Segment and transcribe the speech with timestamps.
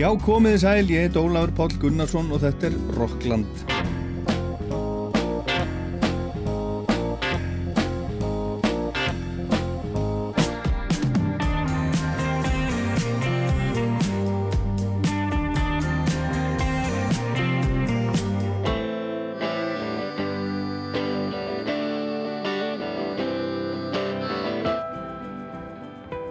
[0.00, 3.66] Já, komiði sæl, ég heit Ólafur Pál Gunnarsson og þetta er Rockland.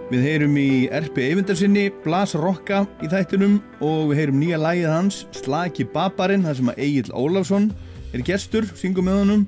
[0.10, 5.20] Við heyrum í Erpi Eyvindarsinni, Blas Rokka í þættinum og við heyrum nýja lægið hans,
[5.38, 7.70] Slaki Babarinn, þar sem að Egil Ólafsson
[8.18, 9.44] er gestur, syngum með honum,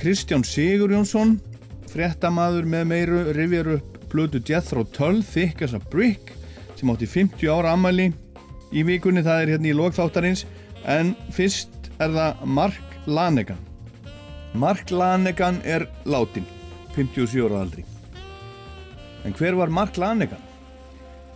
[0.00, 1.36] Kristján Sigur Jónsson,
[1.92, 6.32] fréttamaður með meiru, rivjar upp blödu Jethro Tull, Thick as a Brick,
[6.78, 8.08] sem átti 50 ára ammali
[8.72, 10.46] í vikunni, það er hérna í lokþáttarins,
[10.88, 13.60] en fyrst er það Mark Lanegan.
[14.56, 16.48] Mark Lanegan er látin,
[16.96, 17.84] 57 ára aldri.
[19.28, 20.49] En hver var Mark Lanegan?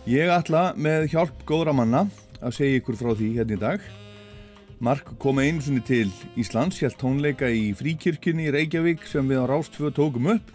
[0.05, 2.03] Ég ætla með hjálp góðra manna
[2.37, 3.85] að segja ykkur frá því hérna í dag.
[4.77, 9.49] Mark kom einu sinni til Íslands, hjælt tónleika í fríkirkjunni í Reykjavík sem við á
[9.49, 10.51] Rástfjö tókum upp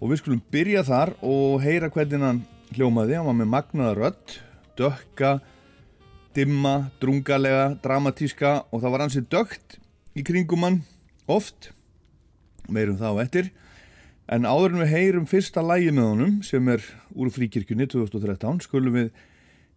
[0.00, 2.40] og við skulum byrja þar og heyra hvernig hann
[2.72, 3.18] hljómaði.
[3.18, 4.36] Hann var með magnaða rödd,
[4.80, 5.34] dökka,
[6.32, 9.76] dimma, drungalega, dramatíska og það var hansi dögt
[10.16, 10.80] í kringum hann
[11.28, 11.74] oft,
[12.72, 13.52] meirum þá eftir.
[14.24, 18.96] En áður en við heyrum fyrsta lægi með honum sem er úr fríkirkjunni 2013 skulum
[18.96, 19.10] við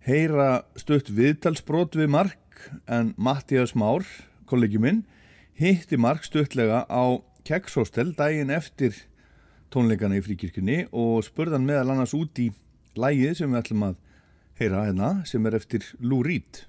[0.07, 4.07] heyra stutt viðtalsbrot við Mark en Mattias Már,
[4.47, 5.03] kollegi minn,
[5.59, 8.95] hitti Mark stuttlega á Kekshostel daginn eftir
[9.73, 12.47] tónleikana í fríkirkjunni og spurðan meðal annars út í
[12.95, 13.99] lægið sem við ætlum að
[14.61, 16.63] heyra hérna sem er eftir Lou Reed.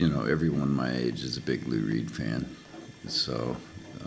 [0.00, 2.48] You know, everyone my age is a big Lou Reed fan,
[3.06, 3.56] so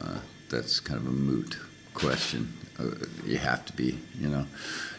[0.02, 0.18] uh,
[0.50, 1.60] that's kind of a moot
[1.94, 2.50] question.
[2.80, 4.46] Uh, you have to be, you know.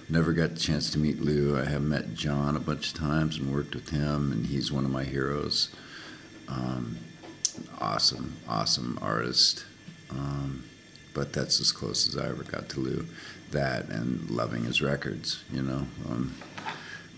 [0.09, 1.59] Never got the chance to meet Lou.
[1.59, 4.85] I have met John a bunch of times and worked with him, and he's one
[4.85, 5.71] of my heroes.
[6.47, 6.99] Um,
[7.81, 9.65] awesome, awesome artist.
[10.11, 10.65] Um,
[11.15, 13.07] but that's as close as I ever got to Lou.
[13.53, 15.87] That and loving his records, you know.
[16.11, 16.35] Um,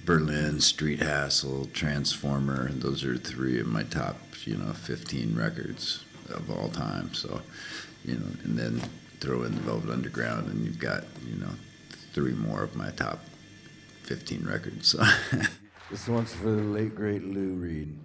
[0.05, 6.49] Berlin, Street Hassle, Transformer, those are three of my top, you know, 15 records of
[6.49, 7.13] all time.
[7.13, 7.41] So,
[8.05, 8.81] you know, and then
[9.21, 11.51] throw in the Velvet Underground, and you've got you know
[12.13, 13.21] three more of my top
[14.03, 14.89] fifteen records.
[14.89, 15.05] So.
[15.91, 17.99] this one's for the late great Lou Reed.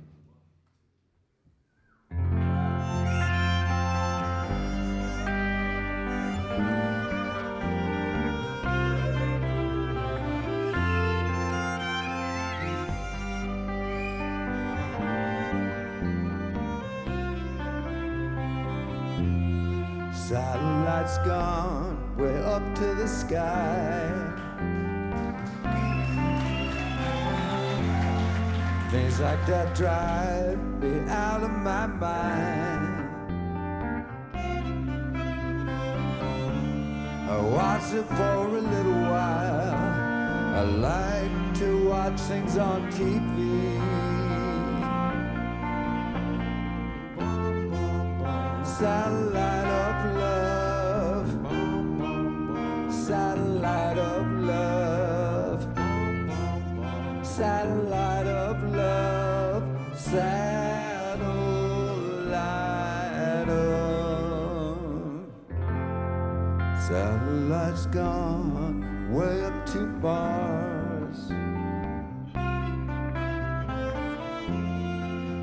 [21.02, 24.12] Satellites gone way up to the sky.
[28.92, 33.10] Things like that drive me out of my mind.
[37.30, 39.74] I watch it for a little while.
[40.56, 43.80] I like to watch things on TV.
[48.64, 50.51] Satellite of love,
[67.52, 71.28] Satellite's gone way up to bars.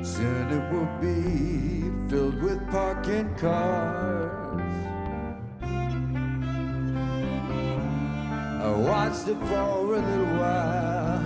[0.01, 4.73] Soon it will be filled with parking cars.
[8.65, 11.21] I watched it for a little while.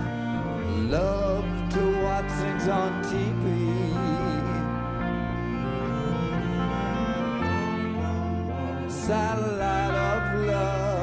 [0.98, 3.46] Love to watch things on TV.
[8.90, 9.83] Satellite
[10.64, 10.93] love.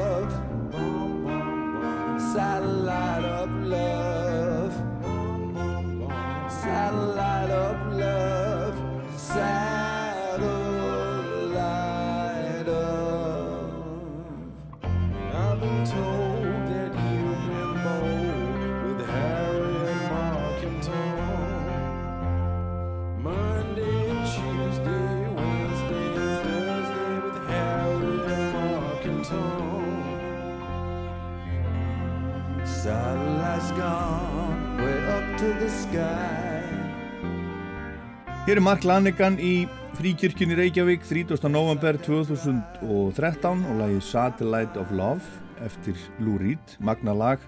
[38.52, 39.64] Hér er Mark Lanegan í
[39.96, 41.46] fríkirkjunni Reykjavík 30.
[41.48, 45.24] november 2013 og lagið Satellite of Love
[45.64, 47.40] eftir Lou Reed, magna lag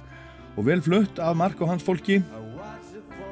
[0.56, 2.22] og vel flutt af Mark og hans fólki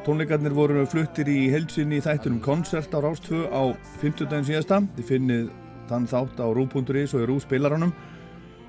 [0.05, 3.73] tónleikarnir voru fluttir í heilsinni í þættunum koncert á Rástfö á
[4.05, 4.85] 50 daginn síðasta.
[5.01, 5.51] Þið finnið
[5.89, 7.97] þann þátt á rú.is og í rú spilaranum.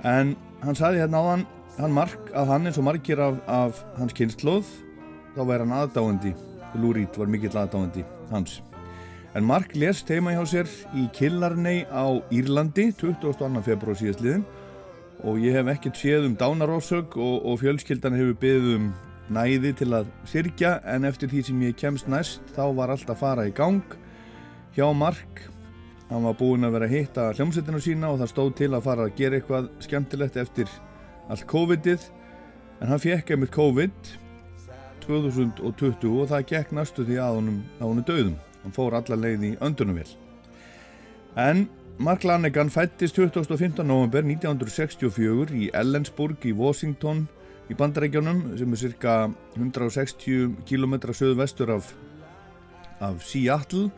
[0.07, 4.15] En hann saði hérna áðan, hann mark að hann eins og margir af, af hans
[4.15, 4.77] kynnslóð,
[5.35, 6.37] þá væri hann aðdáandi.
[6.79, 8.61] Lou Reed var mikill aðdáandi hans.
[9.33, 13.63] En Mark lest heima hjá sér í Killarney á Írlandi 22.
[13.65, 14.43] februar síðastliðin
[15.25, 18.85] og ég hef ekkert séð um dánarósög og, og fjölskyldan hefur byggð um
[19.33, 23.21] næði til að sirkja en eftir því sem ég kemst næst þá var allt að
[23.23, 23.97] fara í gang
[24.77, 25.47] hjá Mark.
[26.13, 29.09] Hann var búinn að vera að hitta hljómsveitinu sína og það stóð til að fara
[29.09, 30.79] að gera eitthvað skemmtilegt eftir
[31.25, 32.09] allt COVID-ið.
[32.83, 34.15] En hann fekk einmitt COVID
[35.09, 39.47] 2020 og það gekk næstu því að honum, að honum döðum hann fór alla leið
[39.51, 40.11] í öndunumvél
[41.39, 41.67] en
[41.97, 43.83] Mark Lanegan fættist 25.
[43.85, 47.27] november 1964 í Ellensburg í Washington
[47.69, 49.13] í bandarækjunum sem er cirka
[49.55, 51.93] 160 km söðu vestur af,
[52.99, 53.91] af Seattle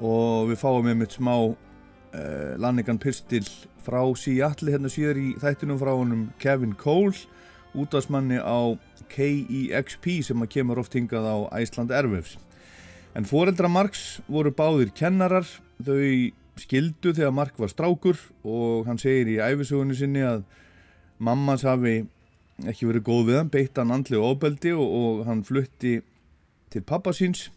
[0.00, 3.44] og við fáum með mitt smá uh, Lanegan pistil
[3.84, 7.14] frá Seattle hérna síðar í þættinum frá honum Kevin Cole
[7.74, 8.74] útastmanni á
[9.10, 12.38] KEXP sem að kemur oft hingað á Æsland Airwaves
[13.14, 15.46] en foreldra Marks voru báðir kennarar.
[15.84, 20.44] Þau skildu þegar Mark var strákur og hann segir í æfisugunni sinni að
[21.22, 22.04] mammas hafi
[22.62, 25.96] ekki verið góð við hann, beitt hann andli og óbeldi og, og hann flutti
[26.70, 27.48] til pappa síns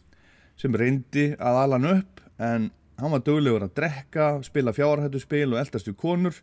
[0.57, 2.23] sem reyndi að ala hann upp.
[2.41, 6.41] En hann var döglegur að drekka, spila fjárhættu spil og eldast við konur.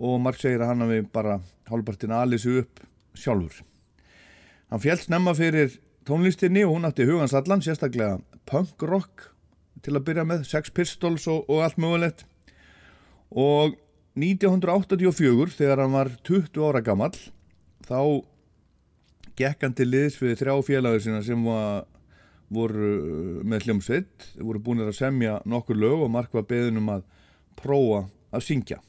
[0.00, 2.82] Og Mark segir að hann hafi bara hálfpartin alið sig upp
[3.18, 3.62] sjálfur.
[4.70, 5.74] Hann fjælt snemma fyrir
[6.06, 9.28] tónlistinni og hún átti hugans allan, sérstaklega punk rock
[9.84, 12.26] til að byrja með, Sex Pistols og, og allt mögulegt.
[13.30, 13.76] Og
[14.18, 17.14] 1984 þegar hann var 20 ára gammal
[17.86, 18.00] þá
[19.38, 21.86] gekk hann til liðs við þrjá félagur sína sem var,
[22.50, 22.90] voru
[23.46, 27.06] með hljómsveit, voru búin að semja nokkur lög og Mark var beðin um að
[27.60, 28.04] prófa
[28.34, 28.80] að syngja.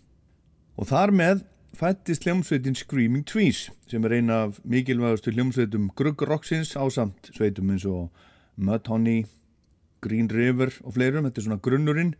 [0.80, 1.46] Og þar með
[1.78, 8.10] fættist hljómsveitin Screaming Trees sem er eina af mikilvægastu hljómsveitum gruggrocksins ásamt sveitum eins og
[8.58, 9.24] Mudhoney
[10.02, 12.16] Green River og fleirum, þetta er svona grunnurinn.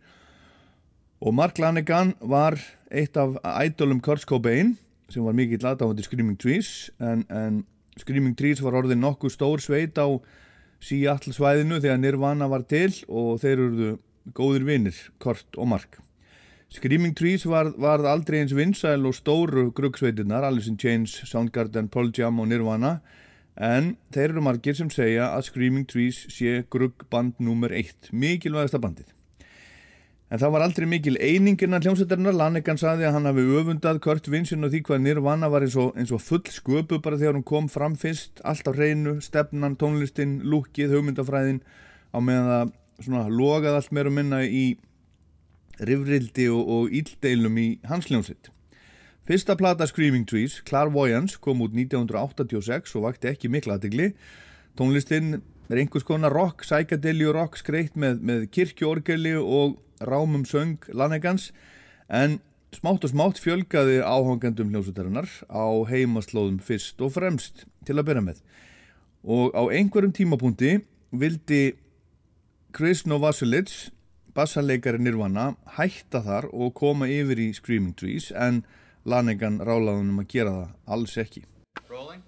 [1.22, 2.58] Og Mark Lanegan var
[2.90, 4.76] eitt af ædolum Kurt Cobain
[5.12, 7.60] sem var mikið latáðandi Screaming Trees en, en
[8.00, 10.08] Screaming Trees var orðið nokkuð stór sveit á
[10.82, 13.90] Seattle svæðinu þegar Nirvana var til og þeir eruðu
[14.34, 15.98] góðir vinnir, Kurt og Mark.
[16.72, 22.10] Screaming Trees var, var aldrei eins vinsæl og stóru gruggsveitinnar, Alice in Chains, Soundgarden, Pearl
[22.16, 22.96] Jam og Nirvana
[23.56, 29.10] en þeir eru margir sem segja að Screaming Trees sé gruggband nummer eitt, mikilvægasta bandið.
[30.32, 34.30] En það var aldrei mikil einingin að hljómsættarinnar, Lannigan saði að hann hafi öfundað Kurt
[34.32, 37.44] Vinsin og því hvað Nirvana var eins og, eins og full sköpu bara þegar hún
[37.44, 41.60] kom fram fyrst, allt á reynu, stefnan, tónlistin, lúkið, hugmyndafræðin
[42.16, 42.72] á meðan það
[43.04, 44.64] svona logað allt meira minna í
[45.84, 48.48] rifrildi og, og íldeilum í hans hljómsætt.
[49.22, 54.08] Fyrsta plata Screaming Trees, Clairvoyance, kom út 1986 og vakti ekki mikla aðtegli.
[54.74, 55.36] Tónlistinn
[55.70, 61.52] er einhvers konar rock, psychedeliu rock skreitt með, með kirkjórgeli og rámum söng Lanegans
[62.10, 62.40] en
[62.74, 68.42] smátt og smátt fjölgaði áhangandum hljómsveitarinnar á heimaslóðum fyrst og fremst til að byrja með.
[69.22, 70.80] Og á einhverjum tímapunkti
[71.14, 71.76] vildi
[72.74, 73.92] Chris Novoselic,
[74.34, 78.64] bassarleikari Nirvana, hætta þar og koma yfir í Screaming Trees en
[79.04, 81.42] Lanegan rálaðunum að gera það alls ekki.
[81.90, 82.22] Rolling.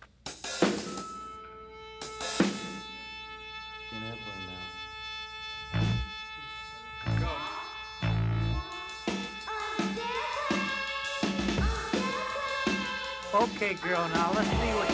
[13.35, 14.94] Okay, girl, now let's see what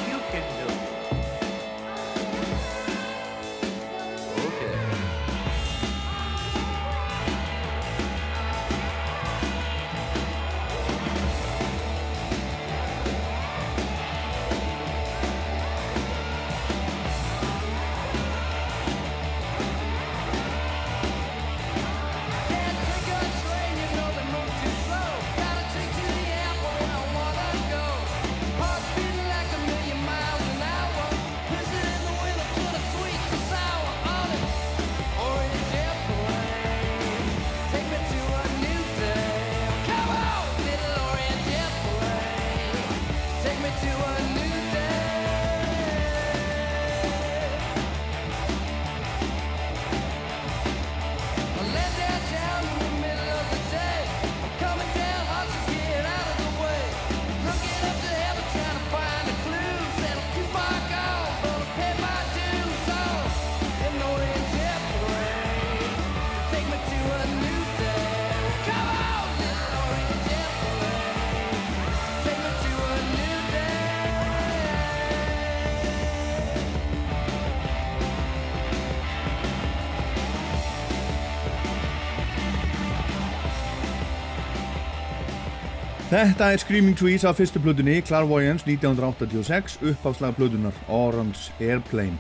[86.11, 92.17] Þetta er Screaming Trees af fyrstu plötunni Clairvoyance 1986 uppáfslaga plötunar Orange Airplane.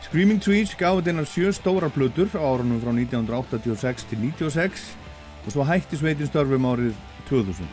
[0.00, 4.86] Screaming Trees gaf þetta sjö stóra plötur á árunum frá 1986 til 96
[5.44, 6.94] og svo hætti sveitin störfum árið
[7.28, 7.68] 2000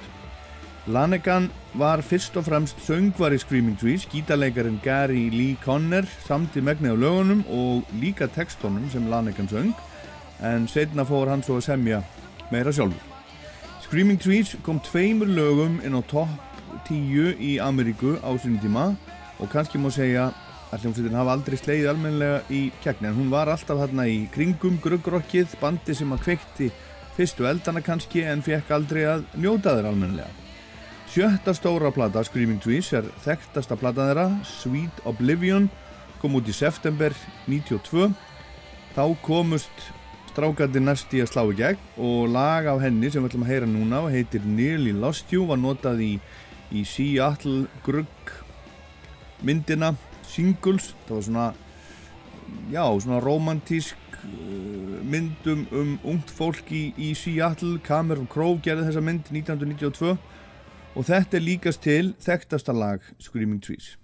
[0.92, 1.48] Lanegan
[1.80, 7.02] var fyrst og fremst söngvar í Screaming Trees gítarleikarin Gary Lee Conner samti megnið á
[7.06, 9.72] lögunum og líka textónum sem Lanegan söng
[10.44, 12.04] en setna fór hann svo að semja
[12.52, 13.11] meira sjálfur
[13.92, 16.30] Screaming Trees kom tveimur lögum inn á topp
[16.88, 18.86] 10 í Ameríku á sínum tíma
[19.36, 20.30] og kannski má segja
[20.72, 24.80] að hljómsveitin hafa aldrei sleið almenlega í kjagni en hún var alltaf þarna í kringum
[24.80, 26.72] gruggrokkið, bandi sem að kveikti
[27.18, 30.32] fyrstu eldana kannski en fekk aldrei að njóta þeir almenlega.
[31.12, 35.68] Sjötta stóra plata Screaming Trees er þekktasta plata þeirra, Sweet Oblivion,
[36.24, 37.12] kom út í september
[37.44, 38.08] 92.
[38.96, 39.92] Þá komust
[40.32, 43.52] strákandi næst í að slá í gegn og lag af henni sem við ætlum að
[43.52, 46.12] heyra núna heitir Nearly Lost You var notað í,
[46.72, 48.32] í Seattle Grugg
[49.44, 49.94] myndina
[50.32, 51.48] Singles, það var svona
[52.72, 57.80] já, svona romantísk uh, myndum um ungt fólk í, í Seattle.
[57.84, 60.16] Cameron Crowe gerði þessa mynd 1992
[60.92, 63.98] og þetta er líkast til þekktasta lag Screaming Trees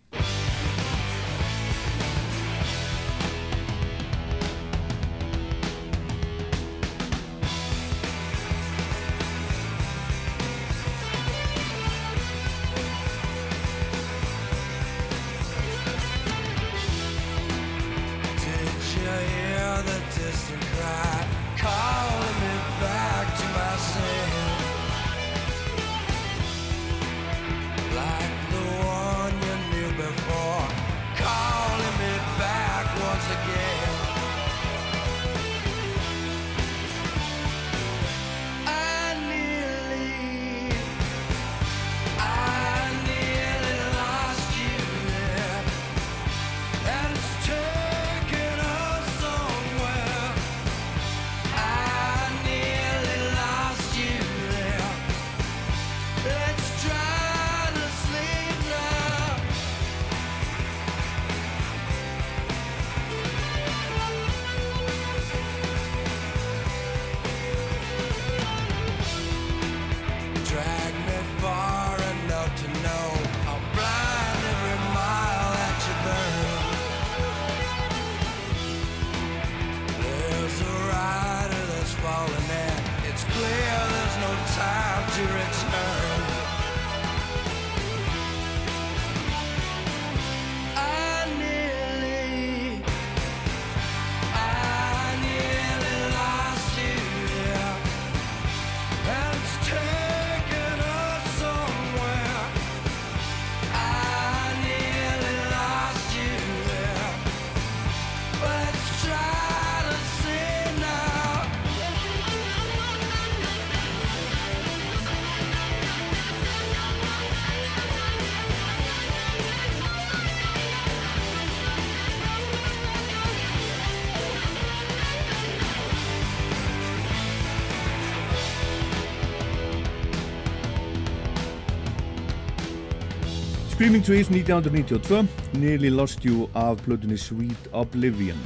[133.87, 138.39] Screaming Trees 1992 Nearly Lost You af plötunni Sweet Oblivion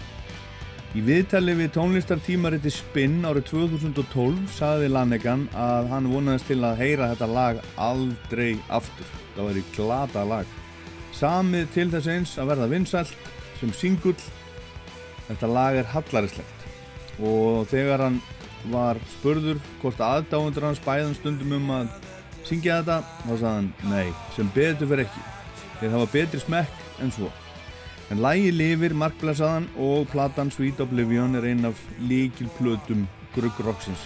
[0.94, 7.08] Í viðtali við tónlistartímariti Spinn árið 2012 saði Lanegan að hann vonaðist til að heyra
[7.16, 9.10] þetta lag aldrei aftur.
[9.34, 10.54] Það var í glata lag.
[11.18, 13.34] Samið til þess eins að verða vinsælt
[13.64, 14.18] sem singull.
[15.32, 16.70] Þetta lag er hallarislegt
[17.18, 18.22] og þegar hann
[18.70, 22.11] var spurður hvort aðdáðundur hans bæðan stundum um að
[22.48, 22.98] syngja þetta.
[23.26, 25.24] Þá sagði hann nei, sem betur fyrir ekki.
[25.82, 27.32] Það var betri smekk en svo.
[28.12, 31.80] En lægi lifir markblæsaðan og platan Sweet Oblivion er ein af
[32.10, 33.06] líkil plötum
[33.36, 34.04] gruggroksins.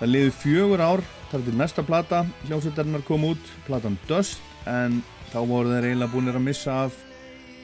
[0.00, 5.00] Það liði fjögur ár þar til næsta plata hljómsveitarinnar kom út, platan Dust en
[5.32, 6.98] þá voru þeir eiginlega búinir að missa af,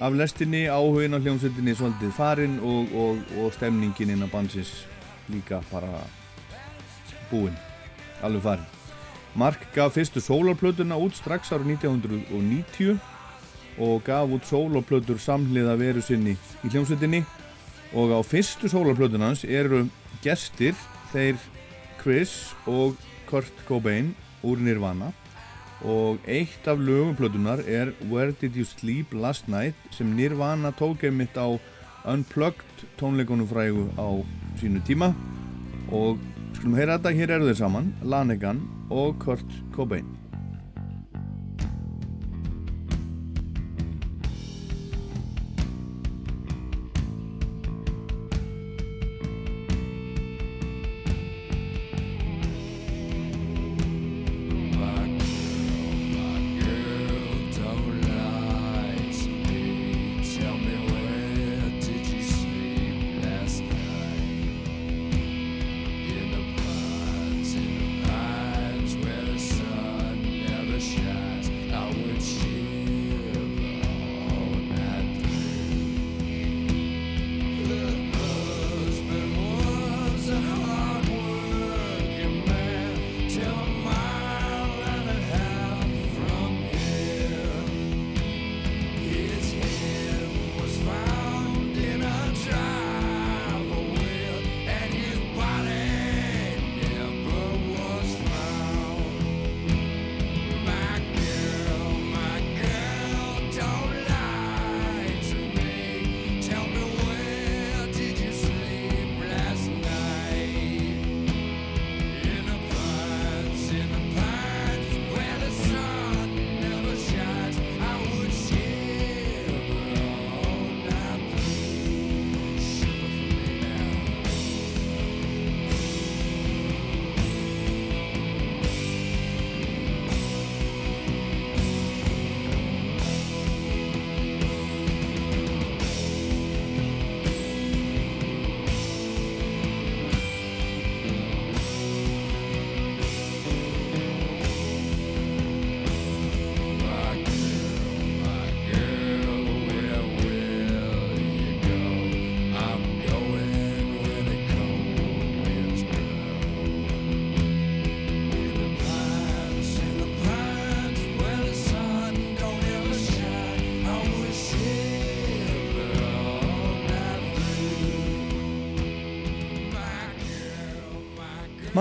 [0.05, 4.73] af lestinni áhugin á hljómsveitinni svolítið farin og, og, og stemningin inn á bansins
[5.29, 6.05] líka bara
[7.33, 7.57] búinn
[8.23, 8.78] alveg farin
[9.39, 12.97] Mark gaf fyrstu sólarplötuna út strax ára 1990
[13.79, 16.33] og gaf út sólarplötur samhliða veru sinni
[16.67, 17.21] í hljómsveitinni.
[17.95, 19.85] Og á fyrstu sólarplötunans eru
[20.25, 20.75] gestir
[21.13, 21.39] þeir
[22.01, 22.33] Chris
[22.67, 22.99] og
[23.31, 24.11] Kurt Cobain
[24.43, 25.13] úr Nirvana.
[25.87, 31.39] Og eitt af lögumplötunar er Where Did You Sleep Last Night sem Nirvana tók einmitt
[31.39, 31.47] á
[32.11, 34.19] Unplugged tónleikonum frægu á
[34.59, 35.13] sínu tíma.
[35.95, 36.19] Og
[36.59, 40.18] skulum heyra þetta, hér eru þeir saman Lanegan og Kurt Cobain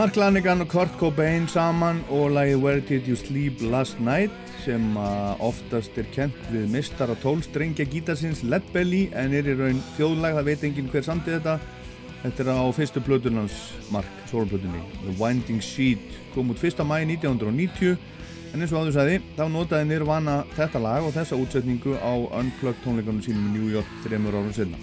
[0.08, 4.32] Mark Lanigan og Kurt Cobain saman og lagið Where Did You Sleep Last Night
[4.64, 9.84] sem að oftast er kent við mistara tólstrengja gítarsins Led Belly en er í raun
[9.98, 11.58] þjóðlag, það veit enginn hver samtið þetta
[12.24, 13.60] Þetta er á fyrstu plötunans
[13.92, 16.80] Mark, soloplötunni The Winding Sheet kom út 1.
[16.88, 17.98] mæi 1990
[18.54, 22.80] en eins og áður sagði, þá notaði Nirvana þetta lag og þessa útsetningu á Unplugged
[22.88, 24.80] tónleikunum sínum í New York þreymur árum senna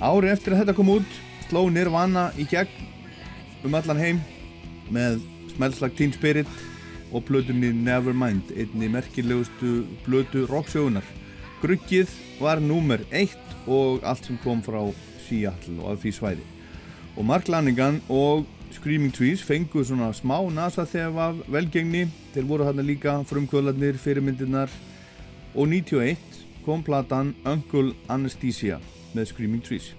[0.00, 2.88] Ári eftir að þetta kom út sló Nirvana í gegn
[3.64, 4.20] um allan heim
[4.92, 5.20] með
[5.54, 6.48] Smells Like Teen Spirit
[7.10, 11.06] og blöðunni Nevermind, einni merkilegustu blödu rocksjóðunar.
[11.60, 14.80] Gruggið var númer eitt og allt sem kom frá
[15.26, 16.46] Seattle og að því svæði.
[17.18, 22.06] Og Mark Lanigan og Screaming Trees fenguð svona smá nasa þegar af velgengni.
[22.34, 24.70] Þeir voru hérna líka frumkvölarnir, fyrirmyndirnar
[25.54, 28.78] og 91 kom platan Uncle Anesthesia
[29.12, 29.90] með Screaming Trees.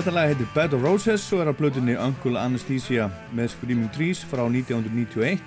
[0.00, 4.22] Þetta lag heitir Bed of Roses og er á blöðunni Uncle Anesthesia með Screaming Trees
[4.24, 5.42] frá 1991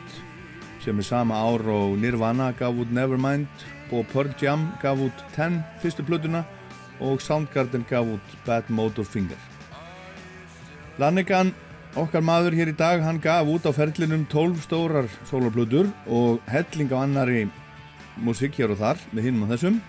[0.83, 5.57] sem er sama ár og Nirvana gaf út Nevermind og Pearl Jam gaf út 10
[5.81, 6.43] fyrstu plötuna
[7.01, 9.39] og Soundgarden gaf út Bad Motor Finger.
[11.01, 11.49] Lannigan,
[11.97, 16.93] okkar maður hér í dag, hann gaf út á ferlinum 12 stórar soloplötur og helling
[16.93, 17.47] á annari
[18.21, 19.81] músík hér og þar með hinnum og þessum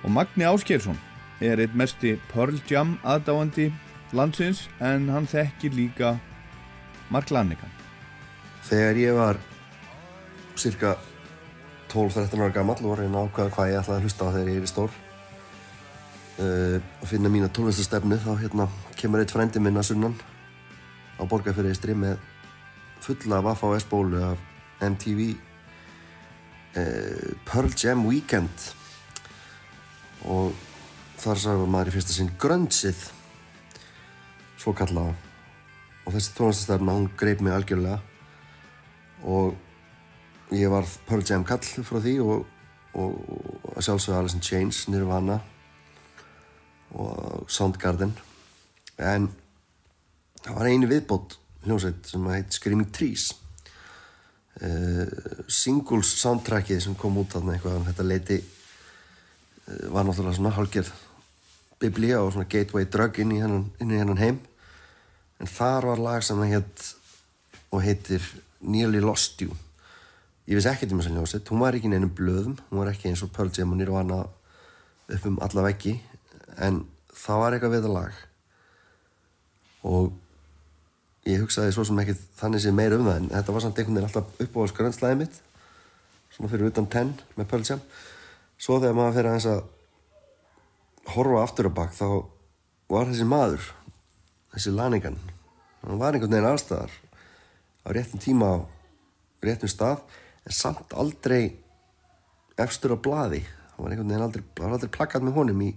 [0.00, 0.96] og Magni Áskeirsson
[1.44, 3.68] er eitt mesti Pearl Jam aðdáandi
[4.16, 6.14] landsins en hann þekkir líka
[7.10, 7.70] Mark Lannigan.
[8.66, 9.38] Þegar ég var
[10.60, 10.96] cirka
[11.90, 14.58] 12-13 ára gammal og var að ákvaða hvað ég ætlaði að hlusta á þegar ég
[14.60, 14.90] er í stór
[16.38, 18.66] uh, að finna mína tónlistastefnu þá hérna
[19.00, 20.16] kemur eitt frændi minn að sunnan
[21.18, 22.20] á borgarfyrir Eistri með
[23.02, 24.38] fulla Vaffa og S-bólu af
[24.84, 25.32] MTV
[26.78, 28.68] uh, Pearl Jam Weekend
[30.30, 30.52] og
[31.20, 33.08] þar sagði maður í fyrsta sinn grönnsið
[34.60, 35.16] svo kallaða
[36.04, 38.00] og þessi tónlistastefna hún greip mig algjörlega.
[39.30, 39.54] Og
[40.56, 42.46] ég var Pearl Jam kall frá því og,
[42.98, 43.18] og,
[43.62, 45.38] og að sjálfsögða Alice in Chains, Nirvana
[46.98, 48.16] og Soundgarden.
[48.98, 49.28] En
[50.40, 53.30] það var eini viðbót hljómsveit sem heit Screaming Trees.
[54.60, 55.06] Uh,
[55.48, 60.90] singles soundtrackið sem kom út um þetta leiti uh, var náttúrulega svona hálgerð
[61.80, 64.42] biblía og svona gateway drug inn í hennan heim
[65.40, 66.86] en þar var lag sem það hétt
[67.70, 68.24] og heitir
[68.60, 69.54] Nearly Lost You.
[70.50, 71.50] Ég vissi ekkert um þessa hljómsveit.
[71.52, 72.56] Hún var ekki í neinum blöðum.
[72.70, 74.24] Hún var ekki eins og Pearl Jam og Nirvana
[75.10, 75.94] upp um alla veggi.
[76.58, 76.82] En
[77.14, 78.18] það var eitthvað við það lag.
[79.90, 80.10] Og
[81.28, 83.98] ég hugsaði svo sem ekki þannig sé meira um það en þetta var samt einhvern
[84.00, 85.40] veginn alltaf uppáhalds grönnslæði mitt
[86.34, 87.84] svona fyrir utan 10 með Pearl Jam.
[88.60, 89.62] Svo þegar maður fyrir að
[91.14, 92.06] horfa aftur á bak þá
[92.90, 93.70] var þessi maður
[94.54, 95.18] þessi Lanigan
[95.82, 96.92] hann var einhvern veginn allstaðar
[97.84, 98.56] á réttum tíma á
[99.44, 100.02] réttum stað
[100.44, 101.56] en samt aldrei
[102.60, 103.44] efstur á blaði.
[103.44, 105.70] Hann var einhvern veginn aldrei, það aldrei plakkat með honum í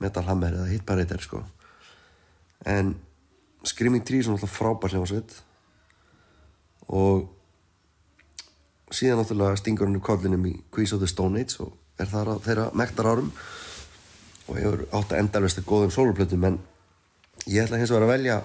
[0.00, 1.44] Metal Hammer eða Hit Parade sko.
[2.64, 2.96] en
[3.64, 5.34] Screaming Trees er náttúrulega frábær hljómsveit.
[6.88, 7.28] Og
[8.90, 12.32] síðan náttúrulega stingur hann upp kollinum í Queens of the Stone Age og er þar
[12.32, 13.30] á þeirra mektar árum
[14.48, 16.58] og hefur átt að endalvesta góðum soloplötum en
[17.46, 18.38] ég ætla hins vegar að velja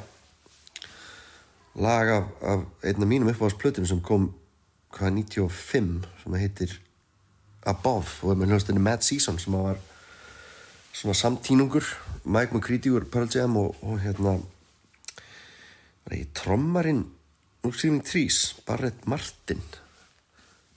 [1.75, 4.29] lag af, af einn af mínum uppáhaldsplötum sem kom
[4.95, 6.79] hvað 95 sem heitir
[7.65, 9.81] Above og er með hljóðstinni Mad Season sem var
[10.95, 11.87] svona samtínungur
[12.23, 14.37] Mike McCready úr Pearl Jam og, og hérna
[16.05, 17.03] var ekki trommarinn
[17.65, 19.61] úr Screaming Trees Barrett Martin.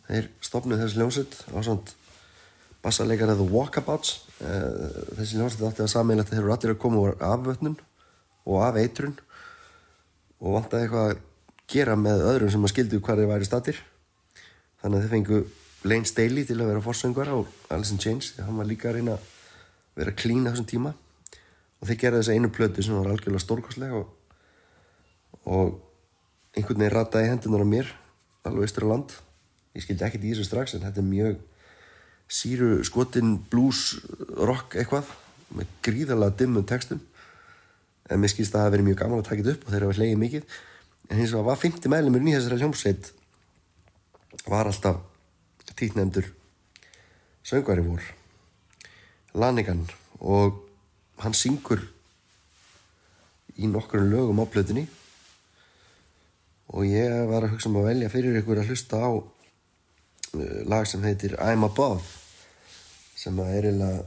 [0.08, 1.96] Þeir stopnuð þessi hljómsveit á svona
[2.82, 4.14] bassalegar eða Walkabouts.
[4.40, 7.76] Eh, þessi hljómsveit átti að sammeila þeir eru allir að koma úr afvötnun
[8.48, 9.14] og af eitrun
[10.40, 11.24] og vantaði eitthvað að
[11.68, 13.80] gera með öðrum sem að skildu hvað þeir væri statir
[14.80, 15.40] þannig að þeir fengu
[15.86, 17.38] Lane Staley til að vera forsöngar á
[17.70, 19.26] Alice in Chains því að hann var líka að reyna að
[19.98, 20.94] vera clean á þessum tíma.
[21.78, 24.08] Og þeir gera þessa einu plötu sem var algjörlega stórkostlega og,
[25.46, 25.78] og
[26.56, 27.92] einhvern veginn rataði hendunar á mér
[28.48, 29.14] alveg austur á land.
[29.78, 31.38] Ég skildi ekkert í þessu strax en þetta er mjög
[32.28, 34.00] síru skotin blues
[34.34, 35.14] rock eitthvað
[35.54, 37.04] með gríðarlega dimmum textum
[38.08, 39.98] en mér skilst að það verið mjög gaman að taka þetta upp og þeir hafa
[39.98, 40.56] hlegið mikið.
[41.08, 43.12] En hins vegar var 50 meðlumur í þessari hljómsveit
[44.48, 45.00] var alltaf
[45.78, 46.26] títnefndur
[47.46, 48.02] söngvari vor
[49.38, 49.84] Lanigan
[50.18, 50.64] og
[51.22, 51.84] hann syngur
[53.58, 54.86] í nokkur lögum á plötunni.
[56.68, 60.86] Og ég var að hugsa um að velja fyrir ykkur að hlusta á uh, lag
[60.86, 62.04] sem heitir I'm Above
[63.18, 64.04] sem að er eiginlega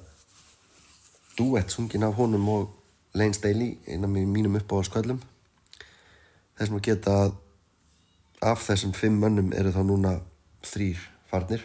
[1.40, 2.70] duett sungin af honum og
[3.13, 5.19] Lane Staley einn af mínum upp á sköllum
[6.60, 7.34] þessum að geta að
[8.41, 10.12] af þessum fimm mönnum eru þá núna
[10.65, 11.63] þrýr farnir.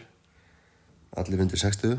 [1.17, 1.97] Allir undir 60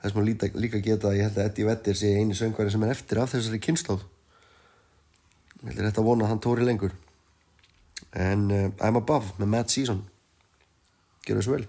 [0.00, 2.86] þessum að líka, líka geta að ég held að Eddie Vedder sé eini söngvari sem
[2.86, 4.06] er eftir af þessari kynnslóð
[5.60, 6.94] ég held að þetta vona að hann tóri lengur.
[8.16, 10.00] En uh, I'm Above með Matt Season.
[11.26, 11.66] Gjör þessu vel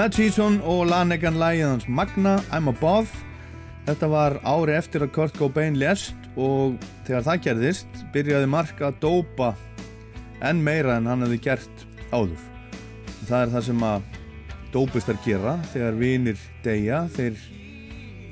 [0.00, 3.10] Matt Season og Lanegan lægið hans Magna, I'm Above.
[3.84, 8.96] Þetta var ári eftir að Kurt Cobain lest og þegar það gerðist byrjaði Mark að
[9.02, 9.50] dópa
[10.40, 11.84] enn meira en hann hefði gert
[12.14, 12.40] áður.
[13.28, 14.08] Það er það sem að
[14.72, 17.04] dópistar gera þegar vinir deyja.
[17.18, 17.46] Þeir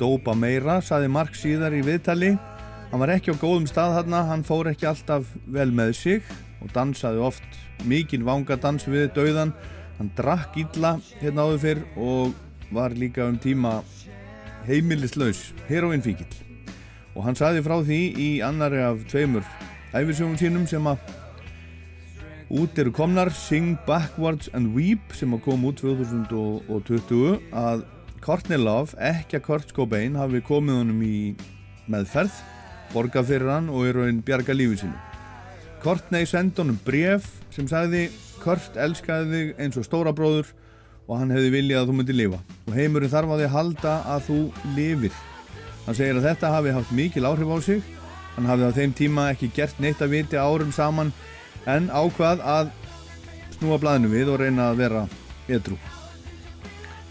[0.01, 2.39] dópa meira saði Mark síðar í viðtali.
[2.89, 6.73] Hann var ekki á góðum stað þarna hann fór ekki alltaf vel með sig og
[6.73, 9.53] dansaði oft mikinn vangadans við dauðan
[9.99, 12.35] hann drakk illa hérna áður fyrr og
[12.75, 13.81] var líka um tíma
[14.69, 16.29] heimilislaus heroinfíkil
[17.15, 19.47] og hann saði frá því í annari af tveimur
[19.97, 21.01] æfisögum sínum sem að
[22.49, 27.85] út eru komnar Sing Backwards and Weep sem að kom út 2020 að
[28.25, 31.19] Courtney Love, ekki að Kurt Cobain hafi komið honum í
[31.91, 32.39] meðferð
[32.95, 34.97] borgað fyrir hann og er raun bjarga lífið sinu
[35.83, 38.09] Courtney sendi honum bref sem sagði
[38.49, 40.55] Kurt elskaði þig eins og stóra bróður
[41.09, 42.41] og hann hefði viljað að þú myndi lifa.
[42.69, 44.39] Og heimurinn þarf að þið halda að þú
[44.77, 45.21] lifir.
[45.85, 47.85] Hann segir að þetta hafi haft mikil áhrif á sig.
[48.37, 51.13] Hann hafi á þeim tíma ekki gert neitt að viti árum saman
[51.69, 52.73] en ákvað að
[53.59, 55.07] snúa blæðinu við og reyna að vera
[55.49, 55.77] edru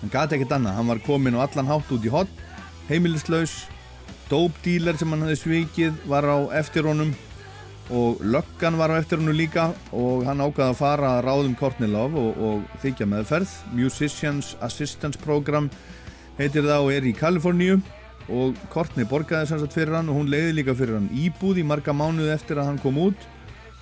[0.01, 2.29] hann gati ekkert annað, hann var komin á allan hátt út í hot
[2.87, 3.65] heimilislaus.
[4.27, 7.13] Dópdílar sem hann hafi svikið var á eftir honum
[7.89, 12.17] og löggan var á eftir hennu líka og hann ákvaði að fara að ráðum Kortnilov
[12.19, 13.53] og, og þykja meðferð.
[13.71, 15.69] Musicians Assistance Program
[16.37, 17.79] heitir það og er í Kaliforníu.
[18.27, 21.95] Og Kortni borgaði sannsagt fyrir hann og hún leiði líka fyrir hann íbúð í marga
[21.95, 23.29] mánuði eftir að hann kom út.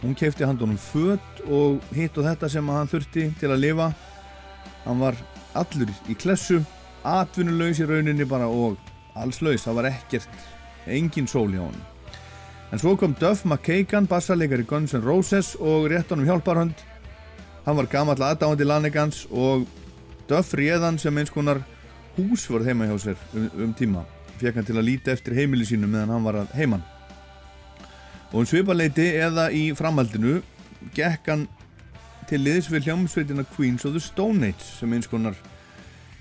[0.03, 3.89] Hún kefti handunum fött og hitt og þetta sem hann þurfti til að lifa.
[4.85, 5.17] Hann var
[5.57, 6.61] allur í klessu
[7.05, 8.77] atvinnulegs í rauninni bara og
[9.15, 10.47] allslaus, það var ekkert
[10.85, 11.94] engin sól hjá hann
[12.75, 16.81] En svo kom Duff McKagan, bassarleikar í Guns N' Roses og rétt honum hjálparhönd.
[17.63, 19.61] Hann var gammal aðdáðandi Lanegans og
[20.27, 21.61] Duff réðan sem eins konar
[22.17, 24.01] hús var heima hjá sér um, um tíma.
[24.41, 26.83] Fekk hann til að líti eftir heimili sínu meðan hann var að heiman.
[28.33, 30.41] Og um svipaleiti eða í framhaldinu
[30.97, 31.45] gekk hann
[32.27, 35.39] til liðs við hljómsveitina Queens of the Stone Age sem eins konar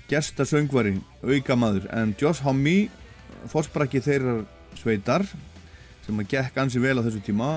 [0.07, 1.91] gestasöngvari, aukamaður.
[1.91, 2.85] En Josh Homme,
[3.51, 4.37] fórsprakki þeirra
[4.79, 5.27] sveitar,
[6.05, 7.49] sem að gekk ansi vel á þessu tíma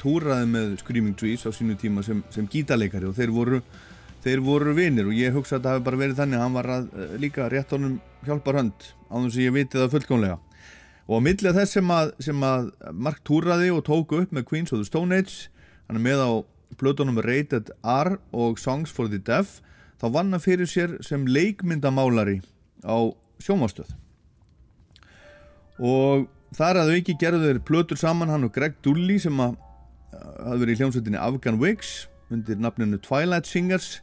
[0.00, 3.60] túraði með Screaming Trees á sínu tíma sem, sem gítarleikari og þeir voru
[4.26, 5.06] þeir voru vinir.
[5.06, 7.48] Og ég hugsa að það hefði bara verið þannig að hann var að, uh, líka
[7.52, 10.38] rétt honum hjálpar hönd á þess að ég viti það fullkomlega.
[11.06, 12.72] Og á millið þess sem að, sem að
[13.06, 15.46] Mark túraði og tóku upp með Queens of the Stone Age
[15.86, 16.30] hann er með á
[16.80, 19.60] blöðunum Rated R og Songs for the Deaf
[20.02, 22.40] þá vann hann fyrir sér sem leikmyndamálari
[22.82, 23.94] á sjómastöð
[25.78, 29.58] og Þar að auki gerðu þeir plötur saman hann og Greg Dulli sem að
[30.16, 31.90] hafði verið í hljómsveitinni Afghan Wigs
[32.32, 34.00] undir nafninu Twilight Singers.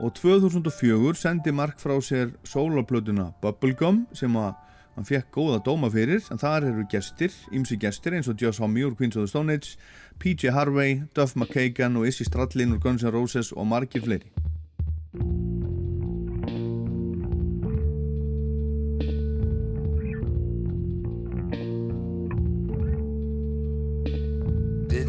[0.00, 4.54] Og 2004 sendi Mark frá sér soloplötuna Bubblegum sem að
[4.96, 8.88] hann fekk góða dóma fyrir en þar eru gestir, ymsi gestir eins og Joss Homme
[8.88, 9.76] úr Queens of the Stone Age
[10.20, 14.32] PJ Harvey, Duff McKagan og Izzy Stradlin úr Guns N' Roses og margir fleiri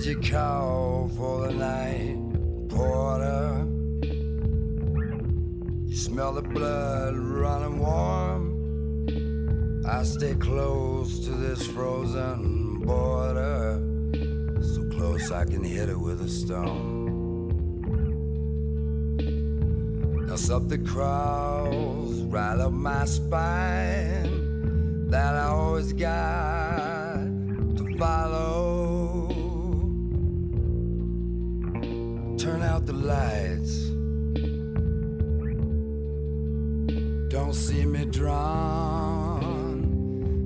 [0.05, 2.17] You call for the night,
[2.67, 3.65] porter?
[5.87, 9.85] You smell the blood running warm.
[9.87, 13.81] I stay close to this frozen border,
[14.61, 17.55] so close I can hit it with a stone.
[20.27, 27.21] Now something crawls right up my spine that I always got
[27.77, 29.02] to follow.
[32.43, 33.85] Turn out the lights.
[37.29, 39.39] Don't see me drawn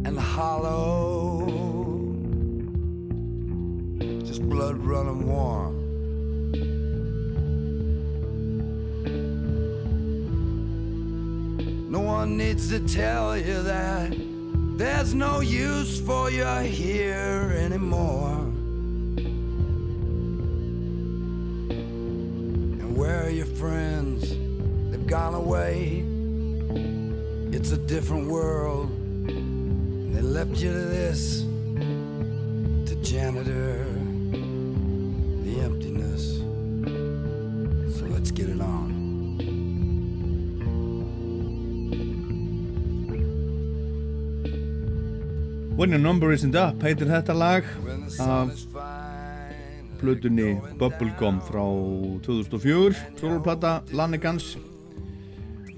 [0.05, 1.47] and hollow.
[4.27, 5.75] Just blood running warm.
[11.89, 14.13] No one needs to tell you that
[14.77, 18.36] there's no use for you here anymore.
[23.07, 24.35] Where are your friends?
[24.91, 26.03] They've gone away.
[27.55, 28.89] It's a different world.
[29.29, 31.45] And they left you to this,
[32.89, 33.85] to janitor,
[35.45, 36.39] the emptiness.
[37.97, 38.87] So let's get it on.
[45.77, 48.76] When your number isn't up heitir þetta lag When the sun af is fine.
[50.01, 51.63] Plötunni Bubblegum frá
[52.25, 54.55] 2004 soloplata Lanigans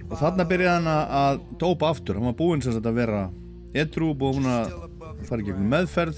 [0.10, 2.15] og þarna byrjaði hann að- dópa aftur.
[2.17, 3.29] Hann var búinn sem sagt að vera
[3.73, 4.71] edru búinn að
[5.27, 6.17] fara í gegnum meðferð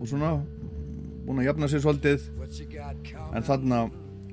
[0.00, 0.32] og svona
[1.24, 2.20] búinn að jafna sér svolítið.
[3.34, 3.90] En þarna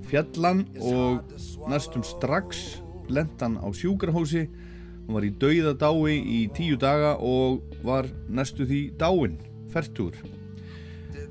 [0.10, 1.22] fjallan og
[1.70, 8.06] næstum strax lendan á sjúkrahósi hann var í dauða dái í tíu daga og var
[8.30, 9.38] næstu því dáin,
[9.70, 10.14] fertur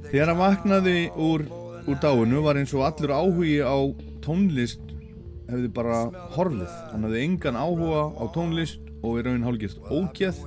[0.08, 1.44] þegar hann vaknaði úr,
[1.84, 3.76] úr dáinu var eins og allur áhugi á
[4.24, 4.82] tónlist
[5.50, 6.00] hefði bara
[6.36, 6.70] horfið.
[6.92, 10.40] Hann hefði engan áhuga á tónlist og í raun hálfgjörst ógeð.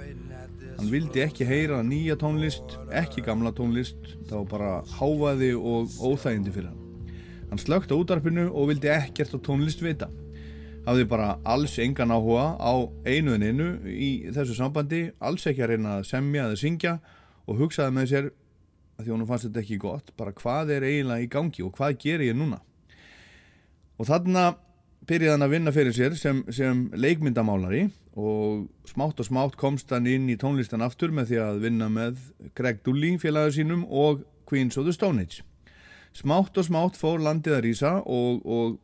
[0.78, 4.00] Hann vildi ekki heyra nýja tónlist ekki gamla tónlist.
[4.30, 6.80] Það var bara háfaði og óþægindi fyrir hann.
[7.52, 10.10] Hann slögt á útarpinu og vildi ekkert á tónlist vita.
[10.84, 12.74] Hafði bara alls engan áhuga á
[13.08, 16.96] einu en einu í þessu sambandi alls ekki að reyna að semja eða syngja
[17.48, 18.32] og hugsaði með sér
[19.02, 22.24] því honum fannst þetta ekki gott bara hvað er eiginlega í gangi og hvað ger
[22.26, 22.60] ég núna?
[23.98, 24.54] Og þarna
[25.08, 30.08] byrjaði hann að vinna fyrir sér sem, sem leikmyndamálari og smátt og smátt komst hann
[30.10, 32.22] inn í tónlistan aftur með því að vinna með
[32.58, 35.42] Greg Dully félagur sínum og Queens of the Stone Age.
[36.14, 38.78] Smátt og smátt fór landið að rýsa og, og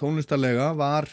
[0.00, 1.06] tónlistarlega var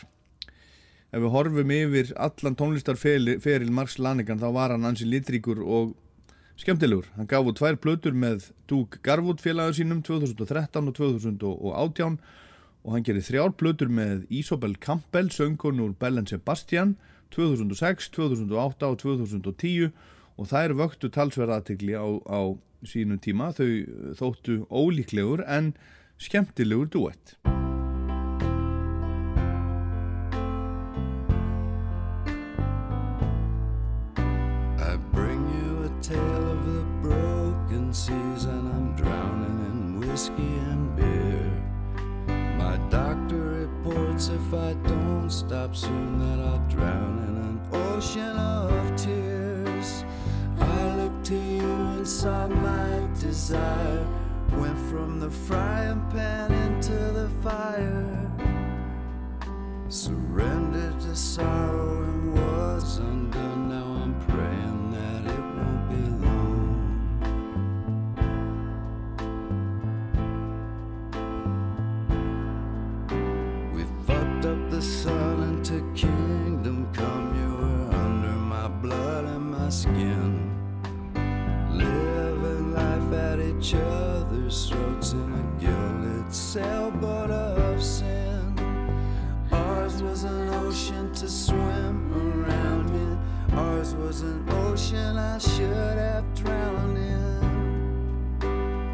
[1.08, 5.94] ef við horfum yfir allan tónlistarferil Marks Lanigan þá var hann ansi litríkur og
[6.58, 7.08] skemmtilegur.
[7.15, 12.17] Hann gaf út tvær plötur með Duke Garwood félagur sínum 2013 og 2018
[12.88, 16.96] og hann gerir þrjár plötur með Isobel Campbell, söngkonu úr Bell Sebastian
[17.36, 19.92] 2006, 2008 og 2010
[20.38, 22.42] og það er vöktu talsverðatikli á, á
[22.86, 25.73] sínum tíma þau þóttu ólíklegur en
[26.21, 27.38] skemmtilegur duett.
[40.18, 41.48] Whiskey and beer.
[42.58, 48.96] My doctor reports if I don't stop soon that I'll drown in an ocean of
[48.96, 50.04] tears.
[50.60, 54.08] I look to you and saw my desire
[54.54, 58.32] went from the frying pan into the fire.
[59.88, 63.70] Surrendered to sorrow and was undone.
[63.70, 64.04] Now
[86.48, 88.56] sailboat of sin.
[89.52, 93.19] Ours was an ocean to swim around in.
[93.58, 98.39] Ours was an ocean I should have drowned in.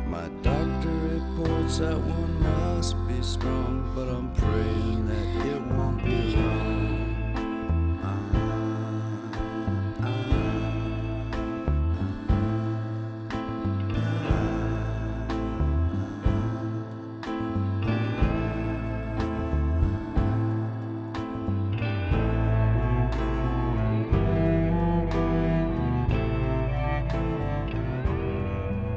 [0.09, 6.35] My doctor reports that one must be strong, but I'm praying that it won't be
[6.35, 6.72] long.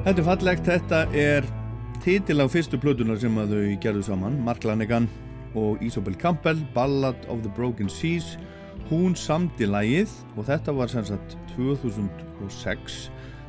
[0.07, 1.46] Þetta er fallegt, þetta er
[2.04, 5.09] titil á fyrstu plötunar sem að þau gerðu saman, Mark Lanegan
[5.59, 8.36] og Isobel Campbell, Ballad of the Broken Seas.
[8.86, 13.00] Hún samdi lægið og þetta var sem sagt 2006.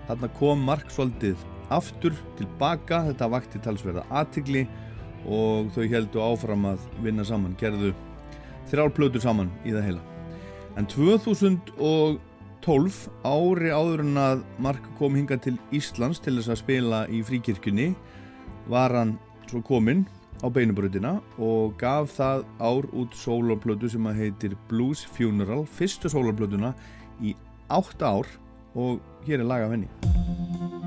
[0.08, 1.38] Þarna kom Mark svolítið
[1.70, 4.66] aftur tilbaka, þetta vakti talsverða aðtigli
[5.30, 7.94] og þau heldu áfram að vinna saman, gerðu
[8.72, 10.02] þrjár plötur saman í það heila.
[10.74, 10.90] En
[12.68, 17.22] 2012 ári áður en að Mark kom hinga til Íslands til þess að spila í
[17.24, 17.86] fríkirkjunni
[18.68, 19.14] var hann
[19.48, 20.04] svo kominn
[20.44, 26.74] á beinubröðina og gaf það ár út sólarplötu sem að heitir Blues Funeral, fyrstu sólarplötuna
[27.24, 27.38] í
[27.72, 28.28] átt ár
[28.76, 30.87] og hér er lag af henni.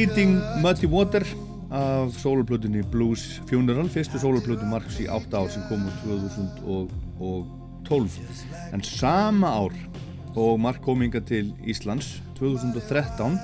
[0.00, 1.20] Bleeding Muddy Water
[1.70, 6.88] af sóluplutunni Blues Funeral fyrstu sóluplutu Marks í 8 ár sem kom úr
[7.84, 8.16] 2012
[8.72, 9.76] en sama ár
[10.40, 13.36] og Mark kom hinga til Íslands 2013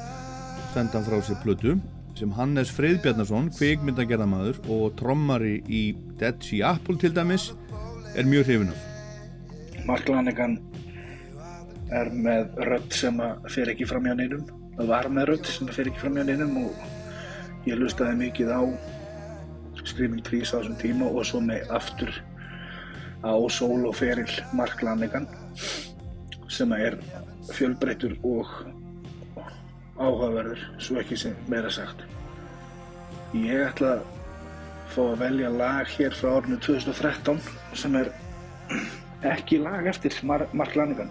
[0.73, 1.77] senda hann frá sér plötu
[2.17, 7.51] sem Hannes Freyðbjarnason kvikmyndagerðamaður og trommari í Dead Sea Apple til dæmis
[8.17, 8.81] er mjög hrifin af.
[9.85, 10.57] Mark Lanegan
[11.93, 15.69] er með rödd sem að fer ekki fram hjá neinum það var með rödd sem
[15.73, 18.61] fer ekki fram hjá neinum og ég lustaði mikið á
[19.87, 22.13] Screaming Trees á þessum tíma og svo með aftur
[23.25, 25.29] á sól og feril Mark Lanegan
[26.53, 26.99] sem er
[27.53, 28.51] fjölbreyttur og
[29.97, 32.03] áhugaverður svo ekki sem meira sagt.
[33.35, 34.07] Ég ætla að
[34.93, 37.41] fá að velja lag hér frá árinu 2013
[37.75, 38.13] sem er
[39.27, 41.11] ekki lag eftir Mar Mark Lanegan.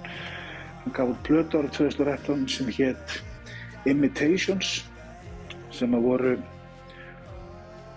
[0.84, 3.18] Hann gaf út plötu árið 2013 sem hétt
[3.86, 4.80] Imitations
[5.76, 6.36] sem að voru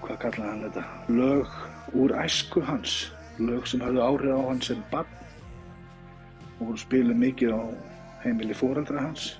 [0.03, 0.83] hvað kallaði hann þetta?
[1.17, 2.97] Lög úr æsku hans.
[3.41, 5.13] Lög sem höfðu áhrif á hann sem barn.
[6.59, 7.63] Og voru spiluð mikið á
[8.25, 9.31] heimili foreldra hans.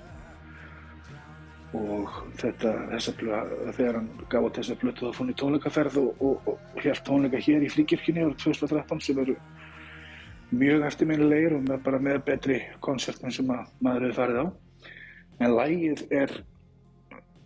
[1.77, 6.23] Og þetta, þessa þegar hann gaf út þessa plötu þá fór hann í tónleikaferð og,
[6.25, 9.35] og, og hér tónleika hér í Flíkirkjunni árið 2013 sem eru
[10.49, 14.45] mjög eftirminnilegir og með, bara með betri konsertum sem að maður hefur farið á
[15.39, 16.33] en lægið er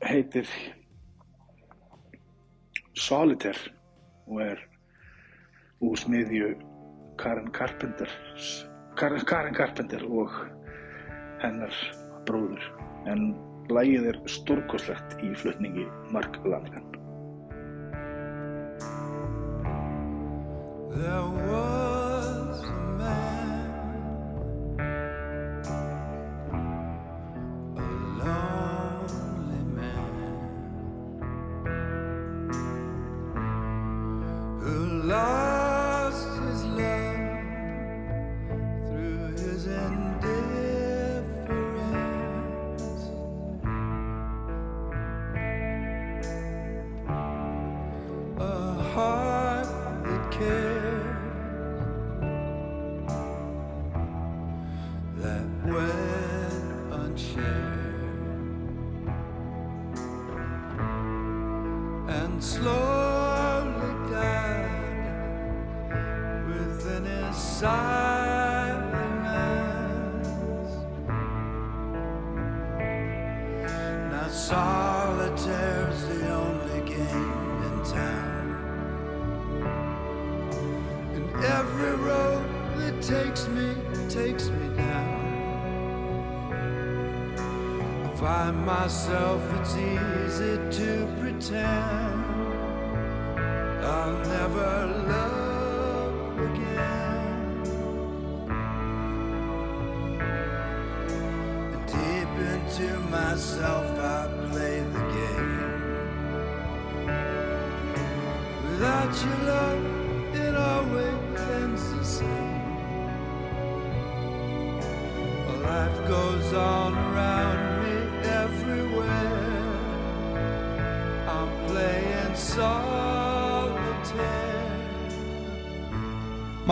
[0.04, 0.50] heitir
[2.98, 3.74] Solitaire
[4.28, 4.64] og er
[5.84, 6.54] úr smiðju
[7.22, 8.10] Karen Carpenter
[8.98, 10.34] Karen, Karen Carpenter og
[11.44, 11.78] hennar
[12.28, 12.66] bróður
[13.10, 13.30] en
[13.74, 15.86] lægið er stórkoslegt í flutningi
[16.16, 16.90] Mark Lanegan
[20.94, 21.83] There was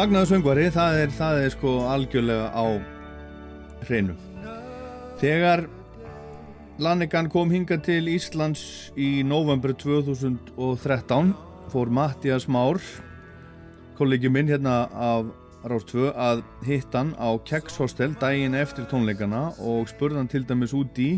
[0.01, 2.65] Magnaður söngvari, það er, það er sko algjörlega á
[3.85, 4.15] hreinu.
[5.21, 5.61] Þegar
[6.81, 8.63] Lanegan kom hinga til Íslands
[8.97, 11.35] í november 2013
[11.69, 12.81] fór Mattias Már,
[13.99, 15.29] kollegi minn hérna af
[15.69, 20.73] 2, að hitta hann á Keks Hostel daginn eftir tónleikana og spurði hann til dæmis
[20.73, 21.11] út í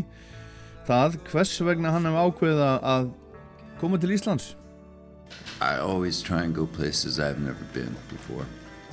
[0.84, 3.08] það hvers vegna hann hefði ákveða að
[3.80, 4.50] koma til Íslands.
[5.64, 8.44] I always try and go places I've never been before.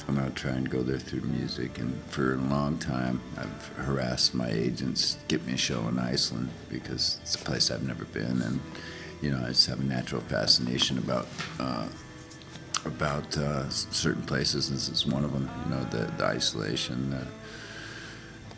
[0.07, 4.33] I'm gonna try and go there through music, and for a long time, I've harassed
[4.33, 8.05] my agents to get me a show in Iceland because it's a place I've never
[8.05, 8.59] been, and
[9.21, 11.27] you know, I just have a natural fascination about
[11.59, 11.87] uh,
[12.85, 14.69] about uh, certain places.
[14.69, 15.49] And this is one of them.
[15.65, 17.27] You know, the the isolation, the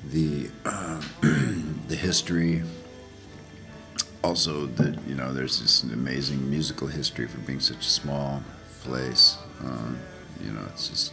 [0.10, 1.02] the uh,
[1.88, 2.64] the history.
[4.24, 8.42] Also, that you know, there's this amazing musical history for being such a small
[8.82, 9.38] place.
[9.60, 10.00] Um,
[10.42, 11.12] you know, it's just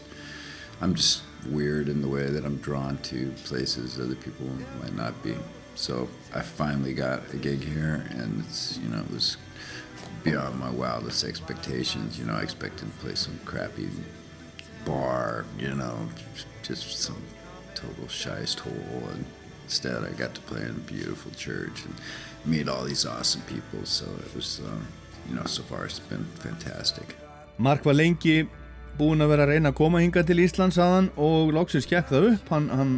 [0.81, 4.47] I'm just weird in the way that I'm drawn to places other people
[4.83, 5.35] might not be.
[5.75, 9.37] So I finally got a gig here, and it's you know it was
[10.23, 12.19] beyond my wildest expectations.
[12.19, 13.89] You know, I expected to play some crappy
[14.85, 15.97] bar, you know,
[16.63, 17.23] just some
[17.75, 19.25] total shiest hole, and
[19.65, 21.95] instead I got to play in a beautiful church and
[22.45, 23.85] meet all these awesome people.
[23.85, 24.87] So it was, um,
[25.29, 27.17] you know, so far it's been fantastic.
[27.59, 27.95] Mark var
[28.99, 32.29] búinn að vera að reyna að koma hinga til Íslands aðan og loksins gekk það
[32.33, 32.93] upp hann, hann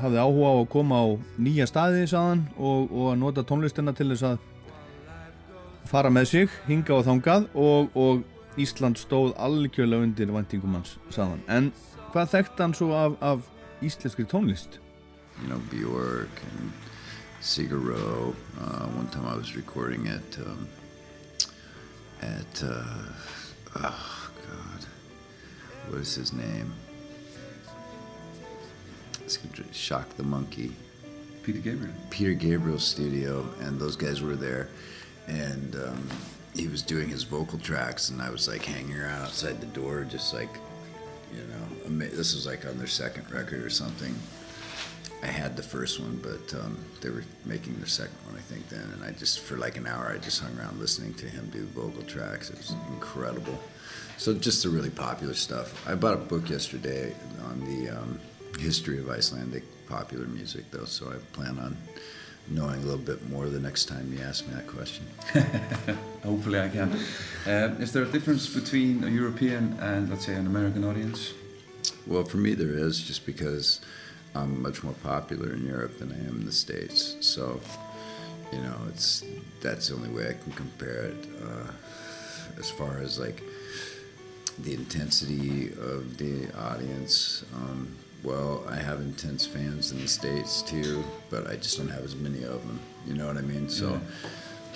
[0.00, 1.06] hafði áhuga á að koma á
[1.38, 4.38] nýja staði saðan og, og að nota tónlistina til þess að
[5.88, 8.24] fara með sig hinga og þangað og, og
[8.60, 11.72] Ísland stóð algjörlega undir væntingum hans saðan en
[12.12, 13.46] hvað þekkt hann svo af, af
[13.84, 14.78] íslenskri tónlist?
[15.42, 16.72] you know, Bjork and
[17.40, 17.92] Sigur.
[17.92, 20.68] Uh, one time I was recording at um,
[22.22, 23.02] at uh,
[23.74, 23.92] god,
[25.88, 26.72] what is his name?
[29.72, 30.72] Shock the monkey.
[31.42, 31.94] Peter Gabriel.
[32.10, 34.68] Peter Gabriel's studio, and those guys were there,
[35.26, 36.08] and um,
[36.54, 40.04] he was doing his vocal tracks, and I was like hanging around outside the door,
[40.04, 40.48] just like,
[41.32, 44.14] you know, ama- this was like on their second record or something.
[45.22, 48.68] I had the first one, but um, they were making their second one, I think,
[48.68, 51.50] then, and I just for like an hour, I just hung around listening to him
[51.50, 52.50] do vocal tracks.
[52.50, 53.58] It was incredible.
[54.24, 55.86] So just the really popular stuff.
[55.86, 57.14] I bought a book yesterday
[57.44, 58.18] on the um,
[58.58, 61.76] history of Icelandic popular music, though, so I plan on
[62.48, 65.04] knowing a little bit more the next time you ask me that question.
[66.24, 66.90] Hopefully I can.
[67.46, 71.34] Uh, is there a difference between a European and, let's say, an American audience?
[72.06, 73.82] Well, for me, there is just because
[74.34, 77.16] I'm much more popular in Europe than I am in the States.
[77.20, 77.60] So,
[78.50, 79.22] you know, it's
[79.60, 81.28] that's the only way I can compare it.
[81.46, 81.70] Uh,
[82.58, 83.42] as far as like
[84.58, 87.88] the intensity of the audience, um,
[88.22, 92.14] well, I have intense fans in the States too, but I just don't have as
[92.16, 92.78] many of them.
[93.06, 93.68] You know what I mean?
[93.68, 93.90] So.
[93.90, 93.98] Yeah.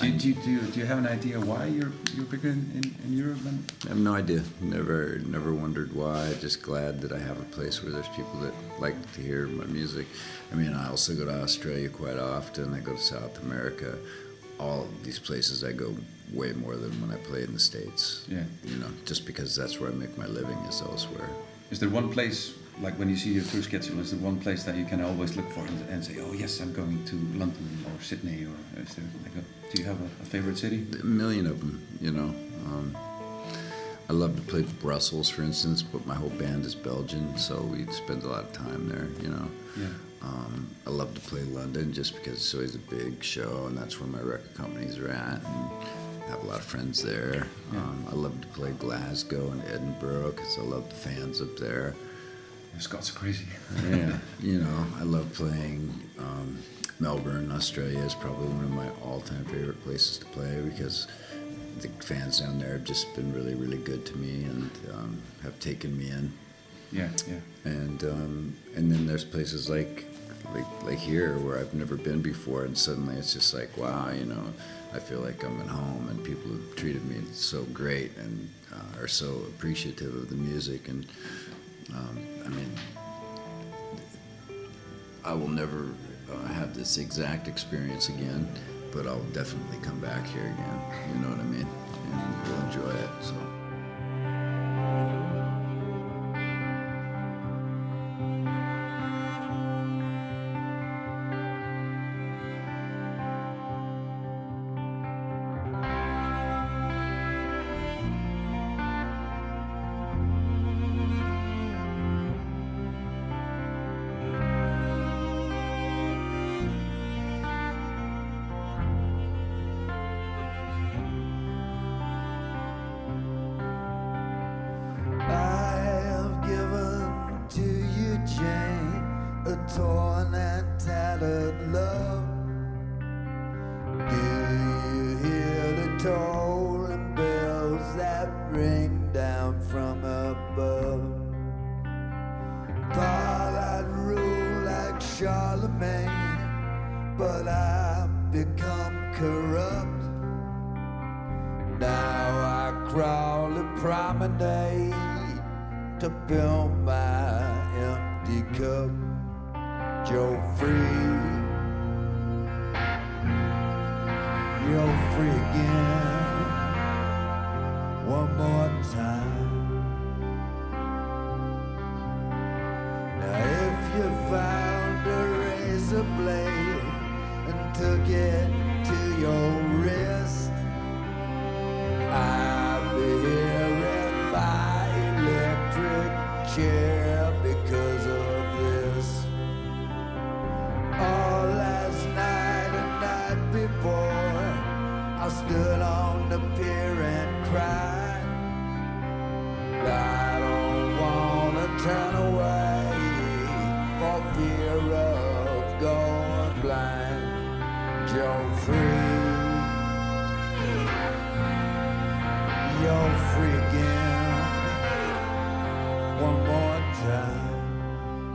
[0.01, 2.51] Do, you- do, you- do, you- do you have an idea why you're you're bigger
[2.51, 3.64] in, in, in Europe than?
[3.87, 4.43] I have no idea.
[4.61, 6.35] Never, never wondered why.
[6.41, 9.64] Just glad that I have a place where there's people that like to hear my
[9.66, 10.07] music.
[10.53, 12.74] I mean, I also go to Australia quite often.
[12.74, 13.99] I go to South America.
[14.61, 15.93] All these places I go
[16.33, 18.26] way more than when I play in the states.
[18.29, 18.45] Yeah.
[18.64, 21.29] You know, just because that's where I make my living is elsewhere.
[21.70, 24.64] Is there one place, like when you see your tour schedule, is there one place
[24.64, 27.85] that you can always look for and, and say, oh yes, I'm going to London
[27.87, 30.87] or Sydney, or is there like a, do you have a, a favorite city?
[31.01, 32.35] A million of them, you know.
[32.66, 32.97] Um,
[34.09, 37.85] I love to play Brussels, for instance, but my whole band is Belgian, so we
[37.93, 39.51] spend a lot of time there, you know.
[39.79, 39.89] Yeah.
[40.22, 44.01] Um, I love to play London just because it's always a big show, and that's
[44.01, 45.70] where my record companies are at, and
[46.29, 47.47] I have a lot of friends there.
[47.72, 51.95] Um, I love to play Glasgow and Edinburgh because I love the fans up there.
[52.74, 53.47] The Scots are crazy.
[53.89, 56.59] yeah, you know, I love playing um,
[57.01, 61.09] Melbourne, Australia is probably one of my all-time favorite places to play because
[61.81, 65.59] the fans down there have just been really, really good to me and um, have
[65.61, 66.31] taken me in.
[66.93, 67.41] Yeah, yeah.
[67.64, 70.05] And um, and then there's places like
[70.55, 74.24] like like here where I've never been before, and suddenly it's just like wow, you
[74.24, 74.42] know,
[74.94, 79.03] I feel like I'm at home, and people have treated me so great and uh,
[79.03, 81.07] are so appreciative of the music, and
[81.94, 82.72] um, I mean,
[85.24, 85.88] I will never
[86.32, 88.49] uh, have this exact experience again,
[88.92, 90.80] but I'll definitely come back here again.
[91.14, 91.66] You know what I mean?
[92.12, 93.11] And we'll enjoy it.
[93.22, 93.68] So.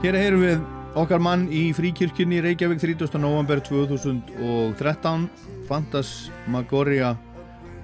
[0.04, 0.64] Hér heyrum við
[1.00, 3.14] okkar mann í fríkirkjunni Reykjavík 30.
[3.22, 5.22] november 2013
[5.64, 7.14] Fantasmagoria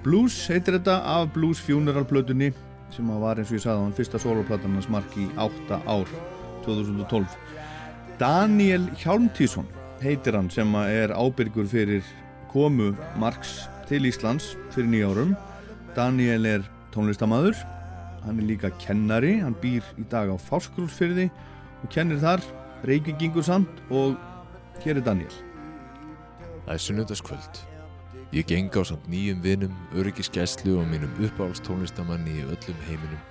[0.03, 2.51] Blues heitir þetta af Blues Funeral plötunni
[2.93, 6.13] sem var eins og ég sagði hann fyrsta soloplatan hans mark í 8 ár
[6.67, 7.33] 2012
[8.21, 9.65] Daniel Hjálmtísson
[10.05, 12.05] heitir hann sem er ábyrgur fyrir
[12.53, 15.33] komu Marks til Íslands fyrir nýjárum
[15.97, 17.57] Daniel er tónlistamæður
[18.27, 21.31] hann er líka kennari hann býr í dag á Fáskrúlsfyrði
[21.81, 22.43] og kennir þar
[22.87, 24.17] Reykjavíkingur samt og
[24.81, 25.33] hér er Daniel
[26.65, 27.61] Það er sunnudagskvöld.
[28.31, 33.23] Ég geng á samt nýjum vinum, öryggiskæslu og mínum uppáhaldstónlistamanni í öllum heiminum.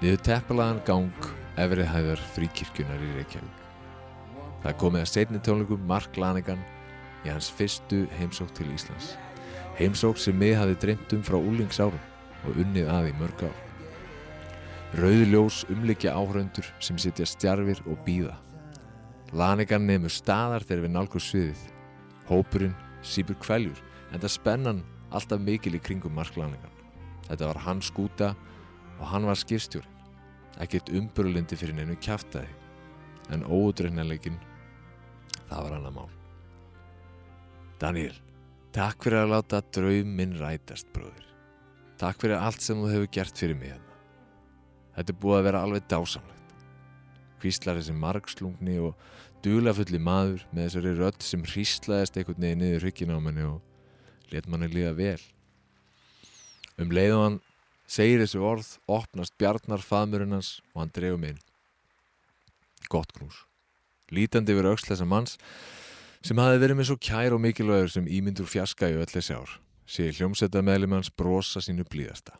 [0.00, 1.26] Niður teppalagan gang
[1.60, 3.58] efrið hæðar fríkirkjunar í Reykjavík.
[4.62, 6.62] Það komið að seinni tónleikum Mark Lanegan
[7.26, 9.16] í hans fyrstu heimsók til Íslands.
[9.76, 12.00] Heimsók sem mig hafi dreymt um frá úlingsárum
[12.46, 13.71] og unnið að í mörg ár.
[14.92, 18.34] Rauðljós umlikja áhraundur sem sitja stjarfir og býða.
[19.32, 21.60] Lanegan nefnur staðar þegar við nálgur sviðið.
[22.28, 23.78] Hópurinn sípur kvæljur
[24.12, 26.74] en það spennan alltaf mikil í kringum marklaningan.
[27.24, 28.34] Þetta var hans skúta
[28.98, 29.88] og hann var skipstjórin.
[30.60, 32.52] Ekkert umburlindi fyrir neinu kjaftaði
[33.32, 34.36] en óutreiknarleikin
[35.48, 36.10] það var annað mál.
[37.80, 38.18] Daniel,
[38.76, 41.24] takk fyrir að láta draum minn rætast, bróðir.
[41.96, 43.91] Takk fyrir allt sem þú hefur gert fyrir mig hérna.
[44.96, 46.56] Þetta er búið að vera alveg dásamlegt.
[47.42, 48.98] Hvíslar þessi margslungni og
[49.42, 54.48] dulafulli maður með þessari rödd sem hríslaðist einhvern veginn niður hryggina á manni og let
[54.50, 55.22] manni líða vel.
[56.78, 57.38] Um leið og hann
[57.88, 61.40] segir þessi orð, opnast bjarnar faðmurinn hans og hann dreifum inn.
[62.92, 63.42] Gott knús.
[64.12, 65.38] Lítandi yfir auksl þessa manns
[66.22, 69.56] sem hafi verið með svo kær og mikilvægur sem ímyndur fjaska í öll þessi ár.
[69.88, 72.36] Sé hljómsetta meðlum hans brosa sínu blíðasta.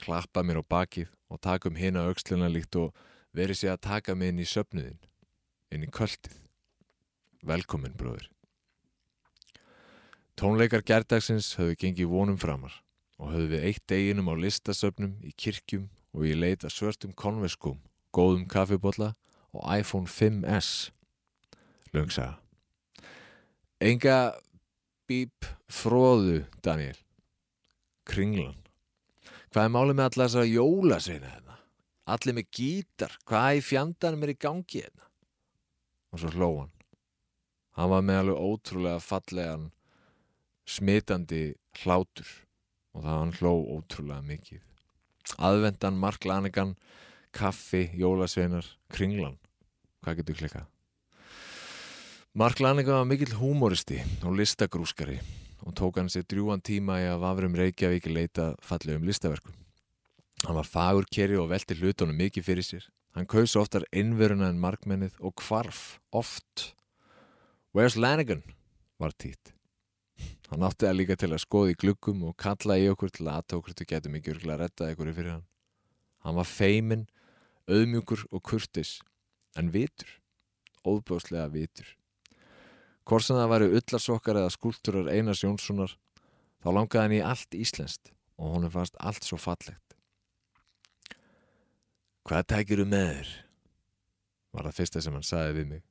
[0.00, 2.94] Klappa mér á bakið og taka um hina aukslina líkt og
[3.36, 4.98] verið sé að taka mig inn í söpnuðin,
[5.72, 6.38] inn í kvöldið.
[7.46, 8.30] Velkomin, bróður.
[10.36, 12.82] Tónleikar gerdagsins höfðu gengið vonum framar
[13.16, 17.78] og höfðu við eitt deginum á listasöfnum í kirkjum og ég leita svörtum konveskum,
[18.12, 19.14] góðum kaffibotla
[19.56, 20.90] og iPhone 5S.
[21.94, 22.36] Löngsaga.
[23.80, 24.36] Enga
[25.08, 26.96] bíp fróðu, Daniel.
[28.04, 28.65] Kringlan.
[29.56, 31.54] Hvað er málið með alla þessar jólasveina hérna?
[32.12, 33.12] Allir með gítar.
[33.24, 35.06] Hvað í fjandanum er í gangi hérna?
[36.12, 36.74] Og svo hló hann.
[37.80, 39.64] Hann var með alveg ótrúlega fallegan
[40.68, 41.40] smitandi
[41.80, 42.34] hlátur
[42.92, 44.60] og það hann hló ótrúlega mikið.
[45.48, 46.76] Aðvendan, Mark Lanegan,
[47.32, 49.40] kaffi, jólasveinar, kringlan.
[50.04, 50.68] Hvað getur klikkað?
[52.36, 55.16] Mark Lanegan var mikill húmoristi og listagrúskari
[55.64, 59.54] og tók hann sér drjúan tíma í að vafrum Reykjavík leita fallegum listaverkum.
[60.44, 62.84] Hann var fagur keri og velti hlutunum mikið fyrir sér.
[63.16, 66.72] Hann kaus oftar innveruna en markmennið og hvarf oft.
[67.72, 68.42] Where's Lanigan?
[68.98, 69.52] var tít.
[70.48, 73.56] Hann átti það líka til að skoða í gluggum og kalla í okkur til að
[73.76, 75.46] til getum ekki örgulega að retta ykkur fyrir hann.
[76.24, 77.06] Hann var feimin,
[77.68, 79.00] auðmjúkur og kurtis,
[79.58, 80.08] en vitur,
[80.86, 81.88] óbjóðslega vitur.
[83.06, 85.92] Hvort sem það væri ullarsokkar eða skúlturar Einars Jónssonar,
[86.62, 89.98] þá langaði hann í allt íslenskt og honum fannst allt svo fallegt.
[92.26, 93.34] Hvað tækiru með þér?
[94.56, 95.84] var það fyrsta sem hann saði við mig.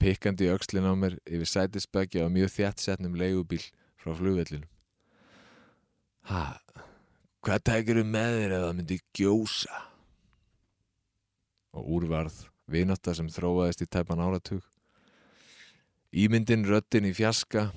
[0.00, 3.62] Pikkandi í öxlin á mér yfir sætisbækja á mjög þjættsetnum leigubíl
[4.00, 4.70] frá flugvellinum.
[6.30, 6.56] Ha,
[7.44, 9.82] hvað tækiru með þér ef það myndi gjósa?
[11.76, 12.38] Og úrvarð,
[12.70, 14.64] vinátta sem þróaðist í tæpan áratug.
[16.10, 17.68] Ímyndin röddin í fjaska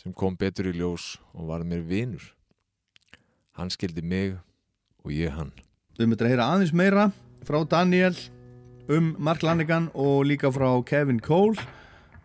[0.00, 2.24] sem kom betur í ljós og var mér vinur.
[3.52, 4.38] Hann skildi mig
[5.04, 5.52] og ég hann.
[6.00, 7.10] Við möttum að heyra aðeins meira
[7.44, 8.16] frá Daniel
[8.88, 11.60] um Mark Lanigan og líka frá Kevin Cole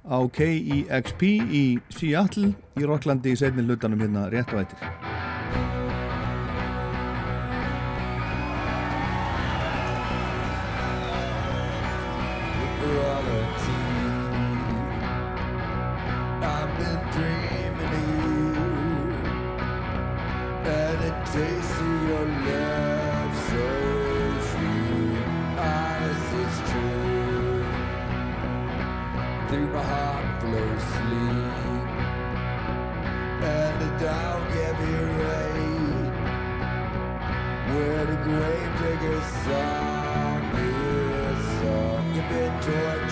[0.07, 4.87] á KEXP í Seattle í Rocklandi í setni hlutanum hérna rétt og ættir.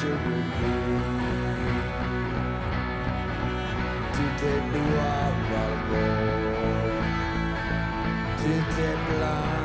[0.05, 0.73] shouldn't be.
[4.13, 6.05] Tu t'es noir, pardon.
[8.37, 9.64] Tu.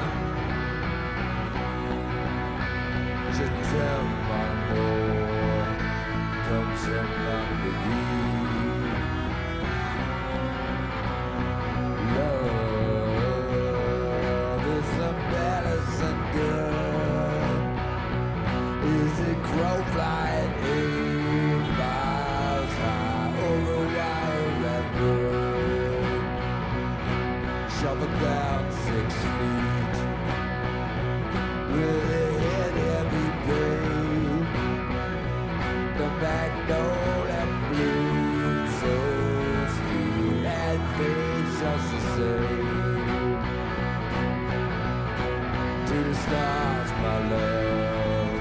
[46.22, 48.40] Stars, my love.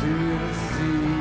[0.00, 1.19] To the sea.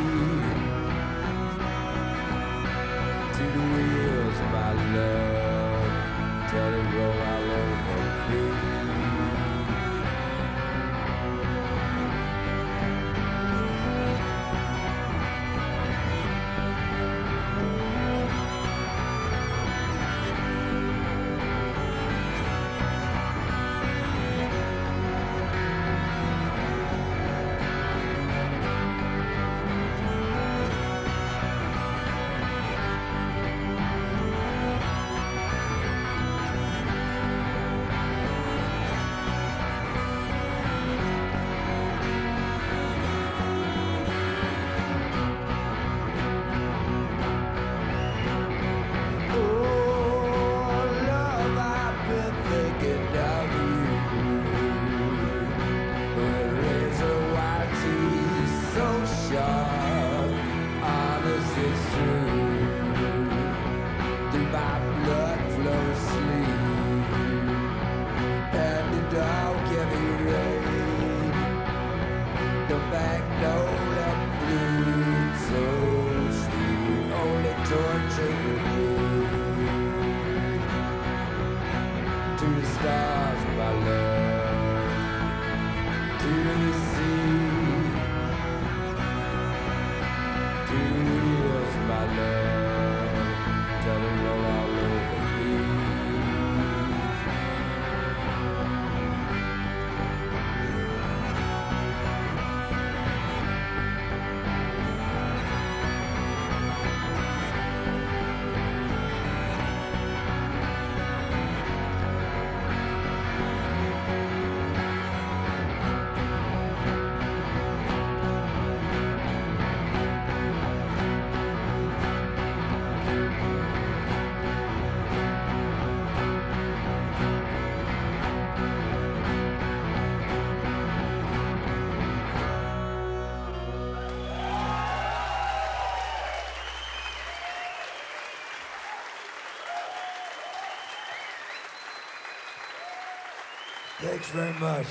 [144.09, 144.87] Thanks very much.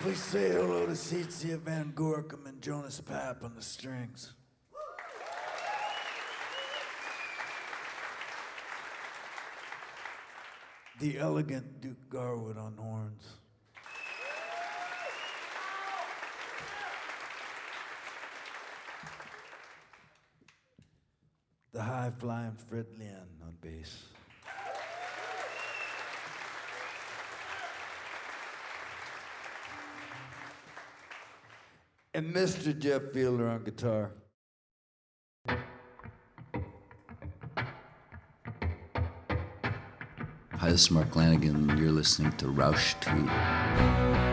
[0.00, 4.32] Please say hello to Cetia Van Gorkum and Jonas Papp on the strings.
[11.00, 13.26] The elegant Duke Garwood on horns.
[21.72, 24.11] The high flying Fred Lynn on bass.
[32.14, 32.78] and Mr.
[32.78, 34.12] Jeff Fielder on guitar.
[40.54, 41.76] Hi, this is Mark Lanigan.
[41.76, 44.31] You're listening to Roush Tweet.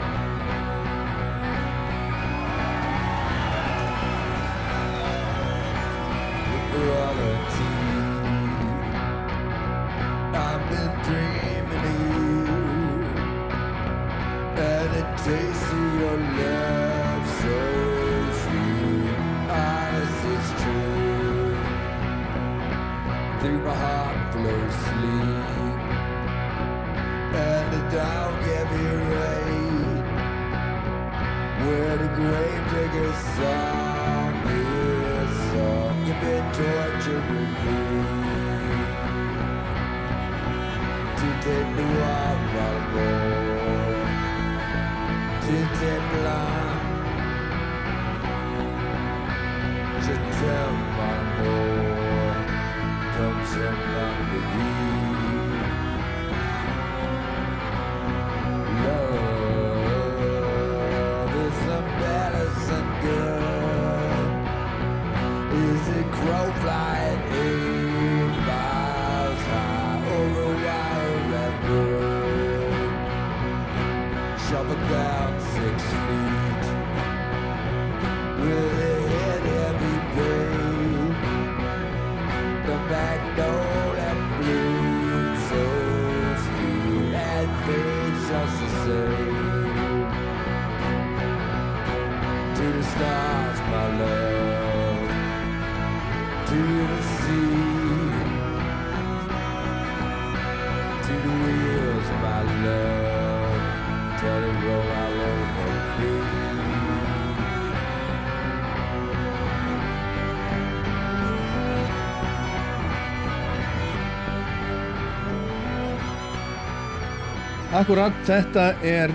[117.79, 119.11] Akkurat, þetta er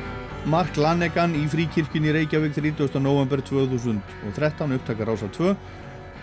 [0.49, 2.95] Mark Lanegan í fríkirkjunni Reykjavík 30.
[3.03, 5.51] november 2013 upptakar ása 2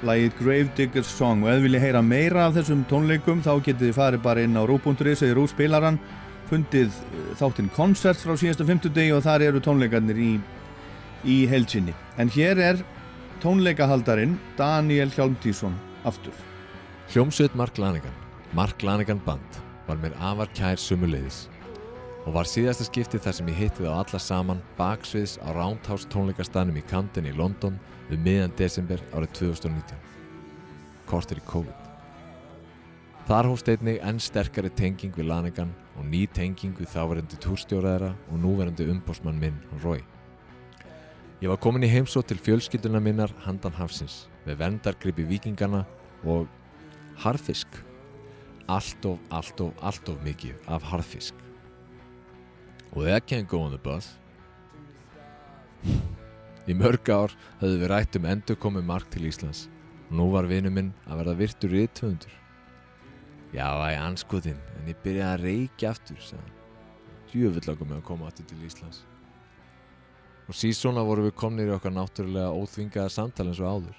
[0.10, 1.44] lagið Gravedigger's Song.
[1.46, 4.66] Og ef viljið heyra meira af þessum tónleikum þá getið þið farið bara inn á
[4.66, 6.02] rú.is eða rúspilaran
[6.50, 10.34] fundið eh, þáttinn koncert frá síðasta 50 degi og þar eru tónleikarnir í,
[11.22, 12.84] í heilsinni en hér er
[13.46, 15.78] tónleikahaldarinn Daniel Hjálmtísson
[16.10, 16.34] aftur.
[17.14, 18.18] Hljómsveit Mark Lanegan,
[18.58, 21.46] Mark Lanegan Band, var mér afar kær sumuleiðis
[22.26, 26.78] og var síðasta skiptið þar sem ég hitti þá alla saman baksviðs á Roundhouse tónleikastanum
[26.78, 27.80] í Camden í London
[28.12, 29.98] við miðan desember árið 2019.
[31.10, 31.90] Kortir í COVID.
[33.26, 38.42] Þar hófst einnig enn sterkari tenging við Lanegan og ný tenging við þáverandi túrstjóraðara og
[38.42, 40.02] núverandi umbósmann minn, Roy.
[41.42, 45.86] Ég var komin í heimsótt til fjölskylduna minnar handan hafsins með verndargripi vikingana
[46.22, 46.50] og
[47.24, 47.82] harfisk.
[48.70, 51.34] Allt of, allt of, allt of mikið af harfisk.
[52.92, 54.18] Og that can't go on the bus.
[56.70, 57.32] Í mörg ár
[57.62, 59.66] höfðu við rætt um endur komið mark til Íslands
[60.10, 62.28] og nú var vinnu minn að verða virtur í 200.
[63.52, 66.20] Já, æ, anskotin, en ég byrjaði að reykja aftur,
[67.34, 69.02] langar mig að koma aftur til Íslands.
[70.48, 73.98] Og síðsona voru við komnir í okkar náttúrulega óþvingaða samtal eins og áður.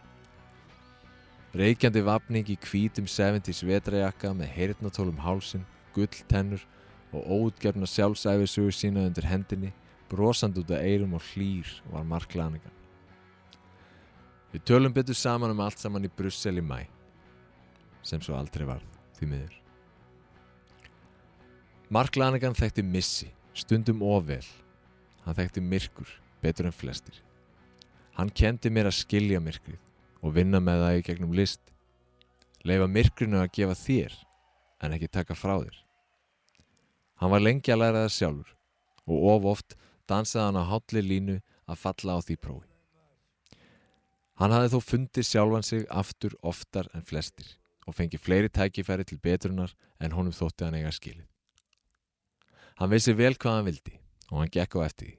[1.56, 5.64] Reykjandi vapning í hvítum 70s vetrajakka með heyrnatólum hálsin,
[5.96, 6.64] gulltennur
[7.12, 9.72] og óutgefna sjálfsæfisugur sína undir hendinni,
[10.08, 12.72] brosand út af eyrum og hlýr var Mark Lanegan.
[14.52, 16.84] Við tölum betur saman um allt saman í Brussel í mæ,
[18.04, 19.58] sem svo aldrei varð, því miður.
[21.92, 24.44] Mark Lanegan þekkti missi, stundum ofvel.
[25.24, 26.08] Hann þekkti myrkur,
[26.42, 27.14] betur en flestir.
[28.16, 29.80] Hann kendi mér að skilja myrkrið
[30.22, 31.62] og vinna með það í gegnum list.
[32.64, 34.18] Leifa myrkrinu að gefa þér,
[34.82, 35.78] en ekki taka frá þér.
[37.22, 38.54] Hann var lengi að læra það sjálfur
[39.06, 39.74] og of oft
[40.10, 41.34] dansaði hann á hálli línu
[41.70, 42.70] að falla á því prófi.
[44.42, 47.52] Hann hafði þó fundið sjálfan sig aftur oftar en flestir
[47.86, 51.28] og fengið fleiri tækifæri til betrunar en honum þótti hann eiga skilið.
[52.82, 53.94] Hann vissi vel hvað hann vildi
[54.32, 55.14] og hann gekk á eftir því.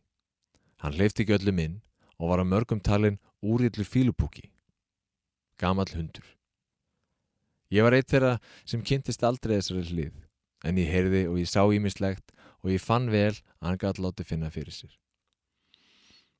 [0.83, 1.79] Hann hleyfti ekki öllum inn
[2.19, 4.49] og var á mörgum talin úrillu fílupúki.
[5.55, 6.27] Gamal hundur.
[7.71, 8.35] Ég var eitt þeirra
[8.67, 10.23] sem kynntist aldrei þessari hlið
[10.63, 12.33] en ég heyrði og ég sá ímislegt
[12.63, 14.93] og ég fann vel að hann gæti látið finna fyrir sér.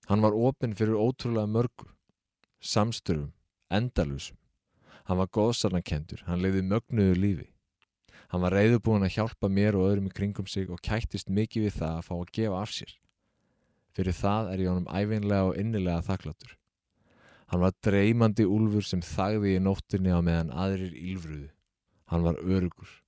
[0.08, 1.88] Hann var opinn fyrir ótrúlega mörgu,
[2.60, 3.32] samstörum,
[3.72, 4.38] endalusum.
[5.08, 7.48] Hann var góðsarnakendur, hann leiði mögnuðu lífi.
[8.32, 11.76] Hann var reyðubúin að hjálpa mér og öðrum í kringum sig og kættist mikið við
[11.82, 12.94] það að fá að gefa af sér.
[13.94, 16.56] Fyrir það er ég honum æfinlega og innilega þakkláttur.
[17.52, 21.50] Hann var dreymandi úlfur sem þagði í nóttinni á meðan aðrir ílfruðu.
[22.10, 23.03] Hann var örugur.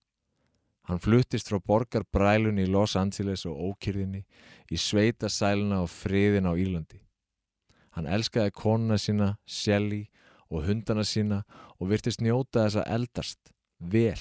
[0.85, 4.21] Hann fluttist frá borgarbrælunni í Los Angeles og ókyrðinni
[4.69, 7.01] í sveitasæluna og friðin á Írlandi.
[7.97, 10.03] Hann elskaði konuna sína, Shelly
[10.51, 11.41] og hundana sína
[11.79, 14.19] og virtist njóta þess að eldast, vel.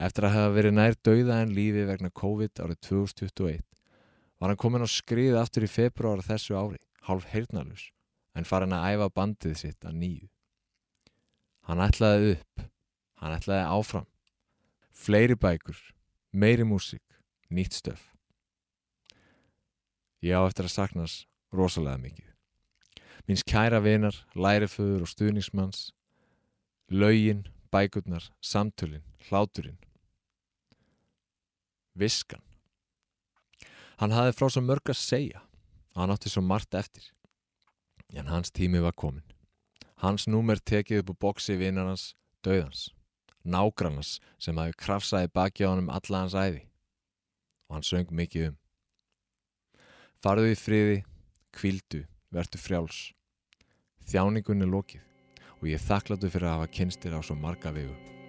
[0.00, 3.66] Eftir að hafa verið nær dauða en lífi vegna COVID árið 2021
[4.40, 7.90] var hann komin á skrið aftur í februar þessu ári, hálf heyrnalus,
[8.32, 10.28] en farin að æfa bandið sitt að nýju.
[11.68, 12.64] Hann ætlaði upp,
[13.20, 14.08] hann ætlaði áfram.
[14.90, 15.78] Fleiri bækur,
[16.32, 17.04] meiri músík,
[17.50, 18.10] nýtt stöf.
[20.20, 21.14] Ég á eftir að saknas
[21.54, 22.26] rosalega mikið.
[23.28, 25.92] Míns kæra vinar, læriföður og stuðningsmanns,
[26.90, 29.78] laugin, bækurnar, samtölin, hláturinn.
[31.94, 32.42] Viskan.
[34.00, 35.42] Hann hafði frá svo mörg að segja
[35.94, 37.10] og hann átti svo margt eftir.
[38.16, 39.26] En hans tími var komin.
[40.02, 42.88] Hans númer tekið upp á boksi vinnarnas, döðans,
[43.44, 46.64] nágrannars sem hafi krafsaði baki á honum alla hans æði.
[47.70, 48.58] Og hann söng mikið um.
[50.20, 50.98] Farðu í friði,
[51.56, 53.10] kvildu, verdu frjáls.
[54.10, 55.06] Þjáningun er lokið
[55.60, 58.19] og ég þakkláttu fyrir að hafa kynstir á svo marga vegu.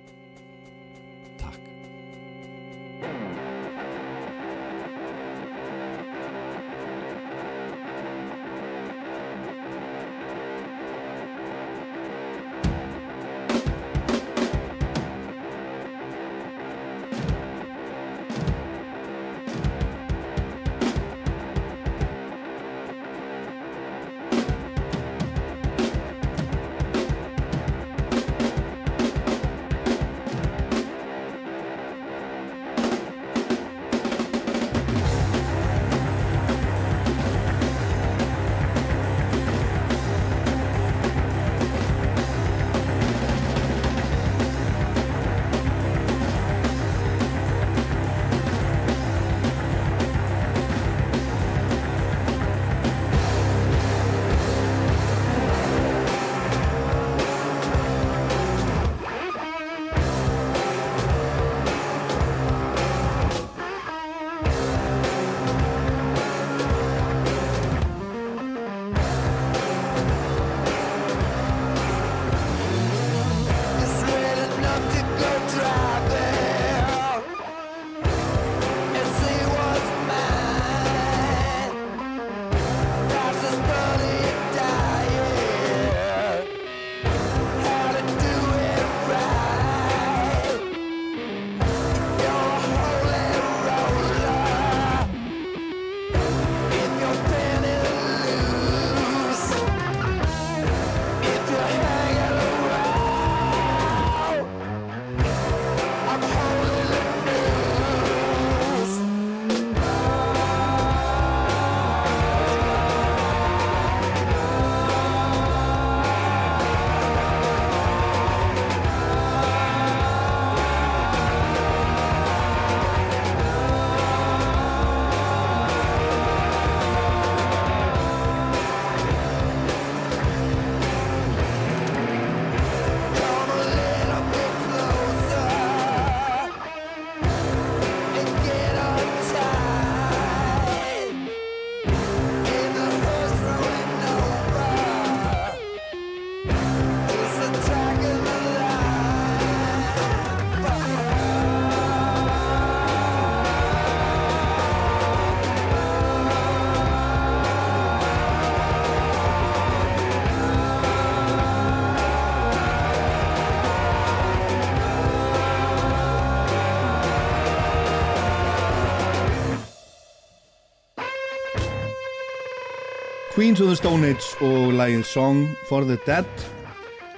[173.52, 176.44] Queens of the Stone Age og lagið Song for the Dead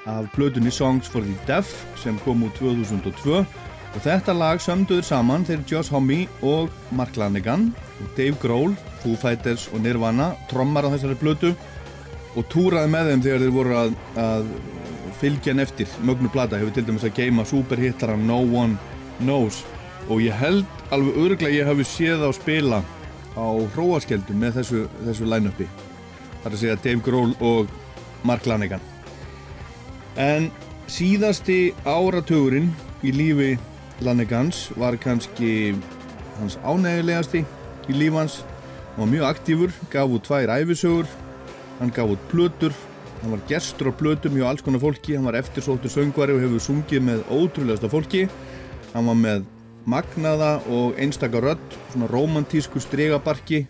[0.09, 1.69] af plötunni Songs for the Deaf
[2.01, 7.67] sem kom úr 2002 og þetta lag sömduður saman þegar Josh Homme og Mark Lanegan
[8.01, 8.73] og Dave Grohl,
[9.03, 11.53] Foo Fighters og Nirvana trommar á þessari plötu
[12.33, 14.51] og túraði með þeim þegar þeir voru að, að
[15.21, 15.95] fylgja hann eftir.
[16.01, 18.81] Mögnu plata hefur til dæmis að geima superhittara No One
[19.21, 19.61] Knows.
[20.09, 22.81] Og ég held alveg örglega ég hafi séð á spila
[23.37, 25.69] á hróaskeldum með þessu, þessu line-upi
[26.43, 27.71] þar að segja Dave Grohl og
[28.27, 28.83] Mark Lanegan.
[30.19, 30.51] En
[30.91, 32.71] síðasti áratugurinn
[33.03, 33.55] í lífi
[34.03, 35.73] Lanegans var kannski
[36.39, 37.43] hans ánægilegasti
[37.89, 38.39] í líf hans.
[38.93, 41.07] Hann var mjög aktífur, gaf út tvær æfisögur
[41.79, 42.73] hann gaf út plötur
[43.23, 46.61] hann var gestur á plötum hjá alls konar fólki hann var eftirsóttur söngvari og hefur
[46.61, 48.27] sungið með ótrúlegasta fólki.
[48.91, 49.45] Hann var með
[49.87, 53.63] magnaða og einstaka rödd, svona romantísku stregabarki,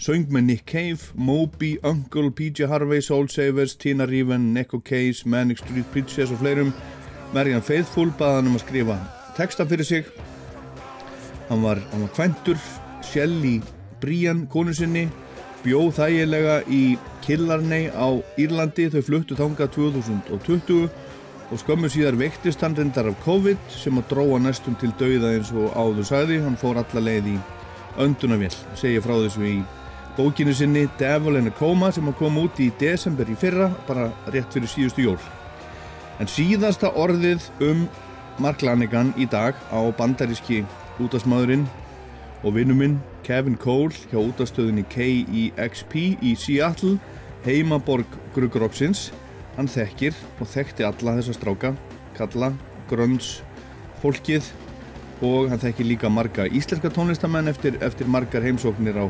[0.00, 5.58] söng með Nick Cave, Moby, Uncle, PJ Harvey, Soul Savers, Tina Riven, Neko Case, Manic
[5.60, 6.72] Street Preachers og fleirum.
[7.34, 8.96] Marian Faithfull baði hann um að skrifa
[9.36, 10.08] texta fyrir sig.
[11.50, 12.56] Hann var, hann var kventur,
[13.04, 13.60] Shelley
[14.00, 15.04] Brian, konu sinni,
[15.64, 16.96] bjóð þægilega í
[17.26, 18.08] Killarney á
[18.40, 20.88] Írlandi, þau fluttu þangað 2020
[21.50, 25.50] og skömmu síðar veiktist hann reyndar af COVID sem að dróa næstum til dauða eins
[25.52, 27.36] og áður sagði, hann fór alla leið í
[28.00, 29.58] öndunavél, segja frá þessu í
[30.16, 34.10] bókinu sinni Devil in a Coma sem að koma út í desember í fyrra, bara
[34.32, 35.18] rétt fyrir síðustu jól.
[36.20, 37.86] En síðasta orðið um
[38.40, 40.62] Mark Lanigan í dag á bandaríski
[41.00, 41.66] útasmaðurinn
[42.44, 46.96] og vinnuminn Kevin Cole hjá útastöðinni KEXP í Seattle,
[47.44, 49.10] heimaborg Grugrópsins.
[49.56, 51.74] Hann þekkir og þekkti alla þessa stráka,
[52.16, 52.52] kalla,
[52.88, 53.40] grönns,
[54.00, 54.46] fólkið
[55.26, 59.06] og hann þekkir líka marga íslenska tónlistamenn eftir, eftir margar heimsóknir á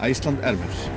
[0.00, 0.90] Æsland Erfers.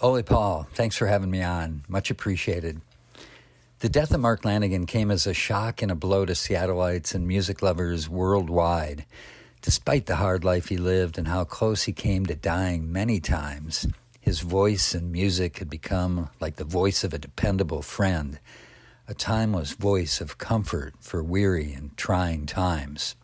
[0.00, 1.82] Ole Paul, thanks for having me on.
[1.88, 2.80] Much appreciated.
[3.80, 7.28] The death of Mark Lanigan came as a shock and a blow to Seattleites and
[7.28, 9.04] music lovers worldwide.
[9.60, 13.86] Despite the hard life he lived and how close he came to dying many times,
[14.28, 18.38] his voice and music had become like the voice of a dependable friend,
[19.08, 23.16] a timeless voice of comfort for weary and trying times.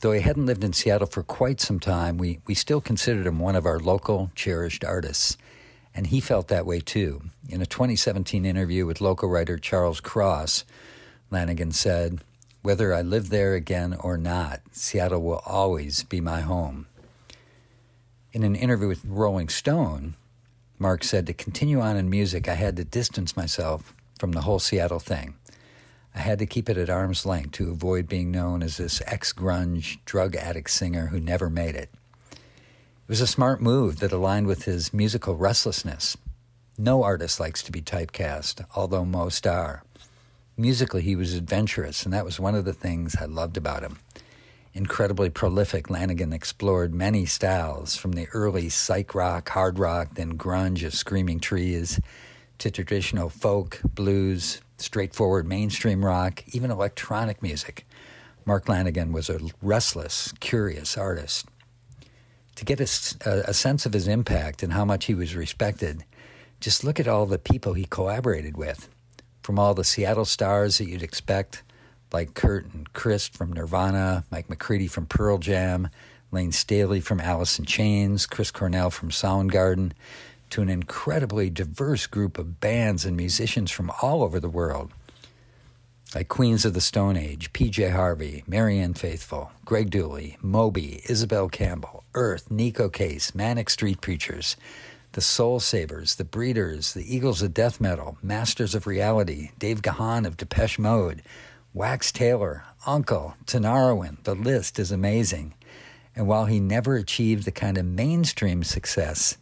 [0.00, 3.38] Though he hadn't lived in Seattle for quite some time, we, we still considered him
[3.38, 5.38] one of our local, cherished artists.
[5.94, 7.22] And he felt that way too.
[7.48, 10.66] In a 2017 interview with local writer Charles Cross,
[11.30, 12.20] Lanigan said,
[12.60, 16.88] Whether I live there again or not, Seattle will always be my home.
[18.34, 20.16] In an interview with Rolling Stone,
[20.76, 24.58] Mark said, To continue on in music, I had to distance myself from the whole
[24.58, 25.36] Seattle thing.
[26.16, 29.32] I had to keep it at arm's length to avoid being known as this ex
[29.32, 31.90] grunge drug addict singer who never made it.
[32.32, 32.38] It
[33.06, 36.16] was a smart move that aligned with his musical restlessness.
[36.76, 39.84] No artist likes to be typecast, although most are.
[40.56, 44.00] Musically, he was adventurous, and that was one of the things I loved about him.
[44.74, 50.84] Incredibly prolific, Lanigan explored many styles, from the early psych rock, hard rock, then grunge
[50.84, 52.00] of Screaming Trees,
[52.58, 57.86] to traditional folk, blues, straightforward mainstream rock, even electronic music.
[58.44, 61.46] Mark Lanigan was a restless, curious artist
[62.56, 66.04] to get a, a, sense of his impact and how much he was respected,
[66.60, 68.88] just look at all the people he collaborated with.
[69.42, 71.62] From all the Seattle stars that you'd expect,
[72.14, 75.88] like Kurt and Chris from Nirvana, Mike McCready from Pearl Jam,
[76.30, 79.90] Lane Staley from Alice in Chains, Chris Cornell from Soundgarden,
[80.50, 84.92] to an incredibly diverse group of bands and musicians from all over the world.
[86.14, 92.04] Like Queens of the Stone Age, PJ Harvey, Marianne Faithful, Greg Dooley, Moby, Isabel Campbell,
[92.14, 94.56] Earth, Nico Case, Manic Street Preachers,
[95.12, 100.26] the Soul Savers, the Breeders, the Eagles of Death Metal, Masters of Reality, Dave Gahan
[100.26, 101.20] of Depeche Mode,
[101.74, 104.22] Wax Taylor, Uncle, Tanarwin.
[104.22, 105.54] The list is amazing.
[106.14, 109.36] And while he never achieved the kind of mainstream success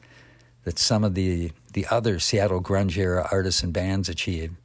[0.64, 4.56] that some of the, the other Seattle grunge era artists and bands achieved,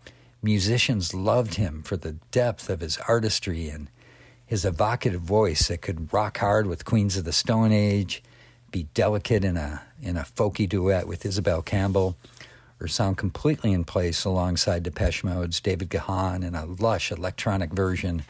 [0.42, 3.90] musicians loved him for the depth of his artistry and
[4.46, 8.24] his evocative voice that could rock hard with Queens of the Stone Age,
[8.72, 12.16] be delicate in a in a folky duet with Isabel Campbell,
[12.80, 18.24] or sound completely in place alongside Depeche Mode's David Gahan in a lush electronic version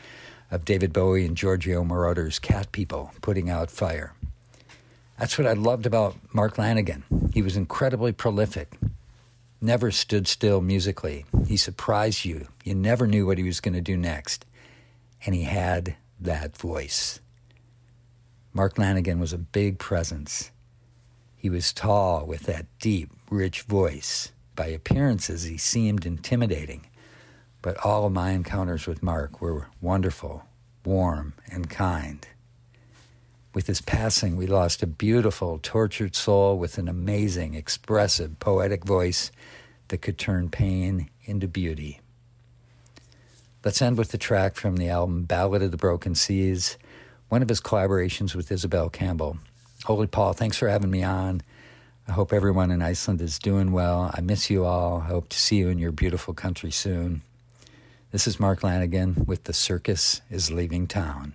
[0.50, 4.14] of David Bowie and Giorgio Moroder's Cat People putting out fire.
[5.20, 7.04] That's what I loved about Mark Lanigan.
[7.34, 8.78] He was incredibly prolific
[9.62, 11.26] never stood still musically.
[11.48, 12.48] He surprised you.
[12.64, 14.46] You never knew what he was going to do next.
[15.26, 17.20] And he had that voice.
[18.54, 20.52] Mark Lanigan was a big presence.
[21.36, 24.32] He was tall with that deep, rich voice.
[24.58, 26.88] By appearances, he seemed intimidating.
[27.62, 30.46] But all of my encounters with Mark were wonderful,
[30.84, 32.28] warm, and kind.
[33.54, 39.32] With his passing, we lost a beautiful, tortured soul with an amazing, expressive, poetic voice
[39.90, 42.02] that could turn pain into beauty.
[43.64, 46.78] Let's end with the track from the album Ballad of the Broken Seas,
[47.30, 49.38] one of his collaborations with Isabel Campbell.
[49.86, 51.42] Holy Paul, thanks for having me on.
[52.10, 54.10] I hope everyone in Iceland is doing well.
[54.14, 55.02] I miss you all.
[55.02, 57.22] I hope to see you in your beautiful country soon.
[58.12, 61.34] This is Mark Lanigan with The Circus is Leaving Town.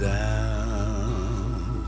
[0.00, 1.84] Down.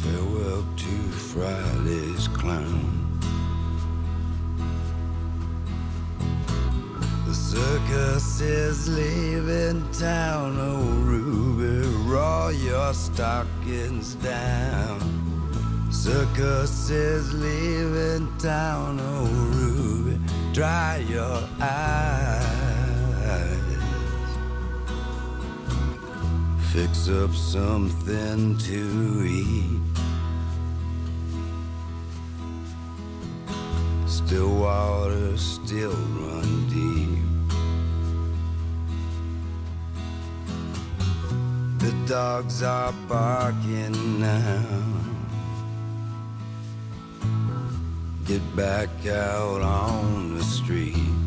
[0.00, 0.94] Farewell to
[1.28, 2.96] Friday's clown.
[7.26, 14.98] The circus is leaving town, oh Ruby, roll your stockings down.
[15.90, 20.18] Circus is leaving town, oh Ruby,
[20.54, 22.39] dry your eyes.
[26.72, 29.80] Fix up something to eat.
[34.06, 37.18] Still water, still run deep.
[41.80, 44.64] The dogs are barking now.
[48.26, 51.19] Get back out on the street.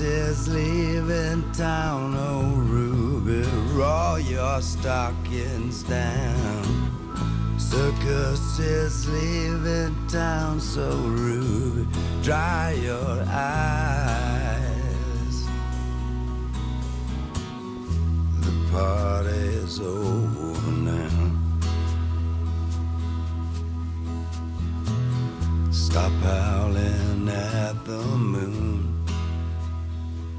[0.00, 7.56] Is leaving town, oh Ruby, roll your stockings down.
[7.58, 11.86] Circus is leaving town, so Ruby,
[12.22, 14.66] dry your eyes.
[18.40, 21.30] The party's over now.
[25.70, 28.75] Stop howling at the moon.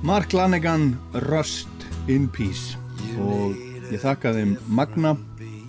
[0.08, 1.68] Mark Lanegan, Rust
[2.08, 2.78] in Peace.
[3.20, 3.58] Og
[3.92, 5.10] ég þakka þeim Magna,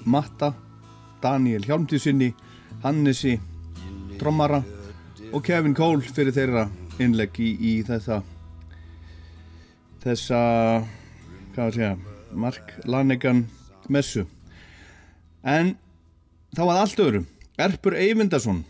[0.06, 0.52] Matta,
[1.18, 2.28] Daniel Hjálmtíðsynni,
[2.84, 3.32] Hannesi,
[4.20, 4.60] Trommara
[5.32, 6.68] og Kevin Cole fyrir þeirra
[7.02, 8.20] innlegg í, í þessa
[10.04, 10.44] þessa
[11.56, 11.90] hvað að segja
[12.30, 13.42] Mark Lanegan
[13.90, 14.22] messu.
[15.42, 15.74] En
[16.54, 17.24] þá að allt öðru.
[17.58, 18.62] Erpur Eyvindarsson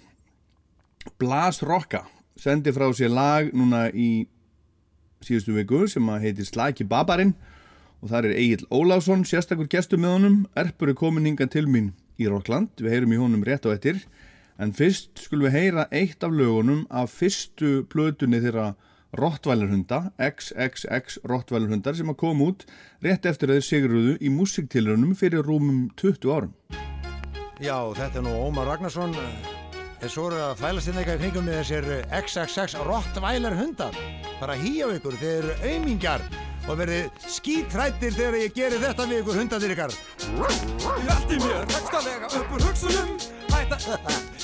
[1.21, 2.07] Blas Rocka
[2.41, 4.25] sendi frá sér lag núna í
[5.25, 7.35] síðustu viku sem að heitir Slaki Babarinn
[8.03, 10.39] og þar er Egil Óláfsson sérstakur gestur með honum.
[10.59, 14.03] Erpur er komin hinga til mín í Rockland við heyrum í honum rétt á ettir
[14.59, 18.73] en fyrst skulum við heyra eitt af lögunum af fyrstu plötunni þeirra
[19.19, 22.67] Rottvælarhunda XXX Rottvælarhundar sem að koma út
[23.05, 26.53] rétt eftir að þeir sigruðu í músiktilrunum fyrir rúmum 20 árum.
[27.59, 29.17] Já, þetta er nú Ómar Ragnarsson
[29.99, 31.89] en svo eru að fælast inn eitthvað í kringum með þessir
[32.21, 33.99] XXX Rottweiler hundar.
[34.39, 36.25] Bara hí á ykkur, þeir eru aumingjar
[36.69, 39.99] og verið skítrættir þegar ég geri þetta við ykkur hundandir ykkar.
[40.29, 43.79] Ég velti mér textalega upp úr hugsunum Hætta,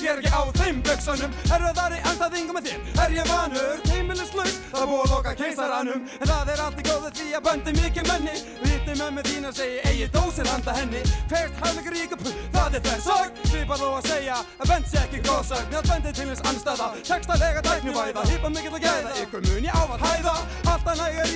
[0.00, 2.86] ég er ekki á þeim buksunum Erfiðari anstæðingum með þér.
[3.04, 6.06] Er ég vanur, heimilislaus Það búið að loka keisaranum.
[6.18, 8.34] En það er allt í góðu því að böndi mikið menni.
[8.64, 11.02] Viti með þín að segja Eigi dósir handa henni.
[11.30, 13.40] Hvert haflegur ríka puh, það er þær sorg.
[13.52, 16.90] Svipar þó að segja að bend sé ekki góðsögn Með að bendi til hins anstæða
[17.04, 19.14] Textalega tæknivæða Hýpa mikill að gæða.
[19.22, 20.36] Ykkur mun ég ávat hæða.
[20.64, 21.34] Alltaf nægir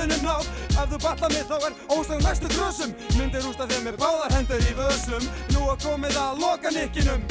[0.00, 0.48] þegar tindunum náð
[0.80, 4.64] Ef þú batla mig þá er ósögn næstu grössum Myndir rústa þér með báðar hendur
[4.64, 7.24] í vössum Nú er komið að loka nikkinum.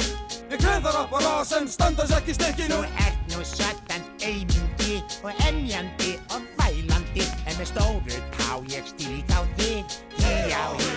[0.50, 5.02] Ég kreð þar upp á rá sem standast ekki stikkinu Þú ert nú satan aumingi
[5.22, 10.89] og emjandi og vælandi En með stóru tá ég stík á þig Híjá, híjá, híjá,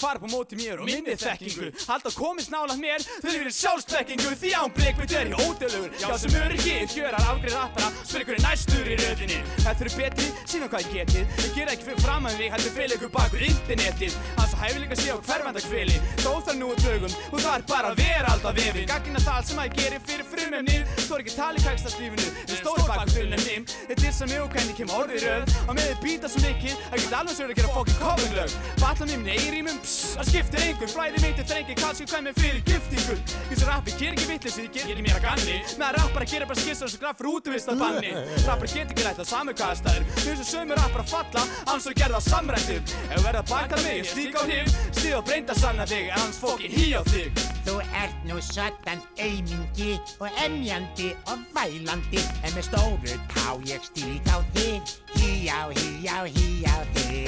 [0.00, 1.70] Fara på móti mér og minni þekkingu.
[1.84, 6.36] Halda komist nálaðt mér, þau eru sjálfsbekkingu Því án breykmynd er ég ódölugur Já sem
[6.40, 9.38] öryggi, gjörar afgreið rappara Spyrir hverju næstur í röðinni.
[9.60, 12.96] Þetta eru betri, sínum hvað ég getið Ég gera ekki fyrir fram að því, heldur
[12.96, 14.16] ykkur bakur internetið.
[14.38, 17.66] Hans og hæfileika sé á hverfanda kveli Þó þar nú er dögum, og það er
[17.68, 21.36] bara að vera alltaf vefin Gaggina það sem að gerir fyrir frumefnir Þú er ekki
[21.36, 25.54] tali kækstastífinu, en stóri bakur fjölnefnim Þetta er sem ég og hvernig kem orðið röð.
[25.66, 28.50] Og með þið býta svo mikið, að get alveg sér að gera fokkin coverlög
[28.80, 33.22] Batla mér eirímum, pss, það skiptir einhver Flæði mitt er þrengi, kannski með fyrir giftingur
[33.50, 36.50] Þessi rappi ger ekki vitleysi, ger ekki mér að ganni Með að rappar að gera
[36.50, 38.14] bara skissar og svo graf fyrir útvist að banni.
[38.46, 42.94] Rappar get ekki lætt að samukastæður Þessu sömur rappar að falla, annars þú gerða samrættum
[43.10, 46.20] Ef verða að baka mig, ég slík á hif Stíð og breynda sanna þig, en
[46.20, 47.38] hans fokkin hí á þig.
[47.64, 52.20] Þú ert nú soddan aumingi og emjandi og vælandi.
[52.44, 57.20] En með stóru tá ég stík á þig hee yow, hee yow, hee yow, hee.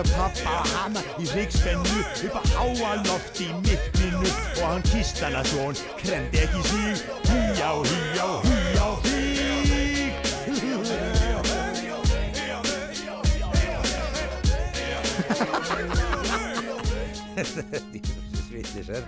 [0.00, 5.50] kysser pappa ham í riksvennu upp á háaloft í mittinu og hann kýst hann að
[5.50, 9.18] svon kremdi ekki síg híjá, híjá, híjá, híg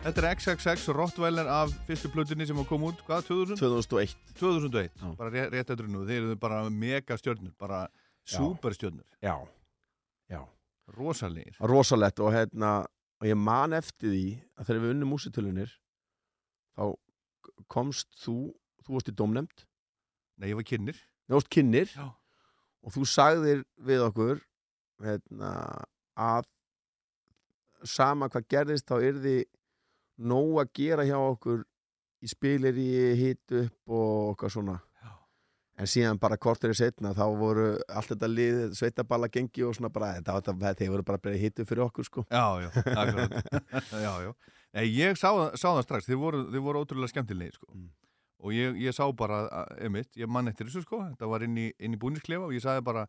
[0.03, 3.59] Þetta er XXX Rottweiler af fyrstu plutinni sem kom út, hvað, 2000?
[3.61, 5.09] 2001 2001, Já.
[5.19, 7.85] bara rétt eftir nú, þeir eru bara megastjörnur, bara
[8.25, 9.05] superstjörnur.
[9.23, 9.37] Já.
[10.97, 12.83] Rosalegir Rosalegt og hérna
[13.23, 14.25] og ég man eftir því
[14.59, 15.75] að þegar við unnum músitölunir
[16.75, 16.85] þá
[17.71, 18.37] komst þú
[18.83, 19.67] þú varst í domnemnd
[20.41, 20.99] Nei, ég var kynir
[21.29, 22.09] Þú varst kynir Já.
[22.83, 24.41] og þú sagðir við okkur
[25.03, 25.53] hérna,
[26.19, 26.49] að
[27.89, 29.37] sama hvað gerðist þá yrði
[30.23, 31.63] nóg að gera hjá okkur
[32.23, 32.89] í spileri,
[33.19, 34.77] hit upp og okkar svona.
[35.79, 39.89] En síðan bara kortir í setna þá voru allt þetta lið, sveitaballa gengi og svona
[39.93, 42.25] bara, þetta, þeir voru bara bara hitu fyrir okkur sko.
[42.31, 43.33] Já, já, akkurat.
[44.05, 44.33] Já, já.
[44.75, 47.67] Nei, ég sá, það- sá það strax, þið voru, þið voru ótrúlega skemmtilegi sko.
[47.75, 47.91] Mm.
[48.43, 51.57] og ég, ég sá bara, að- einmitt, ég mann eftir þessu sko, þetta var inn
[51.63, 53.05] í, í búnisklefa og ég sagði bara,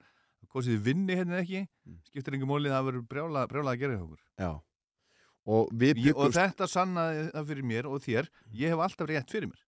[0.51, 1.97] hvað þið vinni hérna ekki, Mm.
[2.11, 4.21] skiptir engin móli það verður brjála, brjála að gera hjá okkur.
[4.39, 4.51] Já.
[5.45, 9.31] Og við ég, og þetta sannaði það fyrir mér og þér, ég hef alltaf rétt
[9.33, 9.62] fyrir mér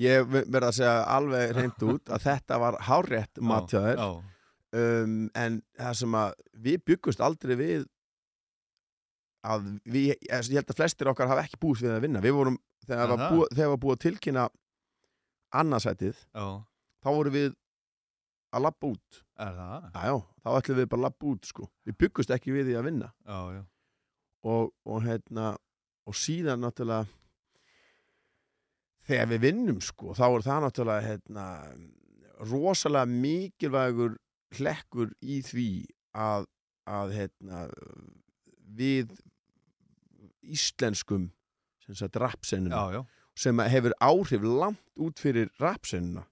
[0.00, 4.00] Ég verð að segja alveg reynd út að þetta var hárétt matjaður
[4.74, 6.32] um, en það sem að
[6.66, 7.84] við byggust aldrei við
[9.44, 12.22] að við, ég held að flestir okkar hafa ekki búist við að vinna.
[12.24, 12.56] Við vorum,
[12.86, 13.32] þegar var Aha.
[13.34, 14.46] búið, var búið að tilkynna
[15.54, 16.22] annarsætið
[17.04, 17.50] þá vorum við
[18.54, 19.20] að labba út.
[19.34, 19.86] Það?
[20.08, 20.14] já,
[20.44, 21.68] þá ætlum við bara að labba út sko.
[21.84, 23.10] við byggust ekki við því að vinna.
[23.26, 23.62] Já, já.
[24.44, 25.52] Og, og hérna
[26.04, 27.08] og síðan náttúrulega
[29.08, 31.46] þegar við vinnum sko, þá er það náttúrulega hérna,
[32.44, 34.16] rosalega mikilvægur
[34.58, 35.68] hlekkur í því
[36.14, 36.46] að,
[36.88, 37.64] að hérna,
[38.74, 39.12] við
[40.44, 41.30] íslenskum
[41.84, 43.02] sem sagt rapsennuna Já, já,
[43.36, 46.24] sem hefur áhrif langt út fyrir rapsennuna.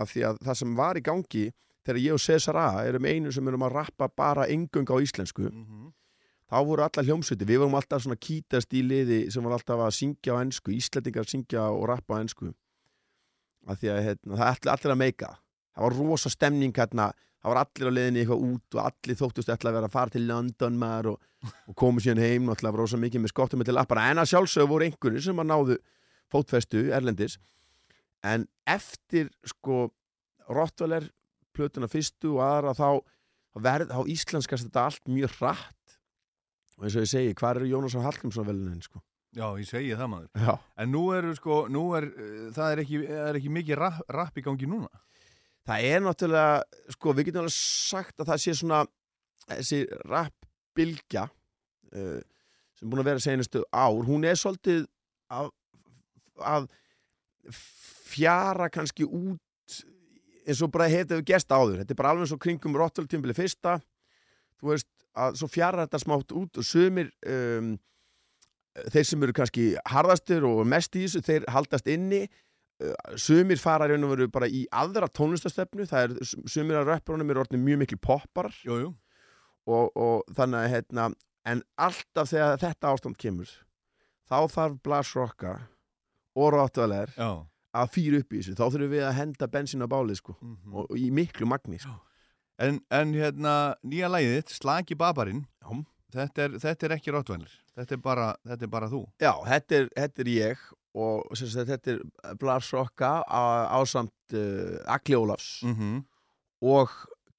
[0.00, 1.42] Af því að það sem var í gangi
[1.84, 5.50] þegar ég og Cesar A erum einu sem erum að rappa bara engung á íslensku.
[5.50, 5.90] Mhm.
[6.50, 9.96] Þá voru alla hljómsveiti, við vorum alltaf svona kítast í liði sem var alltaf að
[9.96, 12.50] syngja á ennsku Íslendingar syngja og rappa á ennsku
[13.68, 15.34] af því að hérna, það ætli allir að meika.
[15.76, 17.10] Það var rosa stemning hérna
[17.40, 20.14] það var allir á leiðinni eitthvað út og allir þóttust ætla að vera að fara
[20.14, 21.22] til London maður og,
[21.70, 24.72] og komu síðan heim og alltaf rosa mikið með skottum til lappara en að sjálfsögðu
[24.72, 25.78] voru einhverju sem að náðu
[26.30, 27.38] fótfestu erlendis.
[28.20, 29.88] En eftir sko
[30.50, 31.06] Rottweiler,
[31.54, 32.88] plötuna fyrstu og aðra þá,
[33.56, 35.76] þá, þá íslenskast þetta allt mjög hratt
[36.80, 39.02] og eins og ég segi, hvað eru Jónasson Hallgrímsson velunin sko?
[39.36, 40.30] já, ég segi það maður.
[40.42, 40.54] Já.
[40.82, 44.40] En nú er, sko, nú er, uh, það er ekki, er ekki mikið rapp, rapp
[44.40, 44.90] í gangi núna?
[45.68, 48.80] Það er náttúrulega, sko, við getum alveg sagt að það sé svona
[49.44, 52.18] þessi rappbylgja uh,
[52.74, 54.86] sem er búin að vera senastu ár, hún er svolítið
[55.30, 55.52] að,
[56.40, 56.70] að
[58.10, 59.38] fjara kannski út
[60.48, 61.82] eins og bara hefði gerst áður.
[61.82, 63.76] Þetta er bara alveg eins og kringum Rottwell-tímbili fyrsta.
[64.58, 64.88] Þú veist
[65.18, 67.72] að svo fjara þetta smátt út og sumir um,
[68.92, 73.88] þeir sem eru kannski harðastir og mest í þessu, þeir haldast inni uh, sumir fara
[73.90, 77.82] raun og veru bara í aðra tónlistastefnu, það er sumir af röpprunum eru orðin mjög
[77.84, 78.52] miklu poppar.
[79.70, 81.08] Og, og þannig að hérna,
[81.46, 83.50] en alltaf þegar þetta ástand kemur
[84.30, 85.52] þá þarf Blas Rocka
[86.38, 87.28] og Já.
[87.76, 90.72] að fýra upp í þessu þá þurfum við að henda bensin á bálið sko Mhm.
[90.74, 91.92] og, og í miklu magni sko.
[92.60, 93.54] En, en hérna,
[93.88, 95.46] nýja lagið þitt, Slaki Babarinn
[96.12, 97.52] þetta er, þetta er ekki Rottweiler.
[97.78, 99.04] Þetta bara, þetta er bara þú.
[99.22, 100.64] Já, þetta er, þetta er ég
[101.00, 102.00] og sagt, þetta er
[103.30, 105.60] á- ásamt uh, Agli Ólafs.
[105.64, 106.00] Mhm.
[106.60, 106.90] og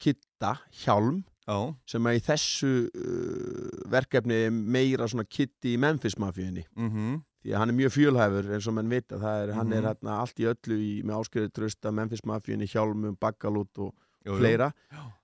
[0.02, 1.76] Kitta Hjálm Já.
[1.86, 6.64] sem er í þessu uh, verkefni er meira svona Kitti í Memphis mafíunni.
[6.76, 7.20] Mhm.
[7.44, 9.18] því að hann er mjög fjölhæfur eins og menn vita.
[9.18, 13.78] Er, hann er hérna allt í öllu í, með áskriði trösta Memphis mafíunni, Hjálmum, Baggalút
[13.82, 14.40] og Jú, jú.
[14.40, 14.72] fleira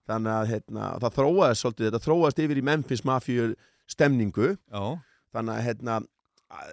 [0.07, 3.47] þannig að hérna, það þróaðist svolítið, þetta þróaðist yfir í Memphis mafíu
[3.91, 4.83] stemningu Já.
[5.35, 5.97] þannig að hérna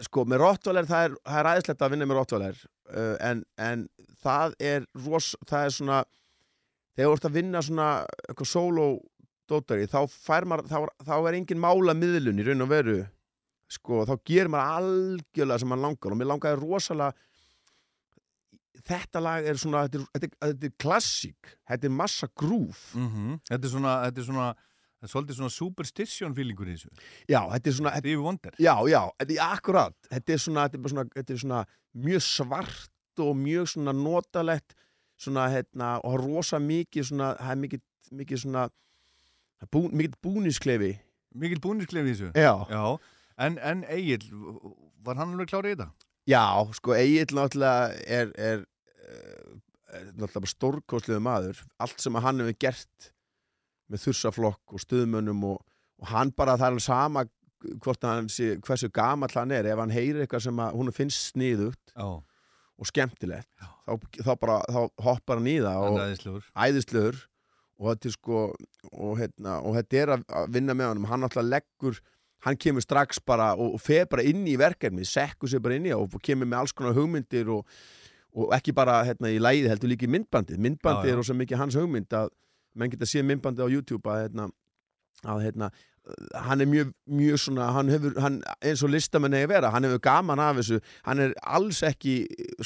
[0.07, 2.61] sko með Rottweiler það er, það er aðeinslegt að vinna með Rottweiler
[2.95, 3.89] uh, en, en
[4.23, 5.99] það er ros, það er svona
[6.95, 7.89] þegar þú ert að vinna svona
[8.29, 8.87] eitthvað solo
[9.51, 12.97] dótari þá þá, þá er engin mála miðlun í raun og veru
[13.75, 17.27] sko þá gerir maður algjörlega sem maður langar og mér langaði rosalega
[18.89, 22.83] þetta lag er svona þetta er, þetta er, þetta er klassík þetta er massa grúf
[22.95, 23.41] Mhm.
[23.51, 26.91] Þetta er svona, þetta er svona það er svolítið svona superstition feelingur í þessu
[27.29, 30.85] Já, þetta er svona Stevie Wonder Já, já, þetta er akkurat Þetta er svona, þetta
[30.85, 32.91] er svona, þetta er svona mjög svart
[33.25, 34.75] og mjög svona notalegt
[35.17, 37.83] svona, hérna, og rosa mikið svona, það er mikið,
[38.21, 38.65] mikið svona
[39.71, 40.93] bú, mikið búnisklefi
[41.35, 42.99] Mikil búnisklefi í þessu Já.
[43.39, 44.23] En, en Egil,
[45.03, 45.89] var hann alveg klárið í þetta?
[46.31, 46.43] Já,
[46.79, 48.61] sko, Egil náttúrulega er, er
[49.05, 51.63] náttúrulega bara stórkostliðu maður.
[51.83, 53.11] Allt sem að hann hefur gert
[53.93, 55.59] með þursaflokk og stuðmönnum og,
[56.01, 57.27] og hann bara, það er alveg sama
[57.85, 59.69] hvort hann sé, hversu gamall hann er.
[59.73, 62.09] Ef hann heyrir eitthvað sem að hún finnst sniðugt Já.
[62.81, 63.95] og skemmtilegt þá,
[64.25, 66.51] þá bara, þá hoppar hann í það Hann og, æðislegur.
[66.67, 67.23] æðislegur.
[67.75, 68.41] Og þetta er sko
[68.93, 71.09] og, hérna, og þetta er að, vinna með honum.
[71.11, 71.99] Hann alltaf leggur
[72.45, 75.89] hann kemur strax bara og, og fer bara inn í verkefni sekkur sér bara inn
[75.89, 77.65] í og kemur með alls konar hugmyndir og,
[78.35, 80.61] og ekki bara hérna, í læði heldur líka í myndbandið.
[80.63, 81.15] Myndbandið Já, já.
[81.15, 82.31] er rosa mikið hans hugmynd að
[82.75, 84.49] menn geta séð myndbandið á YouTube að, hérna,
[85.23, 85.69] að hérna,
[86.47, 90.03] hann er mjög, mjög svona hann hefur, hann, eins og listamenn að vera hann hefur
[90.05, 90.81] gaman af þessu.
[91.07, 92.17] Hann er alls ekki,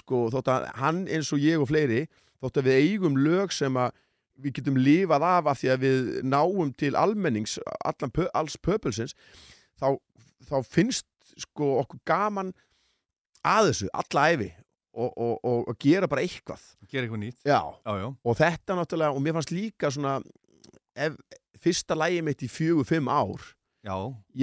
[0.00, 2.06] sko, þótt að hann eins og ég og fleiri,
[2.42, 3.92] þótt að við eigum lög sem að
[4.38, 9.16] við getum lifað af af því að við náum til almennings allan, alls pöpulsins
[9.80, 9.98] þá,
[10.46, 11.06] þá finnst
[11.38, 12.52] sko okkur gaman
[13.46, 14.50] að þessu, alla æfi
[14.98, 16.62] og, og, og, og gera bara eitthvað.
[16.90, 17.38] Gera eitthvað nýtt.
[17.46, 17.60] Já.
[17.86, 18.08] Já, já.
[18.24, 20.16] og þetta náttúrulega, og mér fannst líka svona
[20.98, 21.16] ef,
[21.62, 23.46] fyrsta lægi mitt í fjögur, fimm ár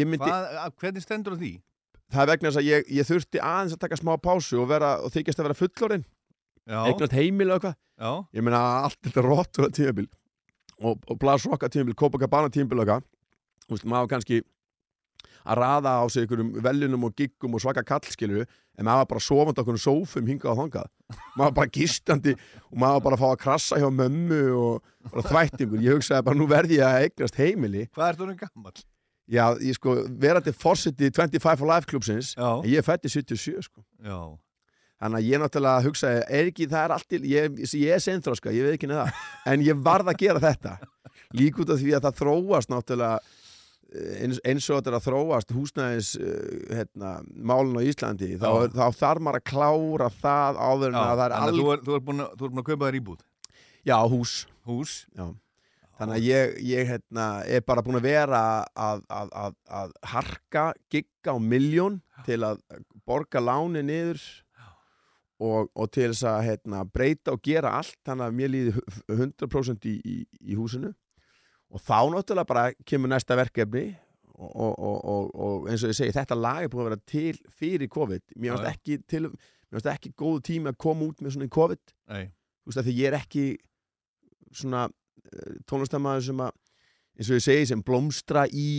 [0.07, 1.53] myndi- Hvað, að- hvernig stendur því?
[2.11, 4.93] það er vegna þess að ég, ég þurfti aðeins að taka smá pásu og, vera,
[5.03, 6.05] og þykjast að vera fullorinn
[6.89, 7.75] eignast heimil og eitthvað.
[8.33, 10.07] Ég meina allt þetta róttur að tímabil
[10.81, 13.83] og, Blasrocka tímabil, Copacabana tímabil og eitthvað.
[13.85, 14.41] Maður kannski
[15.45, 19.23] að raða á sig einhverjum veljunum og giggum og svaka kallskilu en maður var bara
[19.23, 20.89] sofandi okkur sófum hingað og þangað.
[21.35, 25.11] Maður var bara gistandi og maður var bara að fá að krassa hjá mömmu og
[25.11, 27.85] bara þvættingur, ég hugsaði bara nú verði ég að eignast heimili.
[27.95, 28.75] Hvað er það gammal?
[29.25, 33.85] Já, ég sko, verandi fórseti 25 for Life klubsins en ég fætt í 77 sko.
[34.05, 34.19] Já.
[35.01, 38.53] Þannig að ég náttúrulega hugsaði, er ekki, það er allt til, ég, ég er seinþróska,
[38.55, 39.09] ég veit ekki neða
[39.51, 40.77] en ég varð að gera þetta.
[41.35, 43.17] Lík út af því að það þróast náttúrulega
[44.21, 46.35] eins, eins og þetta er að þróast húsnæðis uh,
[46.71, 51.09] hérna, málun á Íslandi þá, er, þá þarf maður að klára það áður en að
[51.13, 51.57] það er að alg...
[51.57, 53.25] þú er, þú er búin er búin að kaupa þér íbúð?
[53.85, 54.37] Já, hús.
[54.65, 54.93] Hús?
[55.13, 55.27] Já.
[55.95, 58.39] Þannig að ég, ég hérna, er bara búin að vera
[58.75, 62.59] að, að, að, að harka, gigga á miljón til að
[63.07, 64.19] borga láni niður
[65.39, 69.15] og, og til þess að hérna, breyta og gera allt þannig að mér líði hu-
[69.15, 70.91] 100% í, í, í húsinu
[71.73, 73.85] og þá náttúrulega bara kemur næsta verkefni
[74.35, 77.39] og, og, og, og, eins og ég segi þetta lag er búin að vera til
[77.55, 78.35] fyrir COVID.
[78.35, 78.99] Mér finnst ekki,
[79.93, 81.95] ekki góð tími að koma út með svona í COVID.
[82.11, 82.25] Nei.
[82.63, 83.45] þú veist að því ég er ekki
[84.55, 86.61] svona uh, tónlistamæður sem að
[87.15, 88.69] eins og ég segi sem blómstra í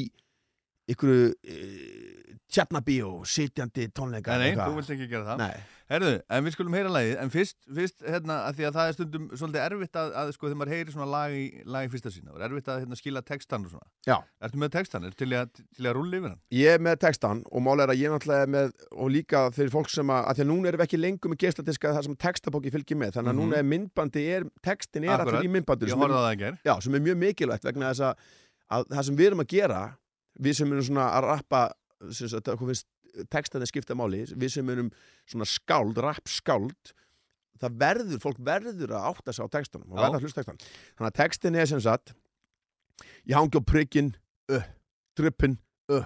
[0.92, 5.64] ykkur uh, tjarnabíó, sitjandi tónleika Nei, þú vilt ekki gera það Nei.
[5.86, 8.94] Herðu, en við skulum heyra lagið En fyrst, fyrst hérna, að því að það er
[8.96, 11.42] stundum svolítið erfitt að, að sko, þegar maður heyri svona lag í,
[11.74, 14.16] lag í fyrsta sína Það er erfitt að hérna, skila textan og svona Já.
[14.48, 15.06] Ertu með textan?
[15.10, 16.40] Er til að, til að rúlla yfir hann?
[16.58, 19.74] Ég er með textan og mál er að ég náttúrulega er með og líka fyrir
[19.74, 22.18] fólk sem að, að því að núna erum við ekki lengur með geisladiska þar sem
[22.26, 23.44] textabóki fylgir með þannig að Mhm.
[23.46, 25.38] núna er myndbandi, er, textin er Akkurat.
[25.38, 26.58] allir í myndbandi í gær.
[26.66, 28.26] Já, sem er mjög mikilvægt vegna þess að,
[28.74, 29.80] að það sem við erum að gera
[30.42, 31.62] við sem erum svona að rappa
[32.12, 32.88] sem sagt, hvað finnst
[33.32, 34.90] textaði skipta máli við sem erum
[35.28, 36.92] svona skáld, rapp skáld
[37.56, 41.56] það verður, fólk verður að átta sig á textunum og verða textunum þannig að textin
[41.56, 42.12] er sem sagt
[43.24, 44.12] ég hangi á prikkin,
[44.52, 44.68] uh,
[45.16, 45.56] drippin,
[45.92, 46.04] uh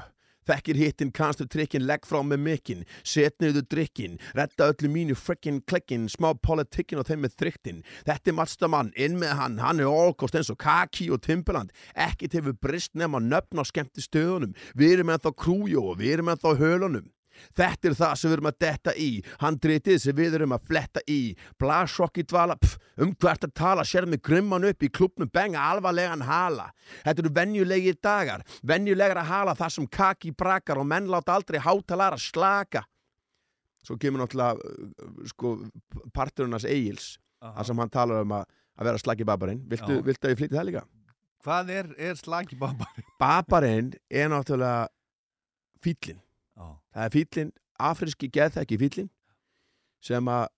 [0.51, 5.61] Þekkir hittin, kannstu trikkin, legg frá með mikkin Set niður drikkin, redda öllu mínu frikkin
[5.71, 7.85] klikkin, smá politikkin og þeim með þryktin.
[8.09, 12.35] Þetta er matstamann, inn með hann, hann er allkost eins og Kaki og Timberland Ekkert
[12.41, 16.57] hefur brist nema nöfn á skemmti stöðunum Við erum ennþá krújó og við erum ennþá
[16.59, 17.09] hölunum
[17.57, 19.09] Þetta er það sem við erum að detta í.
[19.41, 21.21] Handritið sem við erum að fletta í.
[21.61, 26.25] Blasokki dvala, pff, um hvert að tala Sér mig grimman upp í klubnum Benga alvarlegan
[26.29, 26.71] hala.
[27.05, 28.45] Þetta eru venjulegir dagar.
[28.67, 32.85] Venjulegar að hala það sem kaki brakar Og menn láta aldrei hátalara slaka.
[33.81, 35.57] Svo kemur náttúrulega sko,
[36.69, 37.55] Egils Aha.
[37.57, 40.67] þar sem hann talar um að, að vera slagi babarinn Viltu, að ég flytti það
[40.69, 40.83] líka?
[41.41, 43.05] Hvað er, er slagi babari?
[43.21, 44.91] Babarinn er náttúrulega
[45.81, 46.21] fýllin
[46.61, 46.69] Já.
[46.95, 49.11] það er fýllin, afríski geðþekki fýllin
[50.05, 50.49] sem að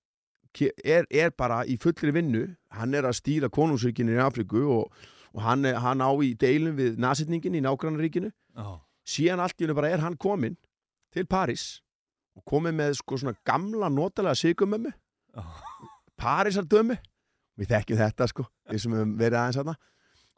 [0.85, 2.45] er, er bara í fullri vinnu.
[2.75, 4.91] Hann er að stýra konungsríkinu í Afríku og,
[5.33, 8.33] og hann, er, hann á í deilum við nasetningin í nágrannaríkinu.
[8.53, 8.83] Já.
[9.09, 10.59] síðan allt í hennu bara er hann komin
[11.13, 11.81] til París
[12.37, 14.93] og komið með sko svona gamla notalega sigumömmu
[16.21, 16.99] Parísardömu
[17.59, 19.75] við þekkjum þetta sko, við sem höfum verið aðeins þarna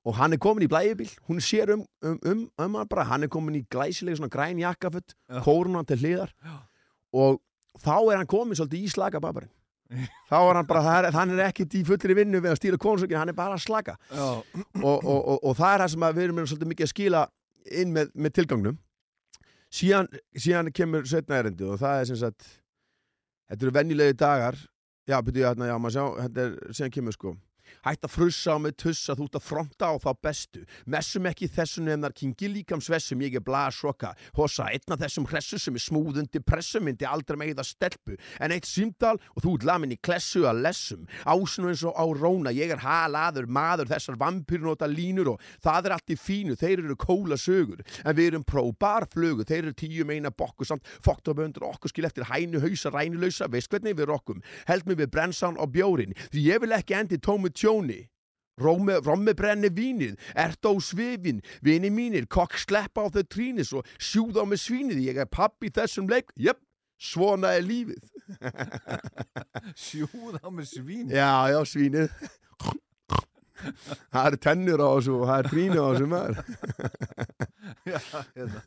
[0.05, 3.24] og hann er komin í blæjubíl hún sér um, um, um, um hann bara hann
[3.24, 5.40] er komin í glæsileg svona græn jakkafutt Já.
[5.44, 6.35] kórunan til hliðar.
[7.14, 7.40] Og
[7.81, 9.52] þá er hann komin svolítið í slaka babarinn
[10.31, 13.18] þá er hann bara, er, hann er ekkit í fullri vinnu við að stýra konungsökin,
[13.20, 13.97] hann er bara að slaka.
[14.10, 14.28] Já.
[14.81, 17.24] og, og, og, og það er það sem að við erum svolítið mikið að skila
[17.82, 18.78] inn með, með tilgangnum.
[19.74, 20.09] Síðan,
[20.39, 22.48] síðan kemur setna erindi og það er sem sagt
[23.51, 24.59] þetta eru venjulegi dagar.
[25.05, 27.35] Já, byrju, hérna, já, maður sjá, þetta er síðan kemur sko
[27.84, 30.64] Hætt að frussa á mig tussa, þú ert að fronta á þá bestu.
[30.86, 34.14] Messum ekki þessu nefnar kingi líkam svessum, ég er blasokka.
[34.38, 38.18] Hossa, einn af þessum hressu sem er smúðundi pressu myndi aldrei með það stelpu.
[38.40, 41.09] En eitt símdal og þú ert lamin í klessu að lessum.
[41.24, 45.96] Ásinu eins og á róna, ég er halaður maður, þessar vampyrnóta línur og það er
[45.96, 47.82] allt í fínu, þeir eru kóla sögur.
[48.05, 51.92] En við erum próbar flugu, þeir eru tíu meina bokku samt, fokkt á böndur okkur
[51.92, 54.42] skil eftir hænu hausa rænulausa, veist hvernig við rokkum.
[54.68, 58.03] Held mig við brennsán og bjórin, því ég vil ekki endi tómu tjóni.
[58.61, 63.82] Rómi, rommi brenni vínið, ert á svifin, vini mínir, kokk sleppa á þau trínis og
[63.99, 66.61] sjúða á mig svínið, ég er pappi þessum leik, jöp,
[67.03, 68.05] svona er lífið.
[69.85, 72.15] Sjúð á með svín Já, já, svínið.
[74.15, 76.41] Það eru tennur á þessu og það er trínu á þessu maður.
[77.91, 78.01] Já,
[78.36, 78.62] hérna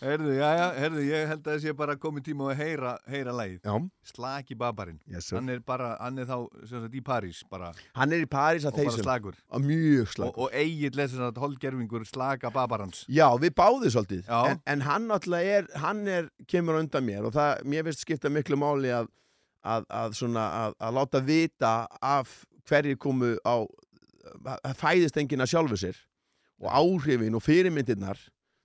[0.00, 3.34] Herðu, já, já, herðu, ég held að það sé bara komið tíma að heyra, heyra
[3.36, 3.74] lagið Já.
[4.10, 5.36] Slaki babarinn Yes, sir.
[5.38, 8.64] Hann er bara, hann er þá sem sagt, í París bara Hann er í París
[8.68, 10.32] að Og bara slagur Að mjög slagur.
[10.34, 14.40] Og, og eigið lesur þetta holdgerfingur slaka babarans Já, við báðum svolítið Já.
[14.54, 18.32] en, en hann náttúrulega er, hann er kemur undan mér og það, mér finnst skipta
[18.32, 19.10] miklu máli að,
[19.66, 22.38] að, að, svona, að, að láta vita af
[22.70, 23.60] hverjir komu á
[24.64, 25.96] að fæðist enginn að sjálfu sér
[26.60, 28.20] og áhrifin og fyrirmyndirnar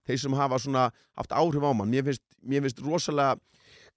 [0.05, 0.87] þeir sem hafa svona
[1.17, 1.91] haft áhrif á mann.
[1.91, 3.35] Mér finnst, mér finnst rosalega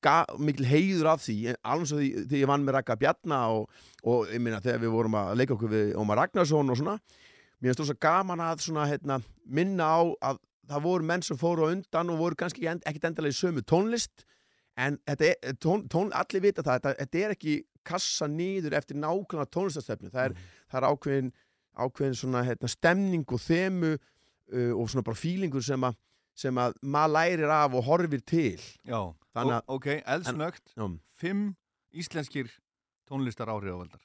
[0.05, 1.37] ga, mikil heiður af því
[1.67, 3.71] alveg því, því ég vann með Raka Bjarna og,
[4.07, 6.99] og ég minna þegar við vorum að leika okkur við Ómar Ragnarsson og svona
[7.59, 11.67] mér finnst rosa gaman að svona, hérna, minna á að það voru menn sem fóru
[11.67, 14.23] á undan og voru kannski ekki end- ekkit endilega í sömu tónlist
[14.79, 17.55] en er, tón, tón, allir vita það þetta, þetta er ekki
[17.89, 20.37] kassa nýður eftir nákvæmlega tónlistastefnu það er,
[20.71, 21.33] það er ákveðin,
[21.75, 23.95] ákveðin svona, hérna, stemning og þemu
[24.53, 25.99] uh, og svona bara fílingur sem að
[26.39, 28.61] sem að maður lærir af og horfir til.
[28.87, 30.75] Já, Þannig Ó, ok, eldsnögt.
[31.19, 31.49] Fimm
[31.95, 32.51] íslenskir
[33.09, 34.03] tónlistar áhrifavaldar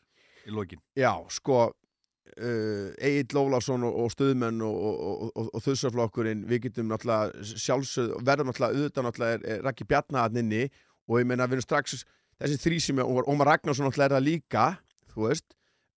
[0.48, 0.82] í lokin.
[0.98, 6.90] Já, sko uh, Egil Ólafsson og, og stuðmenn og, og, og, og þussaflokkurinn við getum
[6.92, 10.64] náttúrulega sjálfsögð verðum náttúrulega auðvitað náttúrulega er, er Raki Bjarnaðninni
[11.10, 12.04] og ég meina við erum strax
[12.42, 14.66] þessi þrý sem er, og Ómar Ragnarsson náttúrulega er það líka
[15.14, 15.48] þú veist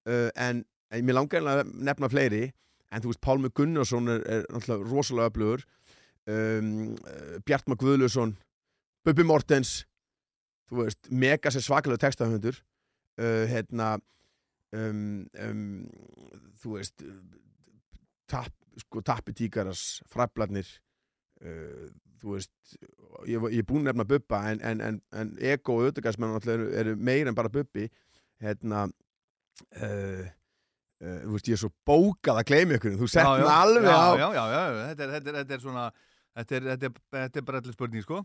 [0.09, 2.45] uh, en, en mér langar að nefna fleiri
[2.93, 5.67] en þú veist Pálmi Gunnarsson er, er náttúrulega rosalega öflugur.
[6.27, 8.33] Um, uh, Bjartmar Guðlusson
[9.07, 9.85] Bubbi Mortens
[10.67, 13.93] þú veist, mega sér svakalega textahöndur uh, hérna
[14.75, 15.85] um, um,
[16.59, 17.05] þú veist
[18.27, 18.51] tap,
[18.83, 20.67] sko, tappi tíkaras frablarnir
[21.47, 21.87] uh,
[22.19, 22.75] þú veist
[23.31, 27.31] ég, er búinn að nefna Bubba en, en, en, en ego og auðvitaðsmenn eru, meira
[27.31, 27.87] en bara Bubbi.
[28.43, 28.89] Hérna
[29.73, 30.29] Uh,
[31.01, 32.99] þú veist, ég er svo bókað að gleyma ykkur.
[33.01, 34.61] Þú sett já, alveg já, á Já, já, já,
[34.91, 35.89] þetta er, þetta er, þetta er svona
[36.37, 38.19] Þetta er, þetta er, þetta er bara allir spurning, sko.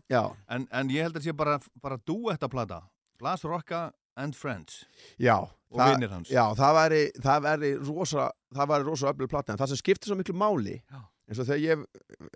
[0.52, 2.82] En, en ég held að sé bara, bara duetta plata
[3.16, 3.86] Blas Rocka
[4.20, 4.82] and Friends.
[5.16, 5.38] Já,
[5.72, 6.28] Og vinir hans.
[6.28, 9.54] Já, það væri, það væri rosa það væri rosa öflug plata.
[9.54, 11.00] En það sem skiptir svo miklu máli Já.
[11.28, 11.84] eins og þegar ég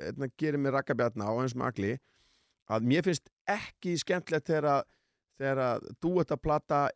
[0.01, 1.93] hérna, gerir mér rakkabjarna og eins með agli
[2.73, 6.87] að mér finnst ekki skemmtilegt þegar að að duetta plata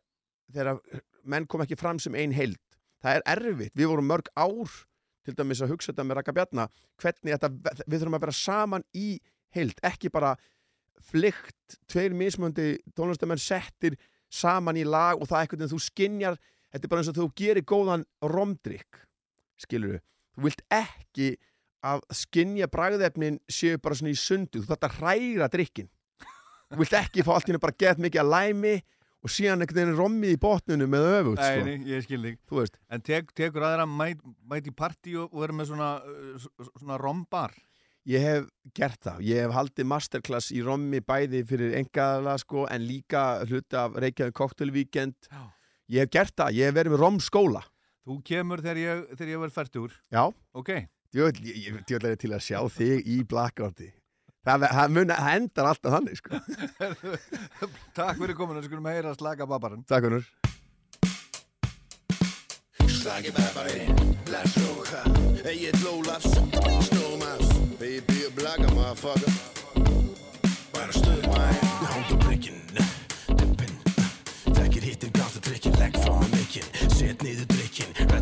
[0.49, 2.57] þegar að menn kom ekki fram sem ein heild
[3.01, 4.79] það er erfitt, við vorum mörg ár
[5.25, 6.67] til dæmis að hugsa þetta með Raka Bjarna
[7.01, 7.49] hvernig þetta,
[7.85, 9.09] við þurfum að vera saman í
[9.55, 10.35] heild, ekki bara
[11.11, 13.97] flykt, tveir mismöndi tónlistamenn settir
[14.31, 16.37] saman í lag og það er eitthvað en þú skinjar
[16.71, 19.01] þetta er bara eins og þú gerir góðan romdrykk
[19.61, 19.99] skilur
[20.35, 21.33] þú vilt ekki
[21.85, 25.89] að skinja bragðefnin séu bara svona í sundu þú þarft að hræra drykkin
[26.71, 28.75] þú vilt ekki fá allt henni bara gett mikið að læmi
[29.21, 31.65] og síðan einhvern veginn rommið í botnunum með öfut sko.
[31.67, 32.39] nei, ég skil þig.
[32.49, 32.79] Þú veist.
[32.89, 37.53] En tek, tekur aðra mæt, mæt partí og, vera með svona, uh, svona rombar?
[38.09, 42.81] Ég hef gert það, ég hef haldið masterclass í rommi bæði fyrir engaðala sko, en
[42.87, 45.29] líka hluti af Reykjavík Cocktail Weekend.
[45.91, 47.61] Ég hef gert það, ég hef verið með romskóla.
[48.01, 50.23] Þú kemur þegar ég, þegar ég verð færtur Já.
[50.57, 50.73] Ok.
[51.11, 53.91] Er ég til að sjá þig í Blackouti
[54.41, 56.39] Það, það, mun, það endar alltaf þannig sko.
[57.97, 60.25] Takk fyrir kominu, skulum heyra slaka babarinn Takk hennur
[63.01, 63.85] Slagi babari,
[64.25, 65.03] blæsróka
[65.45, 66.33] Egil Ólafs,
[66.85, 67.47] Snómas.
[67.79, 69.33] Baby og blagga motherfucker.
[70.73, 72.61] Bara stöð mæn Hónd og bryggjinn,
[73.37, 73.73] dippin
[74.53, 77.60] Þekkir hittir gáta drikkin, legg frá mig mikinn Set niður drikkin,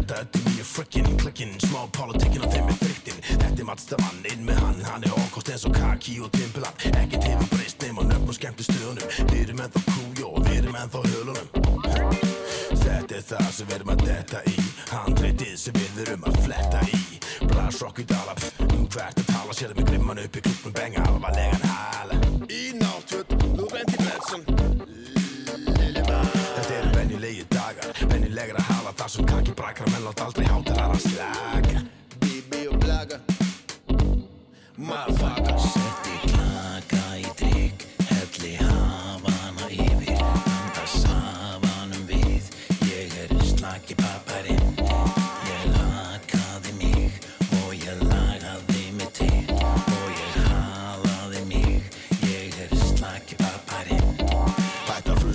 [0.09, 4.63] þetta nýju frikkin Klikkin, smá politikkin og þeim er friktin Þetta er matstafann, inn með
[4.65, 8.35] hann Hann er okkost eins og kaki og timpiland Ekkert hefur breyst nema nöfn og
[8.35, 9.13] skemmtu stöðunum.
[9.31, 11.47] Við erum ennþá kújó og við erum ennþá hölunum.
[12.83, 14.55] Þetta er það sem við erum að detta í.
[14.91, 17.01] Handreitið sem við erum að fletta í.
[17.45, 18.37] Blasrock í dala,
[18.67, 19.57] um hvert að tala.
[19.61, 22.21] Það með grimman upp í klubbum, benga alvarlegan hala.
[22.49, 24.88] Í náttföt, nú reyndi Bledson
[29.09, 31.81] þar sem kaki brakar menn látt aldrei hátalara slaga
[32.21, 33.17] Baby og blagga
[34.77, 35.88] Motherfucker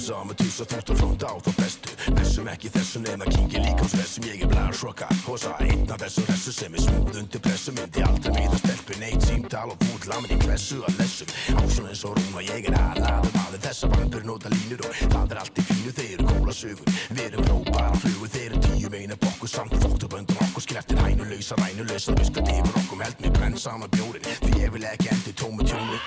[0.04, 1.92] Að tussa þúst og frónda á þá bestu.
[2.12, 6.26] Messum ekki þessu neina kingi líka á svessum Ég er blæðarsroka, hosa einn af þessum
[6.28, 10.34] ressu sem er smúð undir pressu Myndi aldrei meða stelpu, neitt símtal og búið lamin
[10.34, 13.62] í klessu að lessum Ásson eins og rúna, ég er aðlaður maður.
[13.64, 15.96] Þessa vampur nota línur og það er allt í fínu.
[15.96, 18.32] Þeir eru kóla sögur, við erum próbara flugur.
[18.36, 23.02] Þeir eru tíu meina bokkur samt fóttu böndur okkur Skreftir hænulausa, rænulausa, viskat yfir okkur.
[23.08, 26.02] Held mig brenn saman bjórin, því ég vil ekki endi tómu tjóni.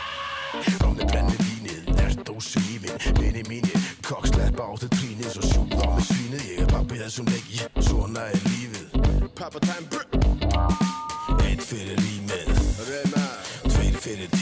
[0.80, 5.74] Rámi brennir vínið, ert á svífin Vini mínir, kokk sleppa á þau trínið Svo sjúð
[5.84, 8.88] á mig svínið, ég er pappi þessum leiki Svona er lífið
[9.36, 10.06] Papa time, brr
[11.44, 12.52] Eitt fyrir rýmið
[12.88, 13.28] Reyna
[13.68, 14.37] Tveir fyrir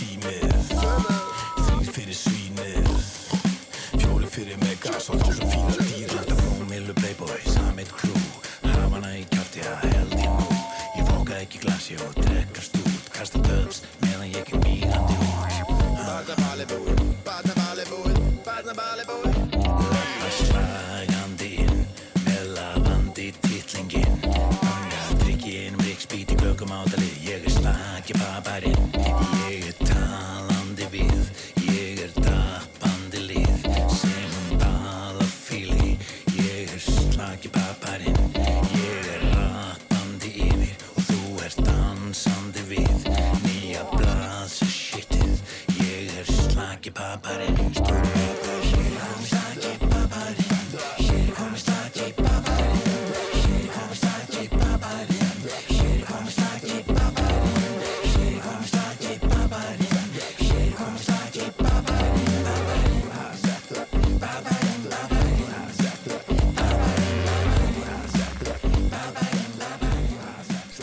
[28.56, 28.94] slagi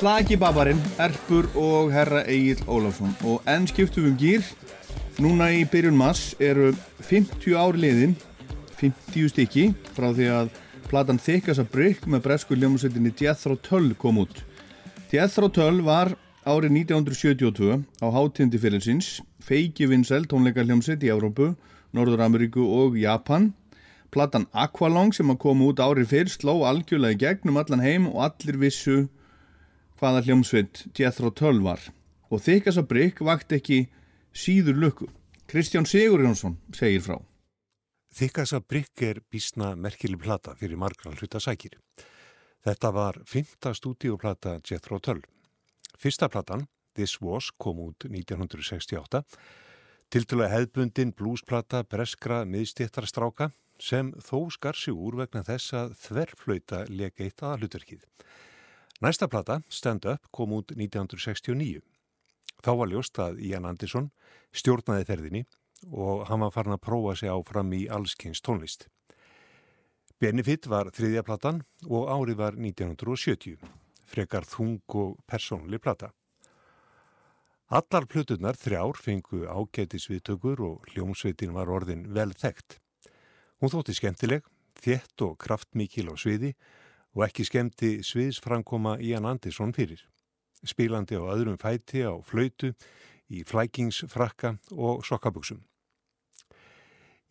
[0.02, 3.12] Slaki babarinn, Erpur og herra Egil Ólafsson.
[3.22, 4.48] Og enn skiptum við um gýr
[5.22, 6.72] núna í byrjun mass eru
[7.06, 8.16] 50 ár liðin
[8.80, 10.50] 50 stykki frá því að
[10.88, 14.42] platan Þykasa Brygg með bresku ljómsveitinni Jethro Tull kom út.
[15.14, 16.16] Jethro Tull var
[16.50, 21.52] árið 1972 á hátindi fyrirnsins feiki vinsæl tónleika hljómsveit í Európu,
[21.94, 23.52] Norður-Ameríku og Japan.
[24.10, 28.64] Platan Aqualong sem að koma út árið fyrr sló algjörlega gegnum allan heim og allir
[28.66, 29.04] vissu
[30.02, 31.78] hvaða hljómsveit Jethro Tull var
[32.32, 33.84] og þykasa brygg vakt ekki
[34.34, 35.06] síður lukku.
[35.46, 37.20] Kristján Sigur Jónsson segir frá.
[38.10, 41.78] Þykasa brygg er bísna merkileg plata fyrir margra hluta sækir.
[42.66, 45.22] Þetta var fymta stúdíoplata Jethro Tull.
[45.94, 46.66] Fyrsta platan,
[46.98, 49.22] This Was, kom út 1968,
[50.10, 57.28] tildulega hefðbundin blúsplata breskra miðstéttarstráka sem þó skar sig úr vegna þess að þverflauta leka
[57.28, 58.02] eitt aða hlutverkið.
[59.02, 61.80] Næsta plata, Stand Up, kom út 1969.
[62.62, 64.12] Þá var ljóst að Ian Anderson
[64.54, 65.40] stjórnaði ferðinni
[65.90, 68.86] og hann var farin að prófa sig áfram í allskynns tónlist.
[70.22, 73.56] Benefit var þriðja platan og árið var 1970,
[74.06, 76.12] frekar þung og persónli plata.
[77.74, 82.78] Allar plötunar þrjár fengu ágætis viðtökur og hljómsveitin var orðin vel þekkt.
[83.58, 84.46] Hún þótti skemmtileg,
[84.78, 86.54] þétt og kraftmikil á sviði
[87.14, 90.00] og ekki skemmti sviðsframkoma Ian Anderson fyrir.
[90.64, 92.72] Spílandi á öðrum fæti á flöytu,
[93.32, 95.62] í flækingsfrakka og sokkabuksum.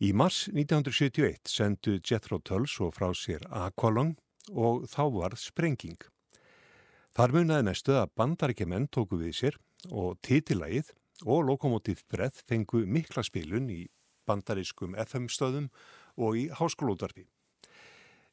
[0.02, 4.16] Í mars 1971 sendu Jethro Tull svo frá sér Aqualung
[4.50, 6.00] og þá varð sprenging.
[7.14, 9.58] Þar munaði mestu að bandarækjumenn tóku við sér
[9.90, 10.90] og titillægið
[11.22, 13.84] og lokomotív breð fengu mikla spilun í
[14.26, 15.68] bandarískum FM-stöðum
[16.18, 17.28] og í háskólótarfi.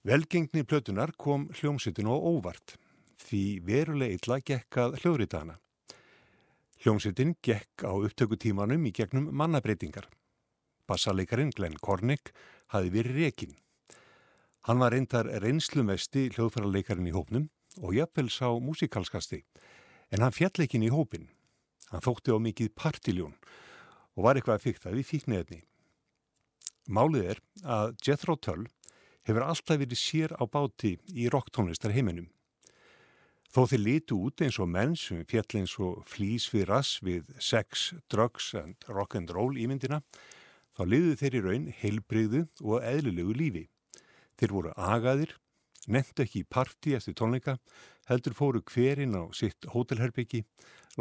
[0.07, 2.77] Velgengni plötunar kom hljómsittin og óvart
[3.19, 5.57] því veruleg illa gekk að hljóðritana.
[6.79, 10.07] Hljómsittin gekk á upptökutímanum í gegnum mannabreitingar.
[10.87, 12.31] Bassaleikarin Glenn Cornick
[12.71, 13.57] hafi verið rekin.
[14.63, 17.49] Hann var reyndar reynslumesti hljóðfærarleikarin í hópnum
[17.83, 19.43] og jafnvel sá músikalskasti,
[20.15, 21.27] en hann fjall ekki inn í hópin.
[21.91, 23.35] Hann þótti á mikið partiljón
[24.15, 25.61] og var eitthvað að við fíkniðni.
[26.87, 28.69] Málið er að Jethro Tull
[29.29, 32.27] hefur alltaf verið sér á báti í rocktónlistar heiminum.
[33.49, 37.31] Þó þeir litu út eins og menn sem fjall eins og flýs við rass við
[37.41, 40.03] sex, drugs and rock'n'roll ímyndina,
[40.77, 43.63] þá liðu þeir í raun heilbreyðu og eðlilegu lífi.
[44.37, 45.33] Þeir voru agaðir,
[45.89, 47.57] nefndu ekki í parti eftir tónleika,
[48.05, 50.45] heldur fóru hverinn á sitt hótelherbyggi,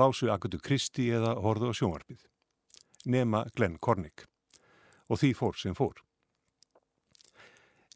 [0.01, 2.25] lásu Akatu Kristi eða horðu á sjónvarpið.
[3.05, 4.25] Nema Glenn Cornick.
[5.13, 6.01] Og því fór sem fór.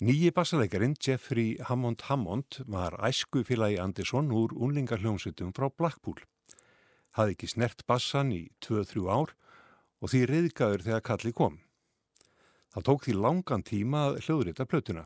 [0.03, 6.17] Nýji bassalegarin Jeffrey Hammond Hammond var æsku félagi Andersson úr unlingarhljómsutum frá Blackpool.
[7.15, 9.31] Hafði ekki snert bassan í 2-3 ár
[10.03, 11.61] og því reyðgæður þegar kalli kom.
[12.75, 15.05] Það tók því langan tíma að hljóðrita plötuna.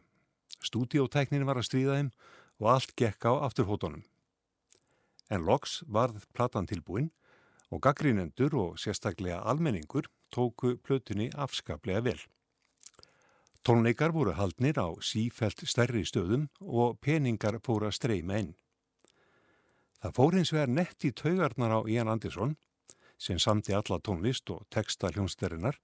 [0.64, 2.08] Stúdiótæknin var að stríða þeim
[2.62, 4.06] og allt gekk á afturfótonum.
[5.28, 7.10] En loks varð platan tilbúin
[7.68, 12.24] og gaggrínendur og sérstaklega almenningur tóku plötunni afskaplega vel.
[13.66, 18.52] Tónleikar voru haldnir á sífælt stærri stöðum og peningar fóru að streyma inn.
[19.98, 22.52] Það fór hins vegar nett í taugarnar á Ian Anderson,
[23.18, 25.80] sem samti alla tónlist og texta hljónsterinnar,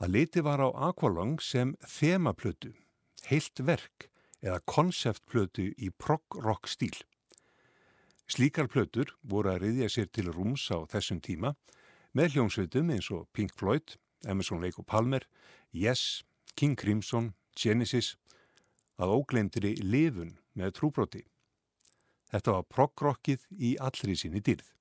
[0.00, 2.70] að liti var á Aqualung sem þemaplötu,
[3.28, 4.06] heilt verk
[4.40, 6.96] eða konseptplötu í prog-rock stíl.
[8.24, 11.52] Slíkar plötur voru að riðja sér til rúms á þessum tíma
[12.16, 15.28] með hljómsveitum eins og Pink Floyd, Emerson Lake og Palmer,
[15.76, 16.24] Yes,
[16.56, 18.14] King Crimson, Genesis,
[18.96, 21.22] að óglemdiri lifun með trúbroti.
[22.32, 24.72] Þetta var proggrockið í allri síni dýrð.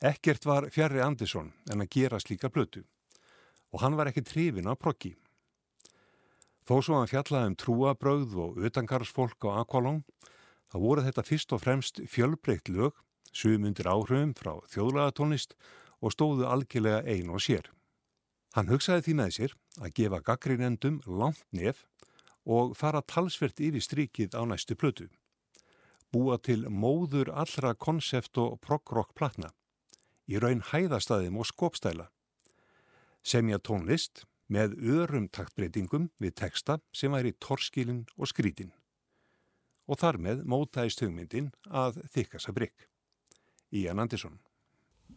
[0.00, 2.86] Ekkert var Fjarrri Andersson en að gera slíka blötu
[3.70, 5.12] og hann var ekki trefin á proggi.
[6.66, 10.02] Þó svo hann fjallaði um trúabröð og utangarsfólk á Aqualong,
[10.70, 12.94] þá voru þetta fyrst og fremst fjölbreytt lög,
[13.34, 15.54] sumundir áhrifum frá þjóðlagatónlist
[16.00, 17.68] og stóðu algjörlega ein og sér.
[18.56, 21.84] Hann hugsaði því með sér að gefa gaggrinendum langt nef
[22.50, 25.06] og fara talsvert yfir strikið á næstu plötu.
[26.10, 29.52] Búa til móður allra konsept og prog-rock platna,
[30.26, 32.08] í raun hæðastæðum og skopstæla.
[33.22, 38.74] Semja tónlist með örum taktbreytingum við texta sem væri torskilin og skrítin.
[39.86, 42.88] Og þar með mótaðist hugmyndin að þykasa brygg.
[43.70, 44.40] Ian Anderson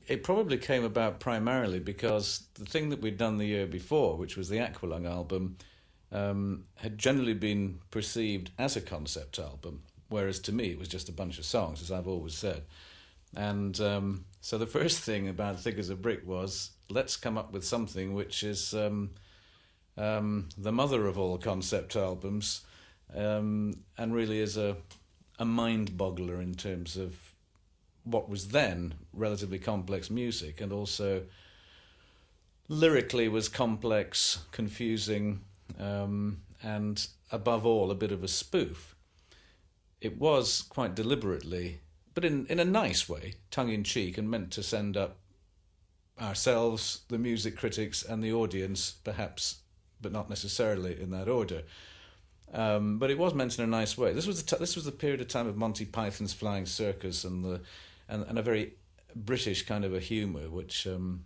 [0.07, 4.35] it probably came about primarily because the thing that we'd done the year before, which
[4.35, 5.57] was the Aqualung album,
[6.11, 11.09] um, had generally been perceived as a concept album, whereas to me it was just
[11.09, 12.63] a bunch of songs, as I've always said.
[13.35, 17.51] And um, so the first thing about Thick as a Brick was let's come up
[17.51, 19.11] with something which is um,
[19.97, 22.61] um the mother of all concept albums
[23.15, 24.75] um, and really is a,
[25.39, 27.32] a mind boggler in terms of
[28.03, 31.23] what was then relatively complex music and also
[32.67, 35.41] lyrically was complex, confusing,
[35.79, 38.95] um, and above all, a bit of a spoof.
[40.01, 41.79] It was quite deliberately,
[42.13, 45.17] but in, in a nice way, tongue in cheek, and meant to send up
[46.21, 49.59] ourselves, the music critics, and the audience, perhaps,
[50.01, 51.63] but not necessarily in that order.
[52.53, 54.13] Um, but it was meant in a nice way.
[54.13, 57.23] This was the t- this was the period of time of Monty Python's Flying Circus
[57.23, 57.61] and the
[58.13, 58.73] and, and a very
[59.15, 61.25] British kind of a humour, which um,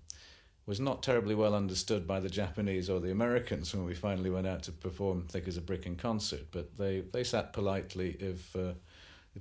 [0.66, 4.48] was not terribly well understood by the Japanese or the Americans when we finally went
[4.48, 6.48] out to perform Thick as a Brick in concert.
[6.52, 8.74] But they, they sat politely if uh,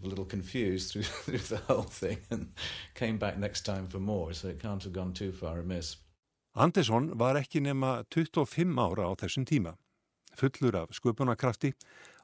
[0.02, 2.52] a little confused through, through the whole thing and
[2.94, 5.96] came back next time for more, so it can't have gone too far amiss.
[6.54, 9.74] Andersson var ekki nema 25 ára á þessum tíma,
[10.40, 11.74] fullur af sköpunarkrafti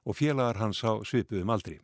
[0.08, 1.82] og félagar hans á svipuðum aldri.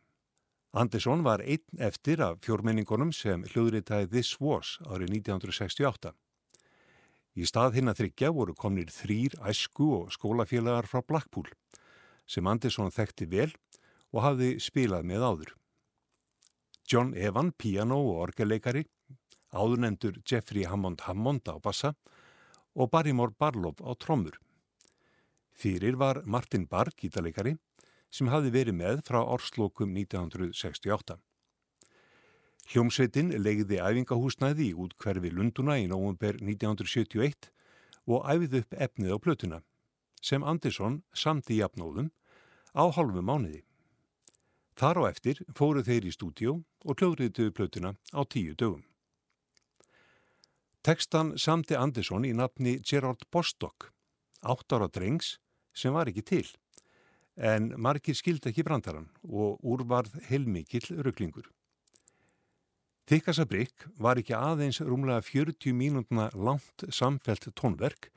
[0.76, 6.12] Andersson var einn eftir af fjórmenningunum sem hljóðritaði This Was árið 1968.
[7.40, 11.48] Í stað hinn að þryggja voru komnir þrýr æsku og skólafélagar frá Blackpool
[12.28, 13.48] sem Andersson þekkti vel
[14.12, 15.54] og hafði spilað með áður.
[16.88, 18.84] John Evan, piano og orgelleikari,
[19.56, 21.94] áðurnendur Jeffrey Hammond Hammond á bassa
[22.76, 24.36] og Barrymore Barlow á trommur.
[25.56, 27.56] Fyrir var Martin Barr, gítarleikari,
[28.10, 31.18] sem hafði verið með frá orslókum 1968.
[32.68, 37.48] Hljómsveitin legði æfingahúsnæði í útkverfi Lunduna í nógumber 1971
[38.08, 39.62] og æfið upp efnið á plötuna,
[40.20, 42.10] sem Andersson samti jafnóðum
[42.76, 43.62] á halvu mánuði.
[44.78, 48.84] Þar á eftir fóru þeir í stúdjó og kljóðriðtuðu plötuna á tíu dögum.
[50.84, 53.90] Tekstan samti Andersson í nafni Gerard Bostock,
[54.44, 55.38] átt ára drengs
[55.74, 56.46] sem var ekki til,
[57.38, 61.46] en margir skildi ekki brandaran og úrvarð heilmikill rugglingur.
[63.08, 68.10] Þykkasabrikk var ekki aðeins rúmlega 40 mínútna langt samfelt tónverk,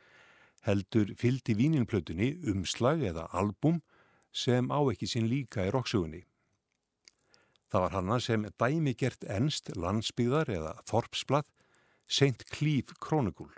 [0.68, 3.80] heldur fyldi víninplötunni umslag eða album
[4.34, 6.26] sem á ekki sinn líka í rokksugunni.
[7.72, 11.48] Það var hanna sem dæmigert ennst landsbyðar eða þorpsblad
[12.11, 12.43] St.
[12.52, 13.53] Cleave Chronicle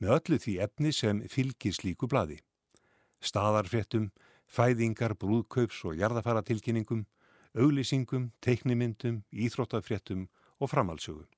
[0.00, 2.38] með öllu því efni sem fylgir slíku bladi.
[3.20, 4.12] Staðarfréttum,
[4.48, 7.04] fæðingar, brúðkaups og jarðafaratilkynningum,
[7.58, 10.26] auglýsingum, teiknimyndum, íþróttafréttum
[10.58, 11.28] og framhaldsögum.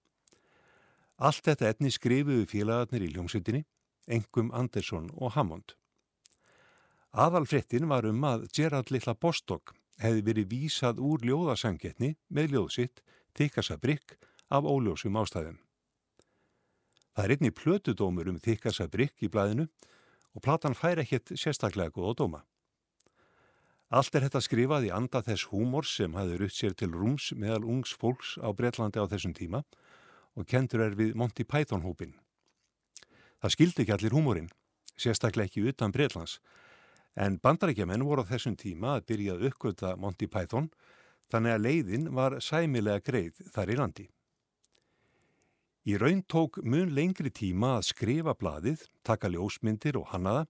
[1.20, 3.66] Allt þetta etni skrifuðu félagarnir í ljómsveitinni,
[4.08, 5.74] engum Andersson og Hammond.
[7.10, 13.02] Aðalfréttin var um að Gerard Lilla Bostock hefði verið vísað úr ljóðasangetni með ljóðsitt
[13.36, 14.16] Þykasa Brygg
[14.48, 15.58] af óljósum ástæðum.
[17.14, 19.66] Það er einni plötudómur um Þykasa Brygg í blæðinu
[20.34, 22.40] og platan fær ekkert sérstaklega góð á dóma.
[23.90, 27.64] Allt er þetta skrifað í anda þess húmor sem hafði rutt sér til rúms meðal
[27.66, 29.64] ungs fólks á Breitlandi á þessum tíma
[30.38, 32.14] og kendur er við Monty Python hópin.
[33.42, 34.46] Það skildi ekki allir húmorinn,
[34.94, 36.38] sérstaklega ekki utan Breitlands,
[37.18, 40.70] en bandarækjaman voru á þessum tíma að byrja að uppgöta Monty Python
[41.32, 44.06] þannig að leiðin var sæmilega greið þar í landi.
[45.90, 50.46] Í raun tók mun lengri tíma að skrifa bladið, taka ljósmyndir og hannaða,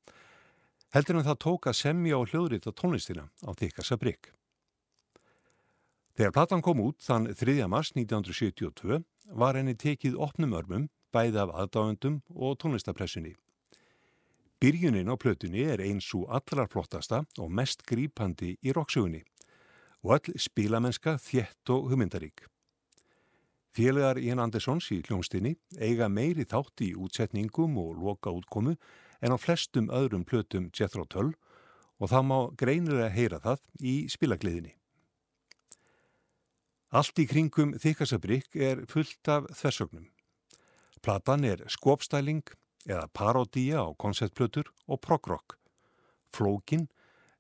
[0.95, 4.33] heldur en það tók að semja og hljóðrita tónlistina á Þykasa Brygg.
[6.19, 7.67] Þegar platan kom út þann 3.
[7.71, 9.03] mars 1972
[9.39, 13.37] var henni tekið opnum örmum bæði af aðdáðundum og tónlistapressunni.
[14.61, 19.23] Byrjunin á plötunni er eins og allra flottasta og mest grípandi í rokksugunni
[20.05, 22.45] og all spílamennska þjett og humindarík.
[23.71, 28.75] Félagar Ian Andersons í hljómsdynni eiga meiri þátt í útsetningum og loka útkomu
[29.21, 31.35] en á flestum öðrum plötum Jethro Tull
[32.01, 34.75] og það má greinilega heyra það í spilagliðinni.
[36.91, 40.09] Allt í kringum Þykkasabrikk er fullt af þversögnum.
[41.05, 42.43] Platan er skopstæling
[42.89, 45.55] eða parodía á konceptplötur og prog-rock,
[46.35, 46.89] flókin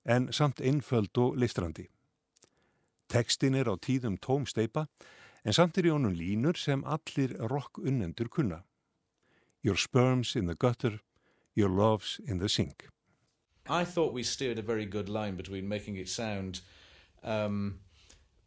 [0.05, 1.89] en samt einföld og liftrandi.
[3.11, 4.86] Tekstin er á tíðum tóm steipa
[5.43, 8.62] en samt er í honum línur sem allir rock unnendur kunna.
[9.65, 11.01] Your sperms in the gutter,
[11.55, 12.86] your love's in the sink.
[13.68, 16.60] I thought we steered a very good line between making it sound
[17.22, 17.81] um,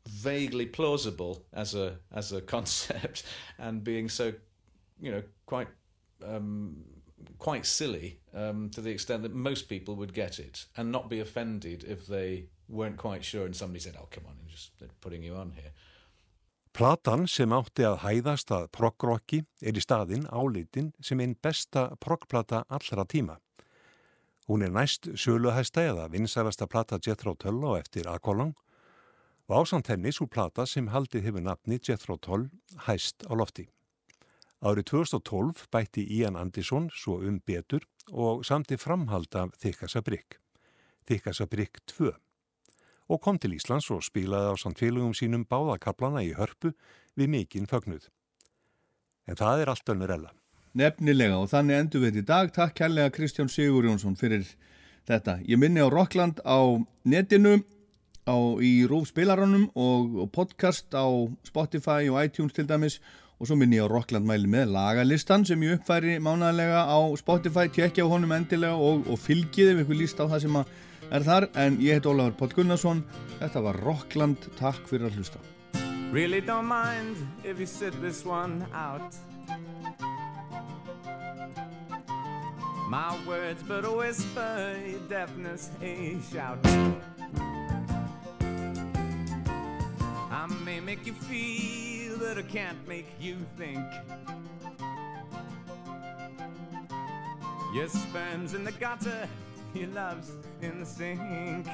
[0.07, 3.23] vaguely plausible as a as a concept
[3.57, 4.33] and being so,
[4.99, 5.69] you know, quite
[6.25, 6.83] um,
[7.37, 11.19] quite silly um, to the extent that most people would get it and not be
[11.19, 14.71] offended if they weren't quite sure and somebody said, "Oh, come on, I'm just
[15.01, 15.71] putting you on here."
[16.73, 22.63] Platan sem átti að hæðast að proggrocki er í staðin álitin sem einn besta proggplata
[22.65, 23.35] allra tíma.
[24.49, 28.55] Hún er næst söluhæsta eða vinsarasta plata Jethro Tull á eftir Akolong
[29.45, 32.49] og ásamt henni svo plata sem haldið hefur nafni Jethro Tull
[32.87, 33.67] hæst á lofti.
[34.65, 40.41] Árið 2012 bætti Ian Anderson svo um betur og samti framhald af Þykasa Brygg,
[41.05, 42.15] Þykasa Brygg 2
[43.13, 46.73] og kom til Íslands og spilaði á samtfélugum sínum báðakaplana í hörpu
[47.19, 48.09] við mikinn fögnuð.
[49.29, 50.31] En það er allt önnur ella.
[50.73, 52.53] Nefnilega og þannig endur við þetta í dag.
[52.55, 54.47] Takk kærlega Kristján Sigur Jónsson fyrir
[55.05, 55.37] þetta.
[55.45, 57.59] Ég minni á Rockland á netinu,
[58.25, 61.05] á, í Rúf spilaranum og, og podcast á
[61.45, 62.97] Spotify og iTunes til dæmis
[63.37, 67.67] og svo minni ég á Rockland mæli með lagalistan sem ég uppfæri mánaðlega á Spotify,
[67.67, 70.73] tjekkja á honum endilega og, og fylgið ef ykkur líst á það sem að
[71.13, 73.03] er þar en ég heit Ólafur Póll Gunnarsson
[73.39, 75.41] þetta var Rockland, takk fyrir að hlusta
[76.13, 79.15] Really don't mind if you sit this one out.
[82.87, 86.59] My words but a whisper, your deafness a shout.
[90.29, 93.83] I may make you feel, but I can't make you think.
[97.73, 99.27] Your sperm's in the gutter,
[99.73, 100.31] your love's
[100.61, 101.67] in the sink.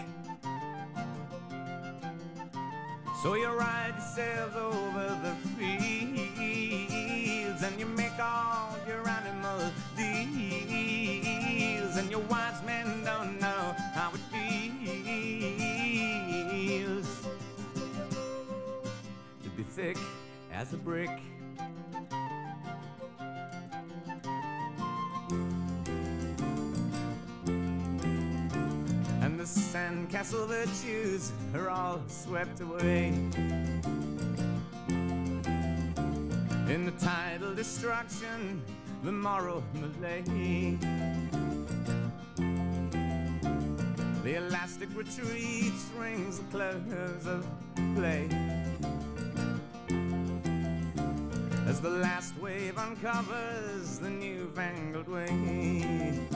[3.21, 6.01] So you ride yourselves over the fields
[7.63, 10.38] and you make all your animal deals
[11.97, 14.21] and your wise men don't know how it
[15.91, 17.27] feels
[19.43, 19.97] to be thick
[20.53, 21.09] as a brick.
[29.39, 33.07] The sandcastle virtues are all swept away.
[36.67, 38.61] In the tidal destruction,
[39.01, 40.77] the moral malaise.
[44.25, 47.47] The elastic retreat rings the close of
[47.95, 48.27] play.
[51.65, 56.27] As the last wave uncovers the newfangled way.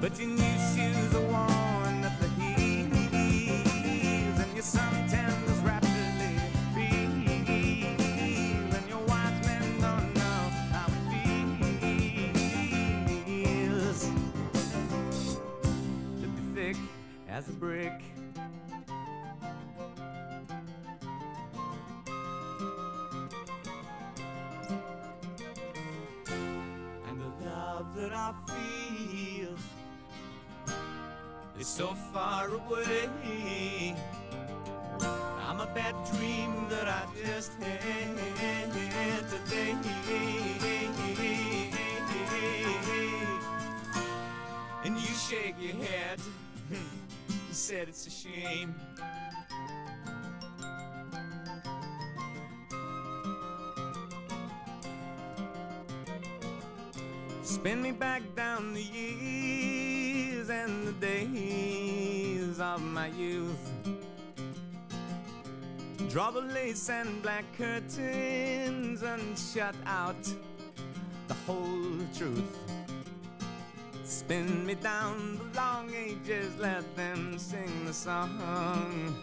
[0.00, 2.96] But your new shoes are worn at the heels,
[4.38, 6.38] and your suntans rapidly
[6.72, 7.88] peel,
[8.76, 10.42] and your wise men don't know
[10.72, 11.02] how it
[13.26, 14.00] feels
[16.20, 16.76] to be thick
[17.28, 18.00] as a brick.
[27.08, 28.87] And the love that I feel
[31.58, 33.94] is so far away.
[35.00, 39.74] I'm a bad dream that I just had today.
[44.84, 46.20] And you shake your head.
[46.70, 48.74] You said it's a shame.
[57.42, 59.97] Spin me back down the years
[60.50, 63.72] and the days of my youth.
[66.08, 70.22] Draw the lace and black curtains and shut out
[71.26, 72.56] the whole truth.
[74.04, 79.14] Spin me down the long ages, let them sing the song.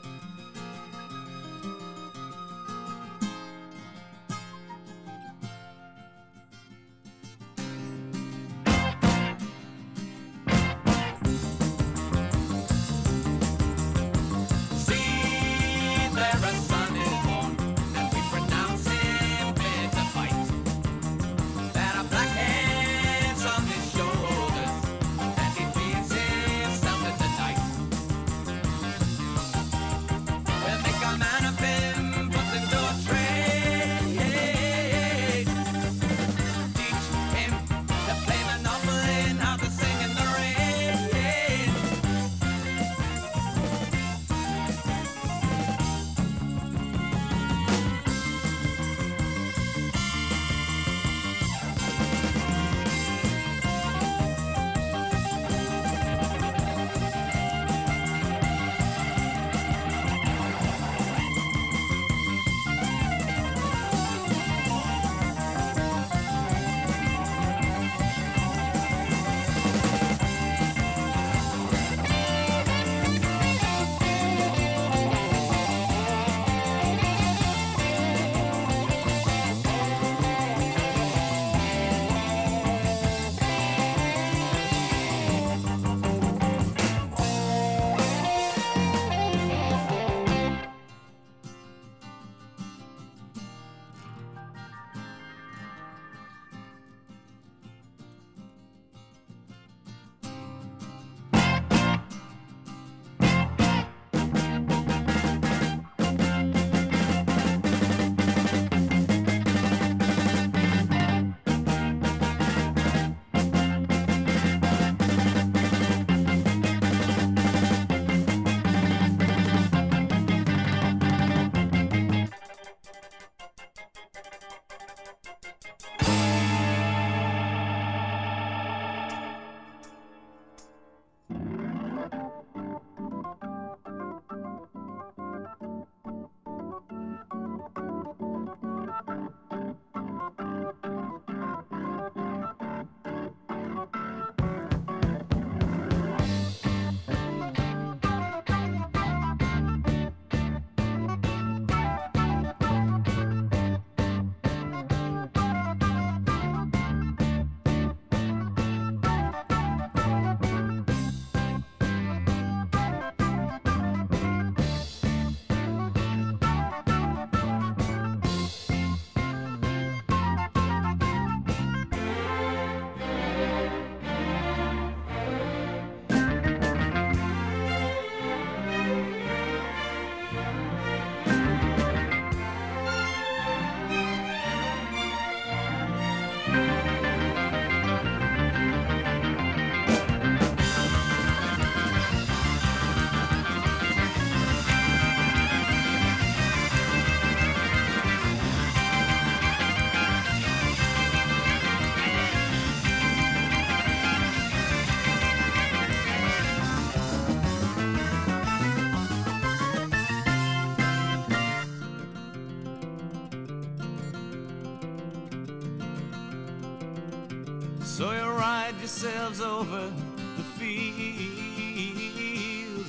[219.41, 219.91] Over
[220.37, 221.35] the fields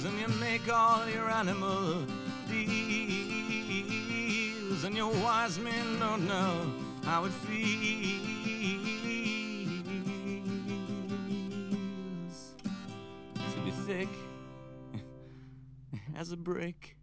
[0.05, 2.05] and you make all your animal
[2.49, 2.65] deals,
[4.85, 6.73] and your wise men don't know
[7.05, 7.77] how it feels
[13.53, 14.09] to be thick
[16.17, 16.96] as a brick.